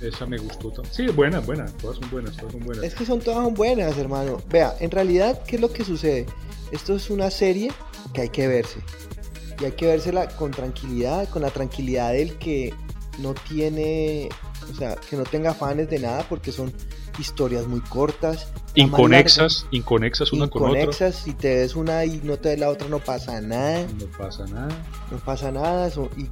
Esa 0.00 0.24
me 0.24 0.38
gustó. 0.38 0.72
Sí, 0.90 1.08
buena, 1.08 1.40
buena. 1.40 1.66
Todas 1.66 1.98
son 1.98 2.08
buenas, 2.08 2.38
todas 2.38 2.52
son 2.52 2.64
buenas. 2.64 2.84
Es 2.86 2.94
que 2.94 3.04
son 3.04 3.20
todas 3.20 3.52
buenas, 3.52 3.98
hermano. 3.98 4.38
Vea, 4.48 4.74
en 4.80 4.90
realidad, 4.90 5.42
¿qué 5.46 5.56
es 5.56 5.60
lo 5.60 5.70
que 5.70 5.84
sucede? 5.84 6.24
Esto 6.72 6.96
es 6.96 7.10
una 7.10 7.30
serie 7.30 7.70
que 8.14 8.22
hay 8.22 8.30
que 8.30 8.48
verse 8.48 8.80
y 9.60 9.64
hay 9.64 9.72
que 9.72 9.86
vérsela 9.86 10.28
con 10.28 10.50
tranquilidad, 10.50 11.28
con 11.28 11.42
la 11.42 11.50
tranquilidad 11.50 12.12
del 12.12 12.38
que 12.38 12.74
no 13.18 13.34
tiene, 13.34 14.28
o 14.70 14.74
sea, 14.74 14.96
que 14.96 15.16
no 15.16 15.24
tenga 15.24 15.54
fans 15.54 15.88
de 15.88 15.98
nada 15.98 16.24
porque 16.28 16.52
son 16.52 16.72
historias 17.18 17.66
muy 17.66 17.80
cortas. 17.80 18.48
Inconexas, 18.74 19.66
inconexas 19.70 20.32
una 20.32 20.48
con 20.48 20.62
otra. 20.62 20.80
Inconexas, 20.80 21.16
si 21.16 21.32
te 21.32 21.56
ves 21.56 21.76
una 21.76 22.04
y 22.04 22.20
no 22.22 22.36
te 22.38 22.50
ves 22.50 22.58
la 22.58 22.68
otra 22.68 22.88
no 22.88 22.98
pasa 22.98 23.40
nada. 23.40 23.86
No 23.98 24.06
pasa 24.18 24.44
nada. 24.46 24.68
No 25.10 25.18
pasa 25.18 25.50
nada, 25.50 25.90
y, 26.16 26.28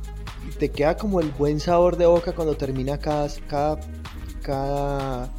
te 0.58 0.70
queda 0.70 0.96
como 0.96 1.20
el 1.20 1.30
buen 1.30 1.58
sabor 1.58 1.96
de 1.96 2.04
boca 2.04 2.32
cuando 2.32 2.54
termina 2.54 2.98
cada, 2.98 3.28
cada, 3.48 3.80
cada, 4.42 5.32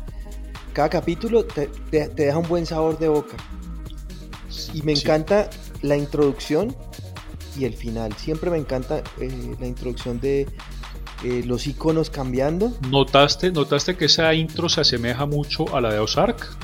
cada 0.74 0.90
capítulo, 0.90 1.46
te, 1.46 1.70
deja 1.92 2.38
un 2.38 2.48
buen 2.48 2.66
sabor 2.66 2.98
de 2.98 3.08
boca. 3.08 3.38
Y 4.74 4.82
me 4.82 4.94
encanta 4.94 5.48
la 5.84 5.96
introducción 5.96 6.76
y 7.58 7.66
el 7.66 7.74
final. 7.74 8.14
Siempre 8.14 8.50
me 8.50 8.58
encanta 8.58 9.04
eh, 9.20 9.56
la 9.60 9.68
introducción 9.68 10.20
de 10.20 10.48
eh, 11.24 11.44
los 11.46 11.68
iconos 11.68 12.10
cambiando. 12.10 12.78
¿Notaste, 12.90 13.52
¿Notaste 13.52 13.96
que 13.96 14.06
esa 14.06 14.34
intro 14.34 14.70
se 14.70 14.82
asemeja 14.82 15.26
mucho 15.26 15.76
a 15.76 15.82
la 15.82 15.94
de 15.94 16.00
Ozark? 16.00 16.58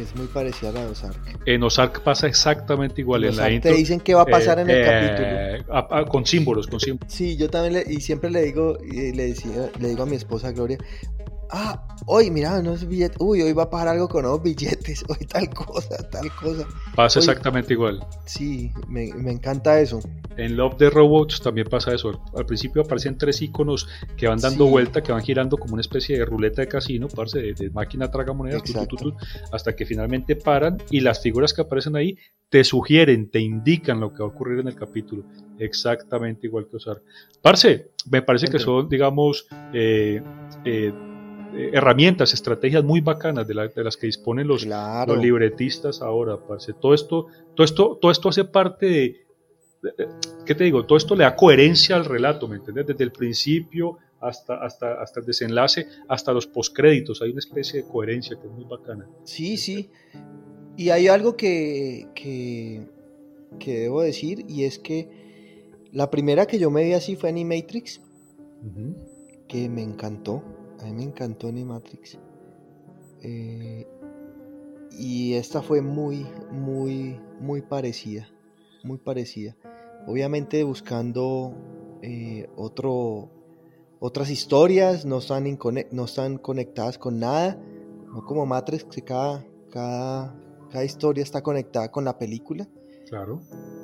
Es 0.00 0.16
muy 0.16 0.26
parecida 0.26 0.70
a 0.70 0.72
la 0.72 0.84
de 0.84 0.90
Ozark. 0.92 1.40
En 1.44 1.62
Ozark 1.62 2.02
pasa 2.02 2.26
exactamente 2.26 3.02
igual. 3.02 3.24
En, 3.24 3.36
la 3.36 3.50
intro, 3.50 3.70
te 3.70 3.76
dicen 3.76 4.00
qué 4.00 4.14
va 4.14 4.22
a 4.22 4.26
pasar 4.26 4.58
en 4.58 4.70
el 4.70 4.80
eh, 4.80 5.64
capítulo. 5.66 6.08
con 6.08 6.24
símbolos, 6.24 6.66
con 6.66 6.80
símbolos. 6.80 7.12
Sí, 7.12 7.36
yo 7.36 7.50
también 7.50 7.74
le, 7.74 7.92
y 7.92 8.00
siempre 8.00 8.30
le 8.30 8.42
digo, 8.42 8.78
le, 8.82 9.12
decía, 9.12 9.70
le 9.78 9.88
digo 9.88 10.04
a 10.04 10.06
mi 10.06 10.16
esposa 10.16 10.50
Gloria, 10.52 10.78
ah, 11.52 11.86
hoy 12.06 12.30
mira, 12.30 12.58
unos 12.58 12.86
billetes, 12.86 13.16
uy, 13.20 13.42
hoy 13.42 13.52
va 13.52 13.64
a 13.64 13.70
pasar 13.70 13.88
algo 13.88 14.08
con 14.08 14.22
nuevos 14.22 14.42
billetes, 14.42 15.04
hoy 15.08 15.26
tal 15.26 15.48
cosa, 15.50 16.08
tal 16.10 16.34
cosa. 16.34 16.66
Pasa 16.96 17.20
exactamente 17.20 17.74
igual. 17.74 18.04
Sí, 18.24 18.72
me, 18.88 19.08
encanta 19.30 19.78
eso. 19.78 20.00
En 20.36 20.56
Love 20.56 20.76
the 20.78 20.90
Robots 20.90 21.42
también 21.42 21.68
pasa 21.68 21.94
eso. 21.94 22.22
Al 22.34 22.46
principio 22.46 22.82
aparecen 22.82 23.18
tres 23.18 23.42
iconos 23.42 23.86
que 24.16 24.26
van 24.26 24.38
dando 24.38 24.66
vuelta, 24.66 25.02
que 25.02 25.12
van 25.12 25.22
girando 25.22 25.58
como 25.58 25.74
una 25.74 25.82
especie 25.82 26.18
de 26.18 26.24
ruleta 26.24 26.62
de 26.62 26.68
casino, 26.68 27.08
parce, 27.08 27.38
de, 27.40 27.70
máquina 27.70 28.10
tragamonedas, 28.10 28.62
hasta 29.52 29.76
que 29.76 29.84
finalmente 29.84 30.36
paran 30.36 30.78
y 30.90 31.00
las 31.00 31.20
figuras 31.20 31.52
que 31.52 31.60
aparecen 31.60 31.96
ahí 31.96 32.16
te 32.48 32.64
sugieren, 32.64 33.30
te 33.30 33.40
indican 33.40 34.00
lo 34.00 34.12
que 34.12 34.22
va 34.22 34.28
a 34.28 34.32
ocurrir 34.32 34.60
en 34.60 34.68
el 34.68 34.74
capítulo. 34.74 35.24
Exactamente 35.58 36.46
igual 36.46 36.66
que 36.68 36.76
usar. 36.76 37.00
Parce, 37.40 37.92
me 38.10 38.22
parece 38.22 38.48
que 38.48 38.58
son, 38.58 38.88
digamos, 38.88 39.46
eh, 39.72 40.22
eh, 40.64 40.92
herramientas, 41.54 42.34
estrategias 42.34 42.84
muy 42.84 43.00
bacanas 43.00 43.46
de, 43.46 43.54
las 43.54 43.96
que 43.96 44.06
disponen 44.06 44.46
los, 44.46 44.64
los 44.64 45.18
libretistas 45.18 46.02
ahora, 46.02 46.36
parce. 46.36 46.72
Todo 46.72 46.94
esto, 46.94 47.26
todo 47.54 47.64
esto, 47.64 47.98
todo 48.00 48.10
esto 48.10 48.28
hace 48.28 48.44
parte 48.44 48.86
de, 48.86 49.22
¿qué 50.46 50.54
te 50.54 50.64
digo? 50.64 50.84
Todo 50.84 50.96
esto 50.96 51.14
le 51.14 51.24
da 51.24 51.36
coherencia 51.36 51.96
al 51.96 52.04
relato, 52.04 52.48
¿me 52.48 52.56
entiendes? 52.56 52.86
Desde 52.86 53.04
el 53.04 53.12
principio 53.12 53.98
hasta, 54.20 54.54
hasta, 54.54 55.02
hasta 55.02 55.20
el 55.20 55.26
desenlace, 55.26 55.86
hasta 56.08 56.32
los 56.32 56.46
postcréditos, 56.46 57.20
hay 57.22 57.30
una 57.30 57.40
especie 57.40 57.82
de 57.82 57.88
coherencia 57.88 58.36
que 58.40 58.46
es 58.46 58.52
muy 58.52 58.64
bacana. 58.64 59.08
Sí, 59.24 59.56
sí. 59.56 59.90
Y 60.76 60.90
hay 60.90 61.08
algo 61.08 61.36
que, 61.36 62.08
que, 62.14 62.86
debo 63.58 64.02
decir, 64.02 64.44
y 64.48 64.64
es 64.64 64.78
que 64.78 65.08
la 65.92 66.10
primera 66.10 66.46
que 66.46 66.58
yo 66.58 66.70
me 66.70 66.84
vi 66.84 66.92
así 66.94 67.16
fue 67.16 67.28
Animatrix, 67.28 68.00
que 69.48 69.68
me 69.68 69.82
encantó, 69.82 70.42
a 70.82 70.86
mí 70.86 70.92
me 70.92 71.04
encantó 71.04 71.48
Animatrix. 71.48 72.18
Eh, 73.22 73.86
y 74.90 75.34
esta 75.34 75.62
fue 75.62 75.80
muy, 75.80 76.26
muy, 76.50 77.18
muy 77.40 77.62
parecida, 77.62 78.28
muy 78.82 78.98
parecida 78.98 79.56
obviamente 80.06 80.62
buscando 80.64 81.54
eh, 82.02 82.48
otro, 82.56 83.30
otras 84.00 84.30
historias, 84.30 85.04
no 85.04 85.18
están, 85.18 85.58
no 85.90 86.04
están 86.04 86.38
conectadas 86.38 86.98
con 86.98 87.18
nada, 87.18 87.58
no 88.12 88.24
como 88.24 88.46
Matrix, 88.46 88.84
que 88.84 89.02
cada, 89.02 89.44
cada, 89.70 90.34
cada 90.70 90.84
historia 90.84 91.22
está 91.22 91.42
conectada 91.42 91.90
con 91.90 92.04
la 92.04 92.18
película. 92.18 92.68
Claro. 93.08 93.40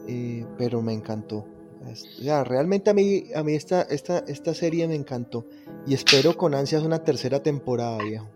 Eh, 0.07 0.47
pero 0.57 0.83
me 0.83 0.93
encantó. 0.93 1.47
O 1.81 2.45
realmente 2.45 2.91
a 2.91 2.95
mí, 2.95 3.25
a 3.35 3.43
mí 3.43 3.55
esta, 3.55 3.83
esta, 3.83 4.19
esta 4.21 4.55
serie 4.55 4.87
me 4.89 4.95
encantó. 4.95 5.47
Y 5.87 5.95
espero 5.95 6.37
con 6.37 6.55
ansias 6.55 6.83
una 6.83 7.03
tercera 7.05 7.43
temporada, 7.43 7.99
viejo. 8.03 8.29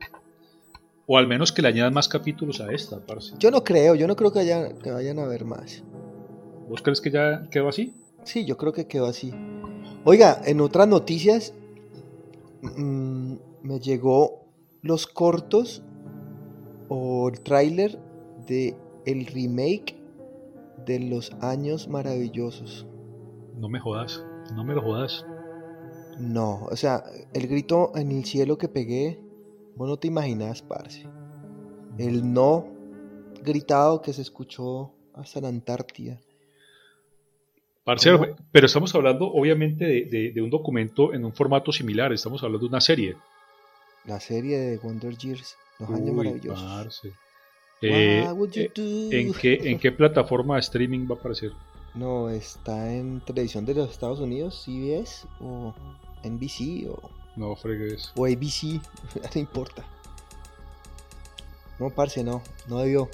O 1.07 1.19
al 1.19 1.27
menos 1.27 1.53
que 1.53 1.63
le 1.63 1.69
añadan 1.69 1.93
más 1.93 2.09
capítulos 2.09 2.61
a 2.61 2.73
esta, 2.73 3.01
parce. 3.01 3.35
Yo 3.39 3.51
no 3.51 3.65
creo, 3.65 3.95
yo 3.95 4.07
no 4.07 4.17
creo 4.17 4.33
que, 4.33 4.41
haya, 4.41 4.73
que 4.79 4.91
vayan 4.91 5.19
a 5.19 5.27
ver 5.27 5.45
más. 5.45 5.83
¿Vos 6.69 6.81
crees 6.81 7.01
que 7.01 7.11
ya 7.11 7.49
quedó 7.51 7.69
así? 7.69 7.93
Sí, 8.25 8.45
yo 8.45 8.57
creo 8.57 8.73
que 8.73 8.87
quedó 8.87 9.07
así. 9.07 9.33
Oiga, 10.05 10.41
en 10.45 10.61
otras 10.61 10.89
noticias 10.89 11.53
mm, 12.63 13.35
me 13.63 13.81
llegó 13.81 14.45
los 14.81 15.07
cortos 15.07 15.83
o 16.89 17.29
el 17.29 17.41
tráiler 17.41 17.99
de 18.47 18.77
el 19.07 19.27
remake 19.27 19.97
de 20.87 20.99
Los 21.01 21.33
Años 21.41 21.89
Maravillosos. 21.89 22.87
No 23.57 23.69
me 23.69 23.81
jodas, 23.81 24.25
no 24.55 24.65
me 24.65 24.75
lo 24.75 24.83
jodas. 24.83 25.25
No, 26.19 26.65
o 26.65 26.77
sea, 26.77 27.05
el 27.33 27.47
grito 27.47 27.93
en 27.95 28.11
el 28.13 28.25
cielo 28.25 28.59
que 28.59 28.69
pegué, 28.69 29.19
vos 29.77 29.89
no 29.89 29.97
te 29.97 30.09
imaginas, 30.09 30.63
parce. 30.63 31.07
El 31.99 32.33
no 32.33 32.67
gritado 33.43 34.03
que 34.03 34.13
se 34.13 34.23
escuchó 34.23 34.93
hasta 35.15 35.41
la 35.41 35.49
Antártida. 35.49 36.19
Parcero, 37.85 38.37
pero 38.53 38.67
estamos 38.67 38.95
hablando 38.95 39.27
obviamente 39.27 39.85
de, 39.85 40.41
un 40.41 40.51
documento 40.51 41.13
en 41.13 41.25
un 41.25 41.33
formato 41.33 41.73
similar, 41.73 42.13
estamos 42.13 42.43
hablando 42.43 42.67
de 42.67 42.71
una 42.71 42.81
serie. 42.81 43.17
La 44.05 44.21
serie 44.21 44.59
de 44.59 44.79
Wonder 44.79 45.17
Years, 45.17 45.57
los 45.81 45.91
años 45.91 46.15
maravillosos. 46.15 47.05
Eh, 47.05 48.25
eh, 48.25 48.71
¿en, 49.11 49.33
qué, 49.33 49.61
¿En 49.65 49.79
qué 49.81 49.91
plataforma 49.93 50.55
de 50.55 50.61
streaming 50.61 51.09
va 51.11 51.17
a 51.17 51.19
aparecer? 51.19 51.51
No, 51.95 52.31
está 52.31 52.93
en 52.93 53.21
televisión 53.21 53.67
de 53.67 53.75
los 53.75 53.91
Estados 53.91 54.21
Unidos, 54.21 54.63
CBS 54.65 55.27
o 55.41 55.75
NBC 56.25 56.89
o... 56.89 57.11
No, 57.37 57.55
fregues. 57.57 58.13
O 58.17 58.27
ABC, 58.27 58.81
no 59.35 59.41
importa. 59.41 59.85
No, 61.79 61.91
parce, 61.91 62.23
no, 62.23 62.43
no 62.69 62.79
debió. 62.79 63.09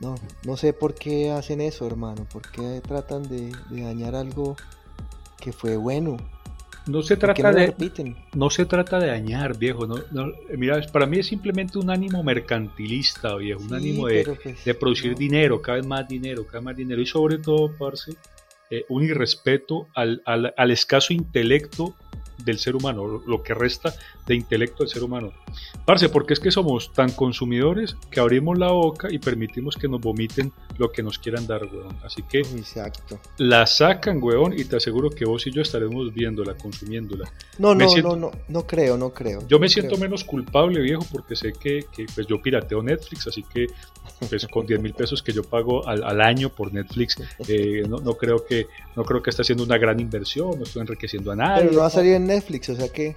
No, 0.00 0.14
no 0.44 0.56
sé 0.56 0.72
por 0.72 0.94
qué 0.94 1.30
hacen 1.30 1.60
eso, 1.60 1.86
hermano. 1.86 2.26
¿Por 2.32 2.50
qué 2.50 2.80
tratan 2.80 3.28
de, 3.28 3.52
dañar 3.70 4.14
algo 4.14 4.56
que 5.38 5.52
fue 5.52 5.76
bueno? 5.76 6.16
No 6.86 7.02
se 7.02 7.16
trata 7.16 7.52
de 7.52 7.74
no 8.34 8.50
se 8.50 8.66
trata 8.66 8.98
de 8.98 9.08
dañar, 9.08 9.56
viejo. 9.56 9.86
No, 9.86 10.32
mira, 10.56 10.80
para 10.92 11.06
mí 11.06 11.18
es 11.18 11.26
simplemente 11.26 11.78
un 11.78 11.90
ánimo 11.90 12.22
mercantilista, 12.22 13.36
viejo, 13.36 13.62
un 13.62 13.74
ánimo 13.74 14.08
de, 14.08 14.24
pues, 14.24 14.64
de 14.64 14.74
producir 14.74 15.14
dinero, 15.14 15.62
cada 15.62 15.78
vez 15.78 15.86
más 15.86 16.08
dinero, 16.08 16.44
cada 16.46 16.58
vez 16.58 16.64
más 16.64 16.76
dinero 16.76 17.00
y 17.00 17.06
sobre 17.06 17.38
todo, 17.38 17.72
parce, 17.78 18.14
eh, 18.70 18.84
un 18.88 19.04
irrespeto 19.04 19.88
al, 19.94 20.22
al, 20.24 20.54
al 20.56 20.70
escaso 20.70 21.12
intelecto 21.12 21.94
del 22.44 22.58
ser 22.58 22.76
humano, 22.76 23.22
lo 23.26 23.42
que 23.42 23.54
resta 23.54 23.94
de 24.26 24.34
intelecto 24.34 24.84
del 24.84 24.92
ser 24.92 25.02
humano. 25.02 25.32
Parce, 25.84 26.08
porque 26.08 26.34
es 26.34 26.40
que 26.40 26.50
somos 26.50 26.92
tan 26.92 27.10
consumidores 27.12 27.96
que 28.10 28.20
abrimos 28.20 28.58
la 28.58 28.70
boca 28.70 29.08
y 29.10 29.18
permitimos 29.18 29.76
que 29.76 29.88
nos 29.88 30.00
vomiten 30.00 30.52
lo 30.78 30.90
que 30.92 31.02
nos 31.02 31.18
quieran 31.18 31.46
dar, 31.46 31.64
weón. 31.64 31.96
Así 32.04 32.22
que 32.22 32.40
Exacto. 32.40 33.18
la 33.38 33.66
sacan, 33.66 34.22
weón, 34.22 34.52
y 34.58 34.64
te 34.64 34.76
aseguro 34.76 35.10
que 35.10 35.24
vos 35.24 35.46
y 35.46 35.50
yo 35.50 35.62
estaremos 35.62 36.12
viéndola, 36.12 36.54
consumiéndola. 36.54 37.30
No, 37.58 37.74
no, 37.74 37.86
no, 37.96 38.16
no, 38.16 38.30
no 38.48 38.66
creo, 38.66 38.96
no 38.96 39.10
creo. 39.10 39.46
Yo 39.48 39.58
me 39.58 39.68
siento 39.68 39.96
menos 39.96 40.24
culpable, 40.24 40.80
viejo, 40.80 41.04
porque 41.10 41.36
sé 41.36 41.52
que, 41.52 41.86
que, 41.92 42.06
pues 42.14 42.26
yo 42.26 42.40
pirateo 42.40 42.82
Netflix, 42.82 43.26
así 43.26 43.42
que 43.42 43.66
pues 44.28 44.46
con 44.46 44.66
10 44.66 44.80
mil 44.80 44.94
pesos 44.94 45.22
que 45.22 45.32
yo 45.32 45.42
pago 45.42 45.86
al, 45.86 46.02
al 46.04 46.20
año 46.20 46.48
por 46.48 46.72
Netflix, 46.72 47.16
eh, 47.48 47.82
no, 47.88 47.98
no, 47.98 48.14
creo 48.14 48.44
que 48.44 48.66
no 48.96 49.04
creo 49.04 49.22
que 49.22 49.30
esté 49.30 49.42
haciendo 49.42 49.64
una 49.64 49.78
gran 49.78 50.00
inversión, 50.00 50.58
no 50.58 50.64
estoy 50.64 50.82
enriqueciendo 50.82 51.32
a 51.32 51.36
nadie. 51.36 51.62
Pero 51.62 51.72
no 51.72 51.80
va 51.80 51.86
a 51.86 51.90
salir 51.90 52.14
en 52.14 52.26
Netflix, 52.34 52.68
o 52.68 52.76
sea 52.76 52.88
que... 52.88 53.16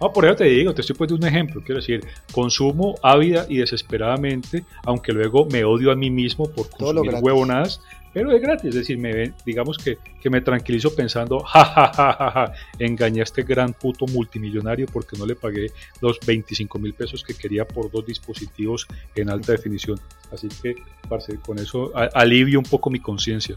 No, 0.00 0.12
por 0.12 0.24
eso 0.24 0.36
te 0.36 0.44
digo, 0.44 0.74
te 0.74 0.80
estoy 0.80 0.96
poniendo 0.96 1.26
un 1.26 1.30
ejemplo. 1.30 1.62
Quiero 1.62 1.80
decir, 1.80 2.02
consumo 2.32 2.94
ávida 3.02 3.44
y 3.48 3.58
desesperadamente, 3.58 4.64
aunque 4.84 5.12
luego 5.12 5.46
me 5.46 5.62
odio 5.64 5.92
a 5.92 5.94
mí 5.94 6.08
mismo 6.08 6.48
por 6.50 6.70
consumir 6.70 7.14
huevonadas, 7.20 7.82
pero 8.12 8.32
es 8.32 8.40
gratis, 8.40 8.70
es 8.70 8.74
decir, 8.74 8.98
me, 8.98 9.32
digamos 9.44 9.78
que, 9.78 9.98
que 10.20 10.30
me 10.30 10.40
tranquilizo 10.40 10.94
pensando, 10.94 11.40
jajajaja, 11.44 11.92
ja, 11.92 12.12
ja, 12.12 12.30
ja, 12.30 12.52
engañé 12.78 13.20
a 13.20 13.24
este 13.24 13.42
gran 13.42 13.72
puto 13.72 14.06
multimillonario 14.06 14.86
porque 14.86 15.16
no 15.16 15.26
le 15.26 15.36
pagué 15.36 15.70
los 16.00 16.18
25 16.24 16.78
mil 16.78 16.94
pesos 16.94 17.22
que 17.22 17.34
quería 17.34 17.66
por 17.66 17.90
dos 17.90 18.06
dispositivos 18.06 18.86
en 19.14 19.30
alta 19.30 19.52
definición. 19.52 19.98
Así 20.32 20.48
que, 20.62 20.76
parce, 21.08 21.36
con 21.36 21.58
eso 21.58 21.92
alivio 21.94 22.58
un 22.58 22.64
poco 22.64 22.90
mi 22.90 23.00
conciencia. 23.00 23.56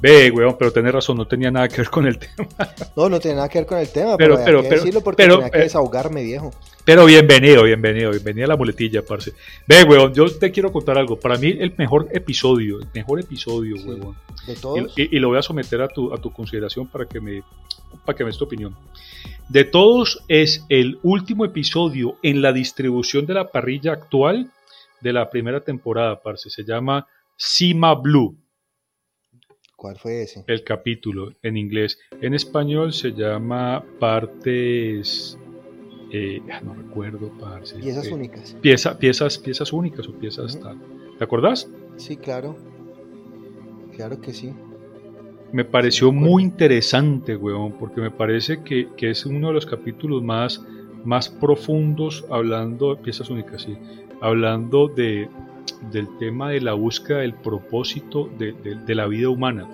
Ve, 0.00 0.30
weón, 0.30 0.56
pero 0.58 0.72
tenés 0.72 0.92
razón, 0.92 1.16
no 1.16 1.26
tenía 1.26 1.50
nada 1.50 1.68
que 1.68 1.78
ver 1.78 1.90
con 1.90 2.06
el 2.06 2.18
tema. 2.18 2.48
No, 2.96 3.08
no 3.08 3.18
tenía 3.20 3.36
nada 3.36 3.48
que 3.48 3.58
ver 3.58 3.66
con 3.66 3.78
el 3.78 3.88
tema, 3.88 4.16
pero, 4.16 4.36
pero, 4.44 4.62
pero, 4.62 4.76
decirlo 4.76 5.00
porque 5.00 5.26
tenía 5.26 5.50
que 5.50 5.58
eh, 5.58 5.62
desahogarme, 5.62 6.22
viejo. 6.22 6.50
Pero 6.84 7.06
bienvenido, 7.06 7.62
bienvenido, 7.62 8.10
bienvenida 8.10 8.44
a 8.44 8.48
la 8.48 8.56
muletilla, 8.56 9.02
parce. 9.02 9.32
Ve, 9.66 9.84
weón, 9.84 10.12
yo 10.12 10.30
te 10.36 10.50
quiero 10.50 10.70
contar 10.70 10.98
algo. 10.98 11.18
Para 11.18 11.38
mí, 11.38 11.56
el 11.58 11.72
mejor 11.76 12.08
episodio, 12.12 12.80
el 12.80 12.88
mejor 12.92 13.20
episodio, 13.20 13.76
De 13.84 14.56
todos. 14.56 14.92
Y, 14.96 15.18
lo 15.18 15.28
voy 15.28 15.38
a 15.38 15.42
someter 15.42 15.80
a 15.82 15.88
tu, 15.88 16.12
a 16.12 16.18
tu 16.18 16.32
consideración 16.32 16.86
para 16.86 17.06
que 17.06 17.20
me, 17.20 17.42
para 18.04 18.16
que 18.16 18.24
me 18.24 18.28
des 18.28 18.38
tu 18.38 18.44
opinión. 18.44 18.76
De 19.48 19.64
todos, 19.64 20.22
es 20.28 20.64
el 20.68 20.98
último 21.02 21.44
episodio 21.44 22.18
en 22.22 22.42
la 22.42 22.52
distribución 22.52 23.26
de 23.26 23.34
la 23.34 23.50
parrilla 23.50 23.92
actual 23.92 24.50
de 25.00 25.12
la 25.12 25.30
primera 25.30 25.60
temporada, 25.60 26.22
parce. 26.22 26.50
Se 26.50 26.64
llama 26.64 27.06
Cima 27.36 27.94
Blue. 27.94 28.36
¿Cuál 29.76 29.98
fue 29.98 30.22
ese? 30.22 30.44
El 30.46 30.64
capítulo 30.64 31.32
en 31.42 31.56
inglés. 31.56 31.98
En 32.20 32.32
español 32.32 32.92
se 32.92 33.12
llama 33.12 33.84
Partes 33.98 35.38
eh, 36.16 36.40
ah, 36.48 36.60
no 36.60 36.74
recuerdo, 36.74 37.32
parce. 37.40 37.76
Piezas 37.76 38.06
eh, 38.06 38.14
únicas. 38.14 38.56
Pieza, 38.60 38.96
piezas, 38.98 39.36
piezas 39.36 39.72
únicas 39.72 40.06
o 40.06 40.12
piezas 40.12 40.60
tal. 40.60 40.78
¿Te 41.18 41.24
acuerdas? 41.24 41.68
Sí, 41.96 42.16
claro. 42.16 42.56
Claro 43.96 44.20
que 44.20 44.32
sí. 44.32 44.52
Me 45.52 45.64
pareció 45.64 46.10
muy 46.10 46.42
interesante, 46.42 47.36
weón, 47.36 47.72
porque 47.72 48.00
me 48.00 48.10
parece 48.10 48.62
que, 48.62 48.88
que, 48.96 49.10
es 49.10 49.24
uno 49.24 49.48
de 49.48 49.54
los 49.54 49.66
capítulos 49.66 50.22
más, 50.22 50.64
más 51.04 51.28
profundos 51.28 52.24
hablando, 52.28 52.96
piezas 53.00 53.30
únicas, 53.30 53.62
sí, 53.62 53.76
hablando 54.20 54.88
de, 54.88 55.28
del 55.92 56.08
tema 56.18 56.50
de 56.50 56.60
la 56.60 56.72
búsqueda 56.72 57.18
del 57.18 57.34
propósito 57.34 58.28
de, 58.36 58.52
de, 58.52 58.74
de 58.74 58.94
la 58.96 59.06
vida 59.06 59.28
humana. 59.28 59.68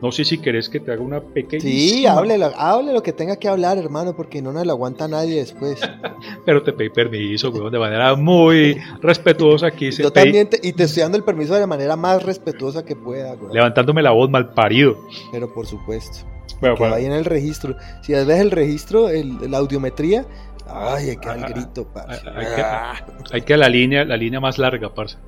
No 0.00 0.12
sé 0.12 0.24
si 0.24 0.38
querés 0.38 0.68
que 0.68 0.78
te 0.78 0.92
haga 0.92 1.02
una 1.02 1.20
pequeña. 1.20 1.60
Sí, 1.60 2.06
hable, 2.06 2.38
hable 2.56 2.92
lo 2.92 3.02
que 3.02 3.12
tenga 3.12 3.36
que 3.36 3.48
hablar, 3.48 3.78
hermano, 3.78 4.14
porque 4.14 4.40
no 4.40 4.52
nos 4.52 4.64
lo 4.64 4.72
aguanta 4.72 5.08
nadie 5.08 5.36
después. 5.36 5.80
Pero 6.46 6.62
te 6.62 6.72
pedí 6.72 6.90
permiso, 6.90 7.50
weón, 7.50 7.72
de 7.72 7.78
manera 7.80 8.14
muy 8.14 8.80
respetuosa 9.02 9.66
aquí. 9.66 9.90
Yo 9.90 10.12
también, 10.12 10.48
te, 10.48 10.60
y 10.62 10.72
te 10.72 10.84
estoy 10.84 11.02
dando 11.02 11.18
el 11.18 11.24
permiso 11.24 11.54
de 11.54 11.60
la 11.60 11.66
manera 11.66 11.96
más 11.96 12.22
respetuosa 12.22 12.84
que 12.84 12.94
pueda, 12.94 13.34
weón. 13.34 13.52
Levantándome 13.52 14.02
la 14.02 14.12
voz 14.12 14.30
mal 14.30 14.52
parido. 14.54 14.96
Pero 15.32 15.52
por 15.52 15.66
supuesto. 15.66 16.18
Bueno, 16.60 16.76
que 16.76 16.82
vaya 16.82 17.06
en 17.06 17.12
el 17.12 17.24
registro. 17.24 17.76
Si 18.02 18.12
ves 18.12 18.28
el 18.28 18.50
registro, 18.52 19.08
el, 19.08 19.50
la 19.50 19.58
audiometría, 19.58 20.26
ay, 20.68 21.10
hay 21.10 21.16
que 21.16 21.28
el 21.28 21.44
grito, 21.44 21.88
parce. 21.92 22.28
Hay, 22.30 22.46
que, 22.46 23.34
hay 23.34 23.40
que 23.42 23.56
la 23.56 23.68
línea, 23.68 24.04
la 24.04 24.16
línea 24.16 24.38
más 24.38 24.58
larga, 24.58 24.94
parce. 24.94 25.18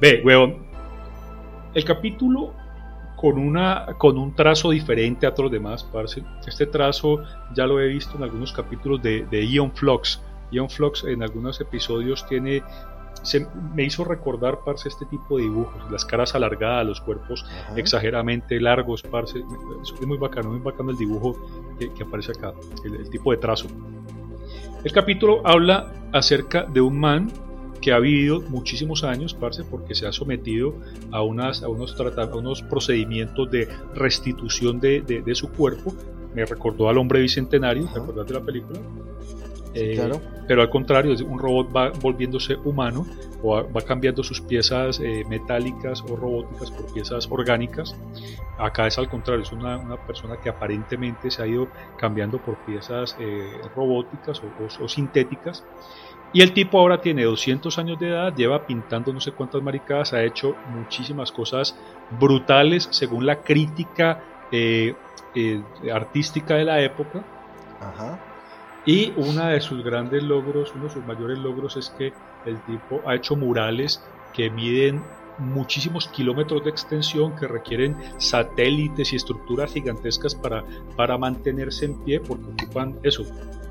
Ve, 0.00 0.22
weón. 0.24 0.66
El 1.74 1.84
capítulo 1.84 2.54
con, 3.20 3.38
una, 3.38 3.86
con 3.98 4.16
un 4.16 4.34
trazo 4.34 4.70
diferente 4.70 5.26
a 5.26 5.34
todos 5.34 5.50
los 5.50 5.52
demás, 5.52 5.84
parce. 5.84 6.22
Este 6.46 6.66
trazo 6.66 7.22
ya 7.54 7.66
lo 7.66 7.80
he 7.80 7.88
visto 7.88 8.16
en 8.16 8.22
algunos 8.22 8.52
capítulos 8.52 9.02
de, 9.02 9.26
de 9.26 9.44
Ion 9.46 9.72
Flux. 9.72 10.22
Ion 10.52 10.70
Flux 10.70 11.04
en 11.04 11.22
algunos 11.22 11.60
episodios 11.60 12.26
tiene 12.28 12.62
se, 13.22 13.46
me 13.74 13.84
hizo 13.84 14.04
recordar, 14.04 14.60
parce, 14.64 14.88
este 14.88 15.04
tipo 15.06 15.36
de 15.36 15.44
dibujos, 15.44 15.90
las 15.90 16.04
caras 16.04 16.34
alargadas, 16.34 16.86
los 16.86 17.00
cuerpos 17.00 17.44
exageradamente 17.76 18.60
largos, 18.60 19.02
parce, 19.02 19.42
es 19.82 20.06
muy 20.06 20.18
bacano, 20.18 20.50
muy 20.50 20.60
bacano 20.60 20.90
el 20.90 20.96
dibujo 20.96 21.36
que, 21.78 22.02
aparece 22.02 22.32
acá, 22.32 22.52
el, 22.84 23.10
tipo 23.10 23.32
de 23.32 23.38
trazo. 23.38 23.66
El 24.84 24.92
capítulo 24.92 25.44
habla 25.44 25.92
acerca 26.12 26.62
de 26.62 26.80
un 26.80 27.00
man 27.00 27.32
que 27.80 27.92
ha 27.92 27.98
vivido 27.98 28.40
muchísimos 28.42 29.04
años, 29.04 29.34
parce, 29.34 29.64
porque 29.64 29.94
se 29.94 30.06
ha 30.06 30.12
sometido 30.12 30.74
a, 31.10 31.22
unas, 31.22 31.62
a, 31.62 31.68
unos, 31.68 31.98
a 31.98 32.24
unos 32.34 32.62
procedimientos 32.62 33.50
de 33.50 33.68
restitución 33.94 34.80
de, 34.80 35.00
de, 35.00 35.34
su 35.34 35.50
cuerpo. 35.50 35.94
Me 36.34 36.44
recordó 36.44 36.88
al 36.88 36.98
hombre 36.98 37.20
bicentenario, 37.20 37.88
¿te 37.92 37.98
acordás 37.98 38.26
de 38.26 38.34
la 38.34 38.40
película? 38.40 38.80
Eh, 39.74 40.10
pero 40.46 40.62
al 40.62 40.70
contrario, 40.70 41.14
un 41.26 41.38
robot 41.38 41.74
va 41.74 41.90
volviéndose 41.90 42.56
humano 42.64 43.06
o 43.42 43.70
va 43.70 43.82
cambiando 43.82 44.24
sus 44.24 44.40
piezas 44.40 44.98
eh, 45.00 45.24
metálicas 45.28 46.02
o 46.02 46.16
robóticas 46.16 46.70
por 46.70 46.92
piezas 46.92 47.28
orgánicas. 47.30 47.94
Acá 48.58 48.86
es 48.86 48.98
al 48.98 49.08
contrario, 49.08 49.42
es 49.42 49.52
una, 49.52 49.78
una 49.78 49.96
persona 49.96 50.36
que 50.38 50.48
aparentemente 50.48 51.30
se 51.30 51.42
ha 51.42 51.46
ido 51.46 51.68
cambiando 51.96 52.38
por 52.38 52.64
piezas 52.64 53.14
eh, 53.18 53.60
robóticas 53.74 54.42
o, 54.42 54.84
o 54.84 54.88
sintéticas 54.88 55.64
y 56.32 56.42
el 56.42 56.52
tipo 56.52 56.78
ahora 56.78 57.00
tiene 57.00 57.24
200 57.24 57.78
años 57.78 57.98
de 57.98 58.08
edad, 58.08 58.34
lleva 58.34 58.66
pintando 58.66 59.12
no 59.12 59.20
sé 59.20 59.32
cuántas 59.32 59.62
maricadas, 59.62 60.12
ha 60.12 60.22
hecho 60.22 60.56
muchísimas 60.66 61.32
cosas 61.32 61.78
brutales 62.10 62.88
según 62.90 63.24
la 63.24 63.42
crítica 63.42 64.22
eh, 64.50 64.94
eh, 65.34 65.62
artística 65.92 66.54
de 66.56 66.64
la 66.64 66.82
época. 66.82 67.24
Y 68.88 69.12
uno 69.16 69.44
de 69.44 69.60
sus 69.60 69.84
grandes 69.84 70.22
logros, 70.22 70.72
uno 70.74 70.84
de 70.84 70.90
sus 70.90 71.04
mayores 71.04 71.38
logros 71.38 71.76
es 71.76 71.90
que 71.90 72.10
el 72.46 72.58
tipo 72.62 73.02
ha 73.06 73.16
hecho 73.16 73.36
murales 73.36 74.02
que 74.32 74.48
miden 74.48 75.02
muchísimos 75.36 76.08
kilómetros 76.08 76.64
de 76.64 76.70
extensión 76.70 77.36
que 77.36 77.46
requieren 77.46 77.94
satélites 78.16 79.12
y 79.12 79.16
estructuras 79.16 79.74
gigantescas 79.74 80.34
para, 80.34 80.64
para 80.96 81.18
mantenerse 81.18 81.84
en 81.84 82.02
pie 82.02 82.18
porque 82.20 82.46
ocupan 82.46 82.98
eso, 83.02 83.24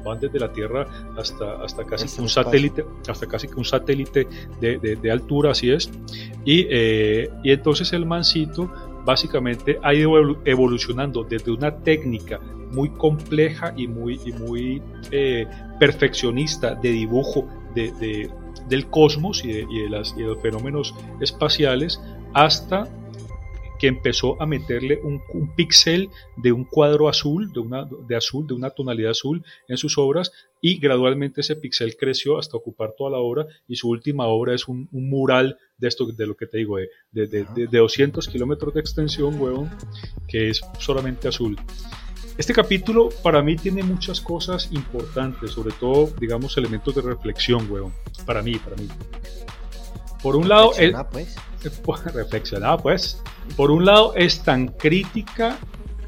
van 0.06 0.20
desde 0.20 0.40
la 0.40 0.54
Tierra 0.54 0.86
hasta, 1.18 1.64
hasta 1.64 1.84
casi 1.84 2.22
un 2.22 2.30
satélite, 2.30 2.86
hasta 3.10 3.26
casi 3.26 3.48
un 3.56 3.66
satélite 3.66 4.28
de, 4.62 4.78
de, 5.02 5.12
altura, 5.12 5.50
así 5.50 5.72
es. 5.72 5.90
Y, 6.46 6.68
eh, 6.70 7.32
y 7.44 7.52
entonces 7.54 7.92
el 7.92 8.06
mancito 8.06 8.72
básicamente 9.04 9.80
ha 9.82 9.96
ido 9.96 10.12
evolucionando 10.46 11.24
desde 11.24 11.50
una 11.50 11.76
técnica 11.76 12.40
muy 12.72 12.90
compleja 12.90 13.74
y 13.76 13.88
muy, 13.88 14.20
y 14.26 14.32
muy 14.34 14.82
eh, 15.12 15.48
perfeccionista 15.80 16.76
de 16.76 16.90
dibujo 16.90 17.48
de, 17.76 18.30
del 18.68 18.88
cosmos 18.88 19.44
y 19.46 19.54
de, 19.54 19.68
y 19.70 19.84
de, 19.84 19.90
las, 19.90 20.14
y 20.18 20.22
de 20.22 20.28
los 20.28 20.42
fenómenos 20.42 20.96
espaciales 21.22 22.02
hasta 22.34 22.88
que 23.78 23.88
empezó 23.88 24.42
a 24.42 24.46
meterle 24.46 25.00
un, 25.04 25.22
píxel 25.56 26.10
de 26.36 26.52
un 26.52 26.66
cuadro 26.66 27.08
azul, 27.10 27.52
de, 27.52 27.60
una, 27.60 27.88
de 28.08 28.16
azul, 28.16 28.48
de 28.48 28.54
una 28.54 28.70
tonalidad 28.72 29.12
azul 29.12 29.44
en 29.68 29.78
sus 29.78 29.98
obras 29.98 30.32
y 30.62 30.80
gradualmente 30.80 31.42
ese 31.42 31.56
píxel 31.56 31.96
creció 31.96 32.38
hasta 32.38 32.58
ocupar 32.58 32.94
toda 32.98 33.12
la 33.12 33.18
obra 33.18 33.46
y 33.68 33.76
su 33.76 33.90
última 33.90 34.26
obra 34.26 34.56
es 34.56 34.68
un, 34.68 34.90
mural 34.92 35.58
de 35.78 35.88
esto, 35.88 36.08
de 36.08 36.28
lo 36.28 36.36
que 36.36 36.48
te 36.48 36.58
digo, 36.58 36.78
de, 36.78 36.88
de, 37.12 37.46
de, 37.54 37.68
200 37.68 38.28
kilómetros 38.28 38.74
de 38.74 38.80
extensión, 38.80 39.40
huevón, 39.40 39.70
que 40.28 40.50
es 40.50 40.62
solamente 40.80 41.28
azul. 41.28 41.56
Este 42.38 42.54
capítulo 42.54 43.10
para 43.24 43.42
mí 43.42 43.56
tiene 43.56 43.82
muchas 43.82 44.22
cosas 44.22 44.70
importantes, 44.72 45.52
sobre 45.52 45.74
todo, 45.74 46.12
digamos, 46.20 46.56
elementos 46.56 46.94
de 46.94 47.02
reflexión, 47.02 47.70
huevón, 47.70 47.94
para 48.28 48.44
mí, 48.44 48.58
para 48.58 48.76
mí. 48.76 48.88
Por 50.22 50.36
un 50.36 50.48
lado, 50.48 50.72
es, 50.78 50.94
pues. 51.12 51.36
reflexionada, 52.14 52.78
pues. 52.78 53.24
Por 53.56 53.72
un 53.72 53.86
lado, 53.86 54.14
es 54.16 54.44
tan 54.44 54.68
crítica, 54.68 55.58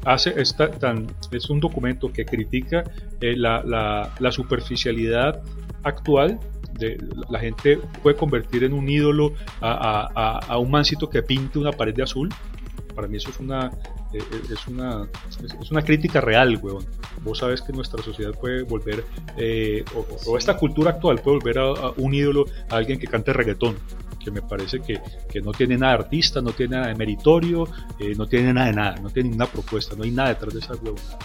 hace, 0.04 0.40
es, 0.40 0.56
tan, 0.56 1.08
es 1.32 1.50
un 1.50 1.58
documento 1.58 2.12
que 2.12 2.24
critica 2.24 2.84
eh, 3.20 3.34
la, 3.36 3.64
la, 3.64 4.14
la, 4.20 4.30
superficialidad 4.30 5.42
actual. 5.82 6.38
De, 6.74 6.96
la 7.28 7.40
gente 7.40 7.78
puede 8.04 8.16
convertir 8.16 8.62
en 8.62 8.72
un 8.72 8.88
ídolo 8.88 9.34
a, 9.60 10.08
a, 10.14 10.38
a, 10.38 10.58
un 10.58 10.70
mancito 10.70 11.10
que 11.10 11.24
pinte 11.24 11.58
una 11.58 11.72
pared 11.72 11.92
de 11.92 12.04
azul. 12.04 12.28
Para 12.94 13.08
mí 13.08 13.16
eso 13.16 13.30
es 13.30 13.40
una, 13.40 13.72
es 14.12 14.66
una, 14.66 15.08
es 15.60 15.70
una 15.70 15.82
crítica 15.82 16.20
real, 16.20 16.58
weón. 16.62 16.84
Vos 17.22 17.38
sabes 17.38 17.62
que 17.62 17.72
nuestra 17.72 18.02
sociedad 18.02 18.32
puede 18.32 18.62
volver, 18.62 19.04
o, 20.26 20.36
esta 20.36 20.56
cultura 20.56 20.90
actual 20.90 21.20
puede 21.20 21.38
volver 21.38 21.58
a, 21.58 21.90
un 21.96 22.14
ídolo 22.14 22.46
a 22.68 22.76
alguien 22.76 22.98
que 22.98 23.06
cante 23.06 23.32
reggaetón 23.32 23.76
que 24.20 24.30
me 24.30 24.42
parece 24.42 24.80
que, 24.80 25.00
que, 25.28 25.40
no 25.40 25.52
tiene 25.52 25.76
nada 25.76 25.94
de 25.94 26.04
artista, 26.04 26.40
no 26.40 26.52
tiene 26.52 26.76
nada 26.76 26.88
de 26.88 26.94
meritorio, 26.94 27.66
eh, 27.98 28.14
no 28.16 28.26
tiene 28.26 28.52
nada 28.52 28.66
de 28.66 28.72
nada, 28.72 28.96
no 29.00 29.10
tiene 29.10 29.30
ninguna 29.30 29.46
propuesta, 29.46 29.96
no 29.96 30.04
hay 30.04 30.10
nada 30.10 30.28
detrás 30.30 30.54
de 30.54 30.60
esa 30.60 30.74
huevonada. 30.74 31.18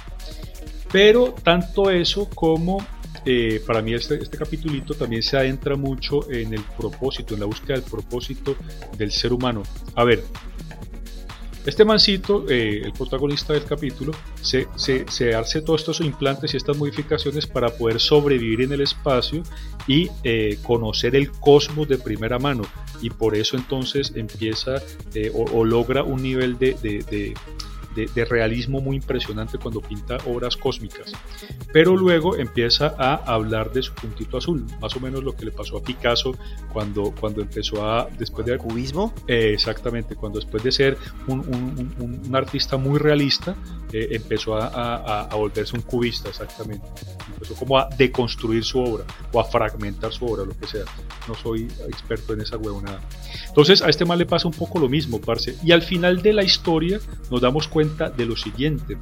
Pero 0.92 1.36
tanto 1.44 1.90
eso 1.90 2.30
como 2.30 2.86
eh, 3.26 3.62
para 3.66 3.82
mí 3.82 3.94
este, 3.94 4.16
este 4.16 4.38
capitulito 4.38 4.94
también 4.94 5.22
se 5.22 5.38
adentra 5.38 5.76
mucho 5.76 6.30
en 6.32 6.54
el 6.54 6.64
propósito, 6.78 7.34
en 7.34 7.42
la 7.42 7.46
búsqueda 7.46 7.74
del 7.76 7.90
propósito 7.90 8.56
del 8.98 9.12
ser 9.12 9.34
humano. 9.34 9.64
A 9.96 10.04
ver, 10.04 10.24
este 11.66 11.84
mancito, 11.84 12.46
eh, 12.48 12.82
el 12.84 12.94
protagonista 12.94 13.54
del 13.54 13.64
capítulo, 13.64 14.12
se, 14.42 14.68
hace 15.36 15.62
todos 15.62 15.82
estos 15.82 16.02
implantes 16.02 16.54
y 16.54 16.58
estas 16.58 16.78
modificaciones 16.78 17.48
para 17.48 17.70
poder 17.70 18.00
sobrevivir 18.00 18.62
en 18.62 18.74
el 18.74 18.82
espacio 18.82 19.42
y 19.88 20.10
eh, 20.24 20.60
conocer 20.64 21.16
el 21.16 21.32
cosmos 21.32 21.88
de 21.88 21.98
primera 21.98 22.38
mano. 22.38 22.64
Y 23.02 23.10
por 23.10 23.36
eso 23.36 23.58
entonces 23.58 24.14
empieza 24.16 24.76
eh, 25.16 25.32
o, 25.34 25.66
logra 25.66 26.04
un 26.04 26.22
nivel 26.22 26.58
de, 26.60 27.34
realismo 28.16 28.82
muy 28.82 28.98
impresionante 28.98 29.58
cuando 29.58 29.82
pinta 29.82 30.18
obras 30.26 30.58
cósmicas. 30.58 31.12
Pero 31.72 31.96
luego 31.96 32.36
empieza 32.36 32.96
a 32.98 33.16
hablar 33.16 33.72
de 33.72 33.82
su 33.82 33.94
puntito 33.94 34.38
azul, 34.38 34.66
más 34.82 34.96
o 34.96 35.00
menos 35.00 35.24
lo 35.24 35.36
que 35.36 35.46
le 35.46 35.52
pasó 35.52 35.78
a 35.78 35.84
Picasso 35.84 36.36
cuando, 36.72 37.14
cuando 37.20 37.42
empezó 37.42 37.86
a, 37.86 38.08
después 38.18 38.46
de... 38.46 38.56
¿Cubismo? 38.58 39.14
Eh, 39.28 39.52
exactamente, 39.54 40.16
cuando 40.16 40.40
después 40.40 40.64
de 40.64 40.72
ser 40.72 40.98
un, 41.28 41.40
un, 41.40 42.22
un, 42.26 42.36
artista 42.36 42.78
muy 42.78 43.00
realista, 43.00 43.56
eh, 43.92 44.10
empezó 44.12 44.56
a, 44.56 44.68
a, 44.68 45.22
a, 45.24 45.36
volverse 45.36 45.76
un 45.76 45.82
cubista, 45.82 46.30
exactamente. 46.30 46.86
Empezó 47.34 47.56
como 47.56 47.78
a 47.78 47.90
deconstruir 47.98 48.64
su 48.64 48.80
obra 48.80 49.06
o 49.32 49.40
a 49.40 49.44
fragmentar 49.44 50.12
su 50.12 50.26
obra, 50.26 50.46
lo 50.46 50.58
que 50.58 50.68
sea. 50.68 50.86
No 51.28 51.36
soy 51.36 51.68
experto 51.88 52.34
en 52.34 52.42
esa 52.42 52.58
huevonada. 52.58 53.02
Entonces 53.48 53.82
a 53.82 53.90
este 53.90 54.06
mal 54.06 54.18
le 54.18 54.26
pasa 54.26 54.48
un 54.48 54.54
poco 54.54 54.80
lo 54.80 54.90
mismo, 54.90 55.20
parce. 55.22 55.56
Y 55.64 55.72
al 55.72 55.82
final 55.82 56.22
de 56.22 56.34
la 56.34 56.44
historia 56.44 57.00
nos 57.30 57.42
damos 57.42 57.68
cuenta 57.68 57.85
de 57.88 58.26
lo 58.26 58.36
siguiente. 58.36 58.98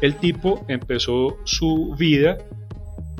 El 0.00 0.16
tipo 0.16 0.64
empezó 0.68 1.38
su 1.44 1.94
vida 1.98 2.38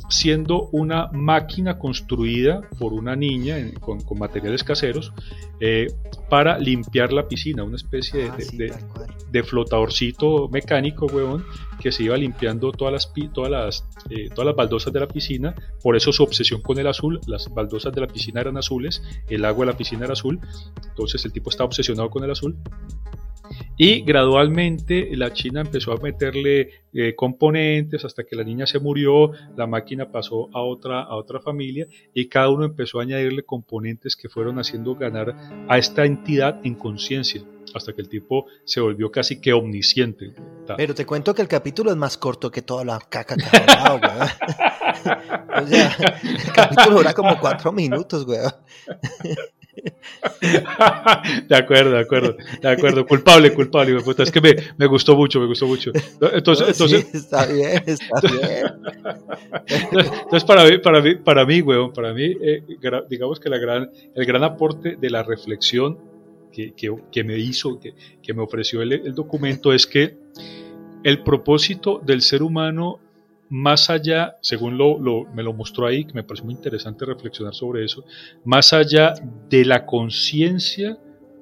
siendo 0.09 0.69
una 0.73 1.09
máquina 1.13 1.79
construida 1.79 2.61
por 2.79 2.93
una 2.93 3.17
niña 3.17 3.57
con, 3.81 3.99
materiales 4.19 4.63
caseros 4.63 5.13
eh, 5.61 5.87
para 6.29 6.59
limpiar 6.59 7.13
la 7.13 7.27
piscina, 7.27 7.65
una 7.65 7.77
especie 7.77 8.31
de, 8.53 8.73
ah, 8.73 9.45
flotadorcito 9.45 10.49
mecánico, 10.49 11.07
huevón, 11.07 11.45
que 11.81 11.93
se 11.93 12.03
iba 12.05 12.17
limpiando 12.17 12.73
todas 12.73 12.93
las, 12.93 13.13
todas, 13.33 13.51
las, 13.51 13.85
eh, 14.11 14.29
todas 14.31 14.47
las 14.47 14.57
baldosas 14.57 14.93
de 14.93 15.01
la 15.01 15.09
piscina, 15.09 15.55
por 15.83 15.97
eso 15.97 16.13
su 16.13 16.23
obsesión 16.23 16.61
con 16.61 16.79
el 16.79 16.87
azul, 16.87 17.21
las 17.27 17.53
baldosas 17.53 17.93
de 17.93 18.01
la 18.01 18.07
piscina 18.07 18.41
eran 18.41 18.57
azules, 18.57 19.03
el 19.29 19.45
agua 19.45 19.67
de 19.67 19.73
la 19.73 19.79
piscina 19.79 20.05
era 20.05 20.13
azul, 20.13 20.41
entonces 20.89 21.25
el 21.25 21.33
tipo 21.33 21.51
estaba 21.51 21.67
obsesionado 21.67 22.11
con 22.11 22.25
el 22.25 22.31
azul 22.31 22.57
Y 23.77 24.03
gradualmente 24.03 25.09
la 25.17 25.33
China 25.33 25.63
empezó 25.63 25.93
a 25.93 26.01
meterle 26.01 26.71
eh, 26.93 27.15
componentes 27.17 28.05
hasta 28.05 28.23
que 28.23 28.37
la 28.37 28.45
niña 28.45 28.67
se 28.67 28.79
murió, 28.79 29.33
la 29.57 29.67
máquina 29.67 30.13
pasó 30.13 30.49
a 30.55 30.61
otra, 30.63 31.03
a 31.03 31.17
otra 31.17 31.41
familia 31.41 31.89
y 32.13 32.29
cada 32.29 32.51
uno 32.51 32.65
empezó 32.65 33.01
a 33.01 33.03
añadirle 33.03 33.43
componentes 33.43 34.15
que 34.15 34.29
fueron 34.29 34.59
haciendo 34.61 34.95
ganar 34.95 35.35
a 35.69 35.77
esta 35.77 36.05
entidad 36.05 36.61
en 36.65 36.77
conciencia 36.77 37.43
hasta 37.75 37.93
que 37.93 38.03
el 38.03 38.09
tipo 38.09 38.47
se 38.65 38.81
volvió 38.81 39.11
casi 39.11 39.41
que 39.41 39.53
omnisciente. 39.53 40.33
Pero 40.77 40.95
te 40.95 41.05
cuento 41.05 41.35
que 41.35 41.43
el 41.43 41.49
capítulo 41.49 41.91
es 41.91 41.97
más 41.97 42.17
corto 42.17 42.51
que 42.51 42.63
toda 42.63 42.85
la 42.85 43.01
caca 43.01 43.35
que 43.37 43.45
ha 43.45 43.87
hablado, 43.87 44.01
o 45.63 45.67
sea, 45.67 45.97
el 46.23 46.53
capítulo 46.53 46.99
dura 46.99 47.13
como 47.13 47.39
cuatro 47.41 47.73
minutos, 47.73 48.25
güey. 48.25 48.39
De 51.49 51.57
acuerdo, 51.57 51.91
de 51.93 52.01
acuerdo, 52.01 52.37
de 52.61 52.69
acuerdo. 52.69 53.07
Culpable, 53.07 53.53
culpable. 53.53 53.99
Es 54.19 54.31
que 54.31 54.41
me, 54.41 54.55
me 54.77 54.87
gustó 54.87 55.17
mucho, 55.17 55.41
me 55.41 55.47
gustó 55.47 55.67
mucho. 55.67 55.91
Entonces, 56.33 56.69
entonces 56.69 57.15
está 57.15 57.47
bien, 57.47 57.83
está 57.87 58.21
bien. 58.21 58.67
Entonces, 59.67 60.45
para 60.45 60.65
mí, 60.65 60.79
para 60.79 61.01
mí, 61.01 61.15
para 61.17 61.47
mí, 61.47 61.61
weón, 61.61 61.93
para 61.93 62.13
mí, 62.13 62.37
eh, 62.41 62.63
digamos 63.09 63.41
que 63.41 63.49
la 63.49 63.59
gran, 63.59 63.91
el 64.15 64.27
gran 64.27 64.45
aporte 64.45 64.97
de 64.97 65.11
la 65.11 65.23
reflexión 65.23 65.99
que, 66.53 66.73
que, 66.75 66.95
que 67.11 67.25
me 67.25 67.39
hizo, 67.39 67.79
que, 67.79 67.95
que 68.23 68.35
me 68.35 68.43
ofreció 68.43 68.83
el, 68.83 68.93
el 68.93 69.15
documento 69.15 69.73
es 69.73 69.87
que 69.87 70.17
el 71.03 71.23
propósito 71.23 72.01
del 72.05 72.23
ser 72.23 72.43
humano 72.43 73.01
más 73.49 73.91
allá, 73.91 74.37
según 74.41 74.79
lo, 74.79 74.99
me 75.35 75.43
lo 75.43 75.53
mostró 75.53 75.87
ahí, 75.87 76.05
que 76.05 76.15
me 76.15 76.25
pareció 76.25 76.47
muy 76.47 76.55
interesante 76.55 77.05
reflexionar 77.05 77.55
sobre 77.55 77.85
eso, 77.85 78.05
más 78.45 78.73
allá 78.73 79.15
de 79.49 79.65
la 79.65 79.87
conciencia 79.87 80.99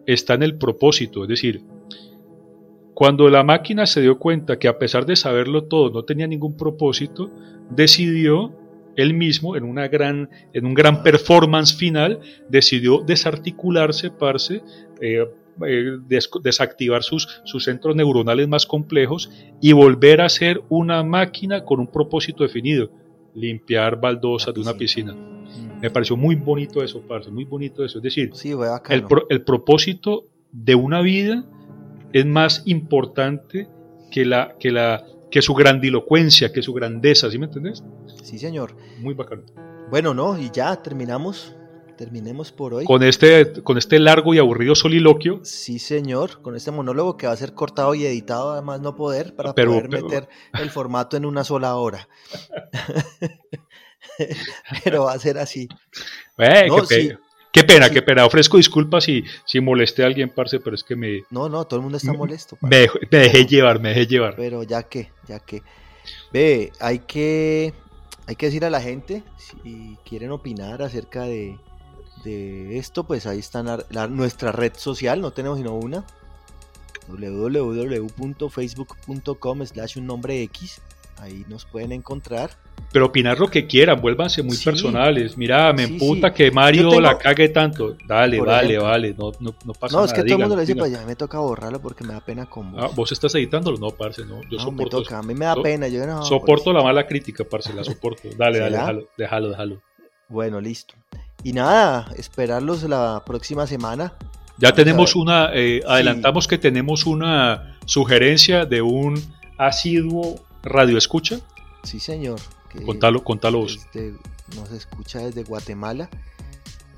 está 0.06 0.34
en 0.34 0.42
el 0.42 0.56
propósito, 0.58 1.22
es 1.22 1.28
decir, 1.28 1.62
cuando 2.94 3.28
la 3.28 3.42
máquina 3.42 3.86
se 3.86 4.00
dio 4.00 4.18
cuenta 4.18 4.58
que 4.58 4.68
a 4.68 4.78
pesar 4.78 5.06
de 5.06 5.16
saberlo 5.16 5.64
todo 5.64 5.90
no 5.90 6.04
tenía 6.04 6.26
ningún 6.26 6.56
propósito, 6.56 7.30
decidió 7.70 8.52
él 8.96 9.14
mismo 9.14 9.56
en 9.56 9.64
una 9.64 9.88
gran 9.88 10.28
en 10.52 10.66
un 10.66 10.74
gran 10.74 11.02
performance 11.02 11.74
final 11.74 12.20
decidió 12.48 13.00
desarticularse, 13.00 14.10
parce, 14.10 14.62
eh, 15.00 15.26
eh, 15.66 15.98
desactivar 16.42 17.02
sus, 17.02 17.42
sus 17.44 17.64
centros 17.64 17.94
neuronales 17.94 18.48
más 18.48 18.66
complejos 18.66 19.30
y 19.60 19.72
volver 19.72 20.20
a 20.20 20.28
ser 20.28 20.62
una 20.68 21.02
máquina 21.02 21.64
con 21.64 21.80
un 21.80 21.86
propósito 21.86 22.42
definido, 22.42 22.90
limpiar 23.34 24.00
baldosas 24.00 24.54
de 24.54 24.60
una 24.60 24.74
piscina. 24.74 25.12
Mm. 25.12 25.80
Me 25.80 25.90
pareció 25.90 26.16
muy 26.16 26.36
bonito 26.36 26.82
eso, 26.82 27.02
parce, 27.02 27.30
muy 27.30 27.44
bonito 27.44 27.84
eso. 27.84 27.98
Es 27.98 28.04
decir, 28.04 28.32
el, 28.88 29.04
el 29.28 29.42
propósito 29.42 30.26
de 30.52 30.74
una 30.74 31.00
vida 31.00 31.44
es 32.12 32.26
más 32.26 32.62
importante 32.66 33.68
que, 34.10 34.24
la, 34.24 34.56
que, 34.58 34.70
la, 34.70 35.04
que 35.30 35.42
su 35.42 35.54
grandilocuencia, 35.54 36.52
que 36.52 36.62
su 36.62 36.72
grandeza, 36.72 37.30
¿sí 37.30 37.38
me 37.38 37.46
entendés? 37.46 37.82
Sí, 38.22 38.38
señor. 38.38 38.76
Muy 39.00 39.14
bacano. 39.14 39.42
Bueno, 39.90 40.14
no, 40.14 40.38
y 40.38 40.50
ya 40.50 40.76
terminamos 40.82 41.56
terminemos 41.96 42.52
por 42.52 42.74
hoy. 42.74 42.84
Con 42.84 43.02
este, 43.02 43.62
con 43.62 43.78
este 43.78 43.98
largo 43.98 44.34
y 44.34 44.38
aburrido 44.38 44.74
soliloquio. 44.74 45.40
Sí, 45.44 45.78
señor, 45.78 46.42
con 46.42 46.56
este 46.56 46.70
monólogo 46.70 47.16
que 47.16 47.26
va 47.26 47.32
a 47.32 47.36
ser 47.36 47.54
cortado 47.54 47.94
y 47.94 48.04
editado, 48.04 48.52
además 48.52 48.80
no 48.80 48.94
poder, 48.94 49.34
para 49.34 49.54
poder 49.54 49.88
meter 49.88 50.28
el 50.58 50.70
formato 50.70 51.16
en 51.16 51.24
una 51.24 51.44
sola 51.44 51.76
hora. 51.76 52.08
pero 54.84 55.04
va 55.04 55.12
a 55.12 55.18
ser 55.18 55.38
así. 55.38 55.68
Eh, 56.38 56.68
qué, 57.52 57.64
pena, 57.64 57.90
qué, 57.90 58.02
pena, 58.02 58.26
Ofrezco 58.26 58.56
disculpas 58.56 59.04
si, 59.04 59.24
si 59.44 59.60
molesté 59.60 60.02
a 60.02 60.06
alguien, 60.06 60.30
parce, 60.30 60.60
pero 60.60 60.74
es 60.74 60.84
que 60.84 60.96
me. 60.96 61.22
No, 61.30 61.48
no, 61.48 61.66
todo 61.66 61.78
el 61.78 61.82
mundo 61.82 61.98
está 61.98 62.12
molesto. 62.12 62.56
Me, 62.62 62.88
me, 63.10 63.18
dejé 63.18 63.46
llevar, 63.46 63.80
me 63.80 63.90
dejé 63.90 64.06
llevar. 64.06 64.36
Pero 64.36 64.62
ya 64.62 64.84
que, 64.84 65.10
ya 65.26 65.40
que. 65.40 65.62
Ve, 66.32 66.72
hay 66.80 67.00
que, 67.00 67.72
hay 68.26 68.36
que 68.36 68.46
decir 68.46 68.64
a 68.64 68.70
la 68.70 68.80
gente 68.80 69.22
si 69.36 69.96
quieren 70.04 70.32
opinar 70.32 70.82
acerca 70.82 71.22
de, 71.22 71.58
de 72.22 72.78
esto, 72.78 73.04
pues 73.04 73.26
ahí 73.26 73.38
está 73.38 73.62
nuestra 74.08 74.52
red 74.52 74.72
social, 74.76 75.20
no 75.20 75.32
tenemos 75.32 75.58
sino 75.58 75.74
una, 75.74 76.04
www.facebook.com 77.08 79.66
slash 79.66 79.98
un 79.98 80.06
nombre 80.06 80.40
X, 80.42 80.80
ahí 81.18 81.44
nos 81.48 81.64
pueden 81.64 81.90
encontrar. 81.92 82.50
Pero 82.92 83.06
opinar 83.06 83.38
lo 83.38 83.48
que 83.48 83.66
quieran, 83.66 83.98
vuélvanse 84.00 84.42
muy 84.42 84.58
personales. 84.58 85.36
Mira, 85.38 85.72
me 85.72 85.84
emputa 85.84 86.34
que 86.34 86.50
Mario 86.50 87.00
la 87.00 87.16
cague 87.16 87.48
tanto. 87.48 87.96
Dale, 88.06 88.38
vale, 88.40 88.76
vale, 88.78 89.14
no, 89.16 89.32
no, 89.40 89.54
no 89.64 89.72
pasa 89.72 89.94
nada. 89.94 90.00
No, 90.00 90.04
es 90.04 90.12
que 90.12 90.22
todo 90.24 90.34
el 90.34 90.40
mundo 90.40 90.56
le 90.56 90.62
dice, 90.62 90.76
pues 90.76 90.92
ya 90.92 91.02
me 91.06 91.16
toca 91.16 91.38
borrarlo 91.38 91.80
porque 91.80 92.04
me 92.04 92.12
da 92.12 92.20
pena 92.20 92.44
con 92.46 92.72
vos. 92.72 92.82
Ah, 92.82 92.90
vos 92.94 93.10
estás 93.10 93.34
editándolo, 93.34 93.78
no, 93.78 93.92
parce, 93.92 94.26
no. 94.26 94.42
Yo 94.50 94.58
soporto. 94.58 94.98
Me 94.98 95.04
toca, 95.04 95.18
a 95.18 95.22
mí 95.22 95.34
me 95.34 95.46
da 95.46 95.56
pena, 95.56 95.88
yo 95.88 96.06
no. 96.06 96.22
Soporto 96.22 96.70
la 96.72 96.82
mala 96.82 97.06
crítica, 97.06 97.44
parce, 97.44 97.72
la 97.72 97.82
soporto. 97.82 98.28
Dale, 98.36 98.58
dale, 98.58 98.76
déjalo, 98.76 99.08
déjalo, 99.16 99.48
déjalo. 99.50 99.82
Bueno, 100.28 100.60
listo. 100.60 100.94
Y 101.44 101.52
nada, 101.52 102.12
esperarlos 102.16 102.82
la 102.84 103.22
próxima 103.24 103.66
semana. 103.66 104.14
Ya 104.58 104.72
tenemos 104.72 105.16
una, 105.16 105.50
eh, 105.52 105.82
adelantamos 105.86 106.46
que 106.46 106.58
tenemos 106.58 107.04
una 107.06 107.76
sugerencia 107.84 108.64
de 108.64 108.80
un 108.82 109.20
asiduo 109.58 110.40
radio 110.62 110.98
escucha. 110.98 111.40
Sí, 111.82 111.98
señor. 111.98 112.38
contalo, 112.86 113.24
contalo 113.24 113.60
vos. 113.60 113.78
nos 114.56 114.70
escucha 114.70 115.18
desde 115.18 115.42
Guatemala. 115.42 116.08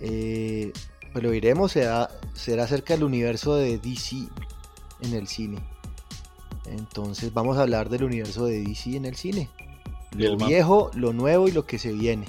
Eh, 0.00 0.72
pero 1.14 1.32
iremos, 1.32 1.72
será, 1.72 2.10
será 2.34 2.64
acerca 2.64 2.94
del 2.94 3.04
universo 3.04 3.56
de 3.56 3.78
DC 3.78 4.28
en 5.00 5.14
el 5.14 5.28
cine. 5.28 5.58
Entonces 6.66 7.32
vamos 7.32 7.56
a 7.56 7.62
hablar 7.62 7.88
del 7.88 8.04
universo 8.04 8.46
de 8.46 8.62
DC 8.62 8.96
en 8.96 9.04
el 9.04 9.16
cine. 9.16 9.48
Lo 10.16 10.36
viejo, 10.36 10.90
lo 10.94 11.12
nuevo 11.12 11.48
y 11.48 11.52
lo 11.52 11.66
que 11.66 11.78
se 11.78 11.92
viene. 11.92 12.26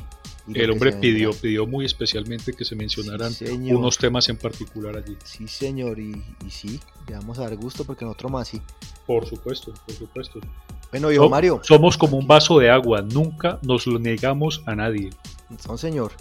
El 0.53 0.71
hombre 0.71 0.93
pidió, 0.93 1.31
pidió 1.31 1.65
muy 1.65 1.85
especialmente 1.85 2.53
que 2.53 2.65
se 2.65 2.75
mencionaran 2.75 3.33
unos 3.71 3.97
temas 3.97 4.29
en 4.29 4.37
particular 4.37 4.95
allí. 4.95 5.17
Sí, 5.23 5.47
señor, 5.47 5.99
y, 5.99 6.21
sí, 6.49 6.79
le 7.07 7.15
vamos 7.15 7.39
a 7.39 7.43
dar 7.43 7.55
gusto 7.55 7.83
porque 7.83 8.05
nosotros 8.05 8.31
más 8.31 8.47
sí. 8.47 8.61
Por 9.07 9.25
supuesto, 9.25 9.73
por 9.85 9.95
supuesto. 9.95 10.39
Bueno, 10.91 11.11
hijo 11.11 11.29
Mario. 11.29 11.61
Somos 11.63 11.97
como 11.97 12.17
un 12.17 12.27
vaso 12.27 12.59
de 12.59 12.69
agua, 12.69 13.01
nunca 13.01 13.59
nos 13.63 13.87
lo 13.87 13.97
negamos 13.97 14.61
a 14.65 14.75
nadie. 14.75 15.09
Son 15.59 15.77
señor. 15.77 16.11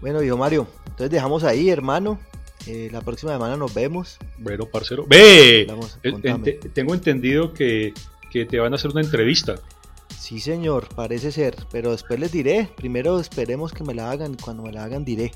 Bueno, 0.00 0.22
hijo 0.22 0.36
Mario, 0.36 0.66
entonces 0.84 1.10
dejamos 1.10 1.44
ahí, 1.44 1.68
hermano. 1.68 2.18
Eh, 2.66 2.88
la 2.92 3.00
próxima 3.00 3.32
semana 3.32 3.56
nos 3.56 3.74
vemos. 3.74 4.18
Bueno, 4.38 4.66
parcero. 4.66 5.04
¡Ve! 5.08 5.66
Eh, 6.02 6.60
tengo 6.72 6.94
entendido 6.94 7.52
que, 7.52 7.92
que 8.30 8.46
te 8.46 8.58
van 8.58 8.72
a 8.72 8.76
hacer 8.76 8.90
una 8.90 9.00
entrevista. 9.00 9.56
Sí, 10.22 10.38
señor, 10.38 10.86
parece 10.94 11.32
ser, 11.32 11.56
pero 11.72 11.90
después 11.90 12.20
les 12.20 12.30
diré. 12.30 12.70
Primero 12.76 13.18
esperemos 13.18 13.72
que 13.72 13.82
me 13.82 13.92
la 13.92 14.08
hagan. 14.08 14.36
Cuando 14.36 14.62
me 14.62 14.70
la 14.70 14.84
hagan, 14.84 15.04
diré 15.04 15.32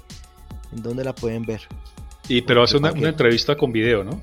en 0.73 0.81
dónde 0.81 1.03
la 1.03 1.13
pueden 1.13 1.45
ver. 1.45 1.63
Y 2.29 2.43
pero 2.43 2.61
va 2.61 2.67
a 2.67 2.69
ser 2.69 2.79
una, 2.79 2.91
entrevista 2.91 3.57
con 3.57 3.73
video, 3.73 4.05
¿no? 4.05 4.23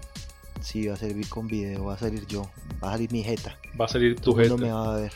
Sí, 0.62 0.88
va 0.88 0.94
a 0.94 0.98
servir 0.98 1.28
con 1.28 1.48
video, 1.48 1.84
va 1.84 1.96
a 1.96 1.98
salir 1.98 2.26
yo, 2.28 2.50
va 2.82 2.88
a 2.88 2.92
salir 2.94 3.12
mi 3.12 3.22
jeta. 3.22 3.58
Va 3.80 3.84
a 3.84 3.88
salir 3.90 4.18
tu 4.18 4.34
jeta. 4.36 4.52
No 4.52 4.58
me 4.58 4.72
va 4.72 4.94
a 4.94 5.02
ver. 5.02 5.12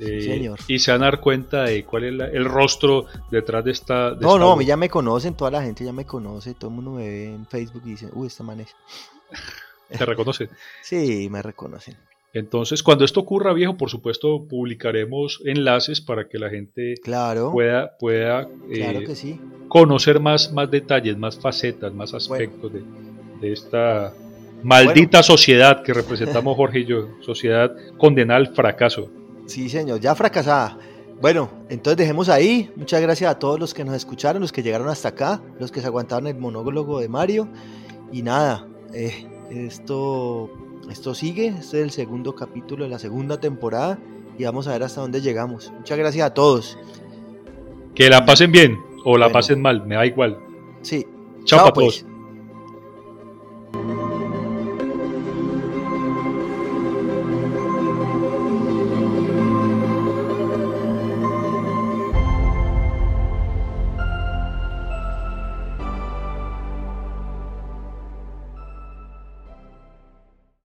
Eh, 0.00 0.22
señor. 0.22 0.58
Y 0.66 0.78
se 0.78 0.92
van 0.92 1.02
a 1.02 1.10
dar 1.10 1.20
cuenta 1.20 1.64
de 1.64 1.84
cuál 1.84 2.04
es 2.04 2.32
el 2.32 2.46
rostro 2.46 3.04
detrás 3.30 3.66
de 3.66 3.70
esta. 3.70 4.12
no, 4.18 4.38
no, 4.38 4.52
a 4.52 4.56
mí 4.56 4.64
ya 4.64 4.78
me 4.78 4.88
conocen, 4.88 5.34
toda 5.34 5.50
la 5.50 5.62
gente 5.62 5.84
ya 5.84 5.92
me 5.92 6.06
conoce, 6.06 6.54
todo 6.54 6.70
el 6.70 6.76
mundo 6.76 6.92
me 6.92 7.06
ve 7.06 7.34
en 7.34 7.46
Facebook 7.46 7.82
y 7.84 7.90
dice, 7.90 8.08
uy, 8.14 8.28
esta 8.28 8.42
man 8.42 8.60
es. 8.60 8.74
¿Te 9.98 10.06
reconocen? 10.06 10.48
sí, 10.82 11.28
me 11.30 11.42
reconocen. 11.42 11.98
Entonces, 12.34 12.82
cuando 12.82 13.04
esto 13.04 13.20
ocurra, 13.20 13.52
viejo, 13.52 13.76
por 13.76 13.88
supuesto, 13.88 14.44
publicaremos 14.48 15.40
enlaces 15.44 16.00
para 16.00 16.28
que 16.28 16.36
la 16.36 16.50
gente 16.50 16.96
pueda, 17.52 17.96
pueda 17.96 18.48
eh, 18.68 19.38
conocer 19.68 20.18
más, 20.18 20.52
más 20.52 20.68
detalles, 20.68 21.16
más 21.16 21.38
facetas, 21.38 21.94
más 21.94 22.12
aspectos 22.12 22.72
de, 22.72 22.82
esta 23.52 24.12
maldita 24.64 25.22
sociedad 25.22 25.82
que 25.82 25.92
representamos 25.92 26.56
Jorge 26.56 26.80
y 26.80 26.86
yo, 26.86 27.08
sociedad 27.20 27.70
condenada 27.98 28.38
al 28.38 28.54
fracaso. 28.54 29.10
Sí, 29.46 29.68
señor, 29.68 30.00
ya 30.00 30.14
fracasada. 30.16 30.78
Bueno, 31.20 31.50
entonces 31.68 31.98
dejemos 31.98 32.28
ahí. 32.28 32.68
Muchas 32.74 33.00
gracias 33.00 33.30
a 33.30 33.38
todos 33.38 33.60
los 33.60 33.72
que 33.72 33.84
nos 33.84 33.94
escucharon, 33.94 34.42
los 34.42 34.50
que 34.50 34.62
llegaron 34.62 34.88
hasta 34.88 35.10
acá, 35.10 35.40
los 35.60 35.70
que 35.70 35.80
se 35.80 35.86
aguantaron 35.86 36.26
el 36.26 36.36
monólogo 36.36 36.98
de 36.98 37.08
Mario. 37.08 37.48
Y 38.10 38.22
nada, 38.22 38.66
eh, 38.92 39.26
esto 39.50 40.50
esto 40.90 41.14
sigue, 41.14 41.48
este 41.48 41.78
es 41.78 41.84
el 41.84 41.90
segundo 41.90 42.34
capítulo 42.34 42.84
de 42.84 42.90
la 42.90 42.98
segunda 42.98 43.40
temporada 43.40 43.98
y 44.38 44.44
vamos 44.44 44.66
a 44.66 44.72
ver 44.72 44.82
hasta 44.82 45.00
dónde 45.00 45.20
llegamos. 45.20 45.72
Muchas 45.76 45.98
gracias 45.98 46.26
a 46.26 46.34
todos. 46.34 46.78
Que 47.94 48.10
la 48.10 48.24
pasen 48.24 48.52
bien 48.52 48.78
o 49.04 49.16
la 49.16 49.30
pasen 49.30 49.60
mal, 49.62 49.86
me 49.86 49.94
da 49.94 50.06
igual. 50.06 50.38
Sí. 50.82 51.06
Chao, 51.44 51.60
Chao 51.60 51.72
pues. 51.72 52.04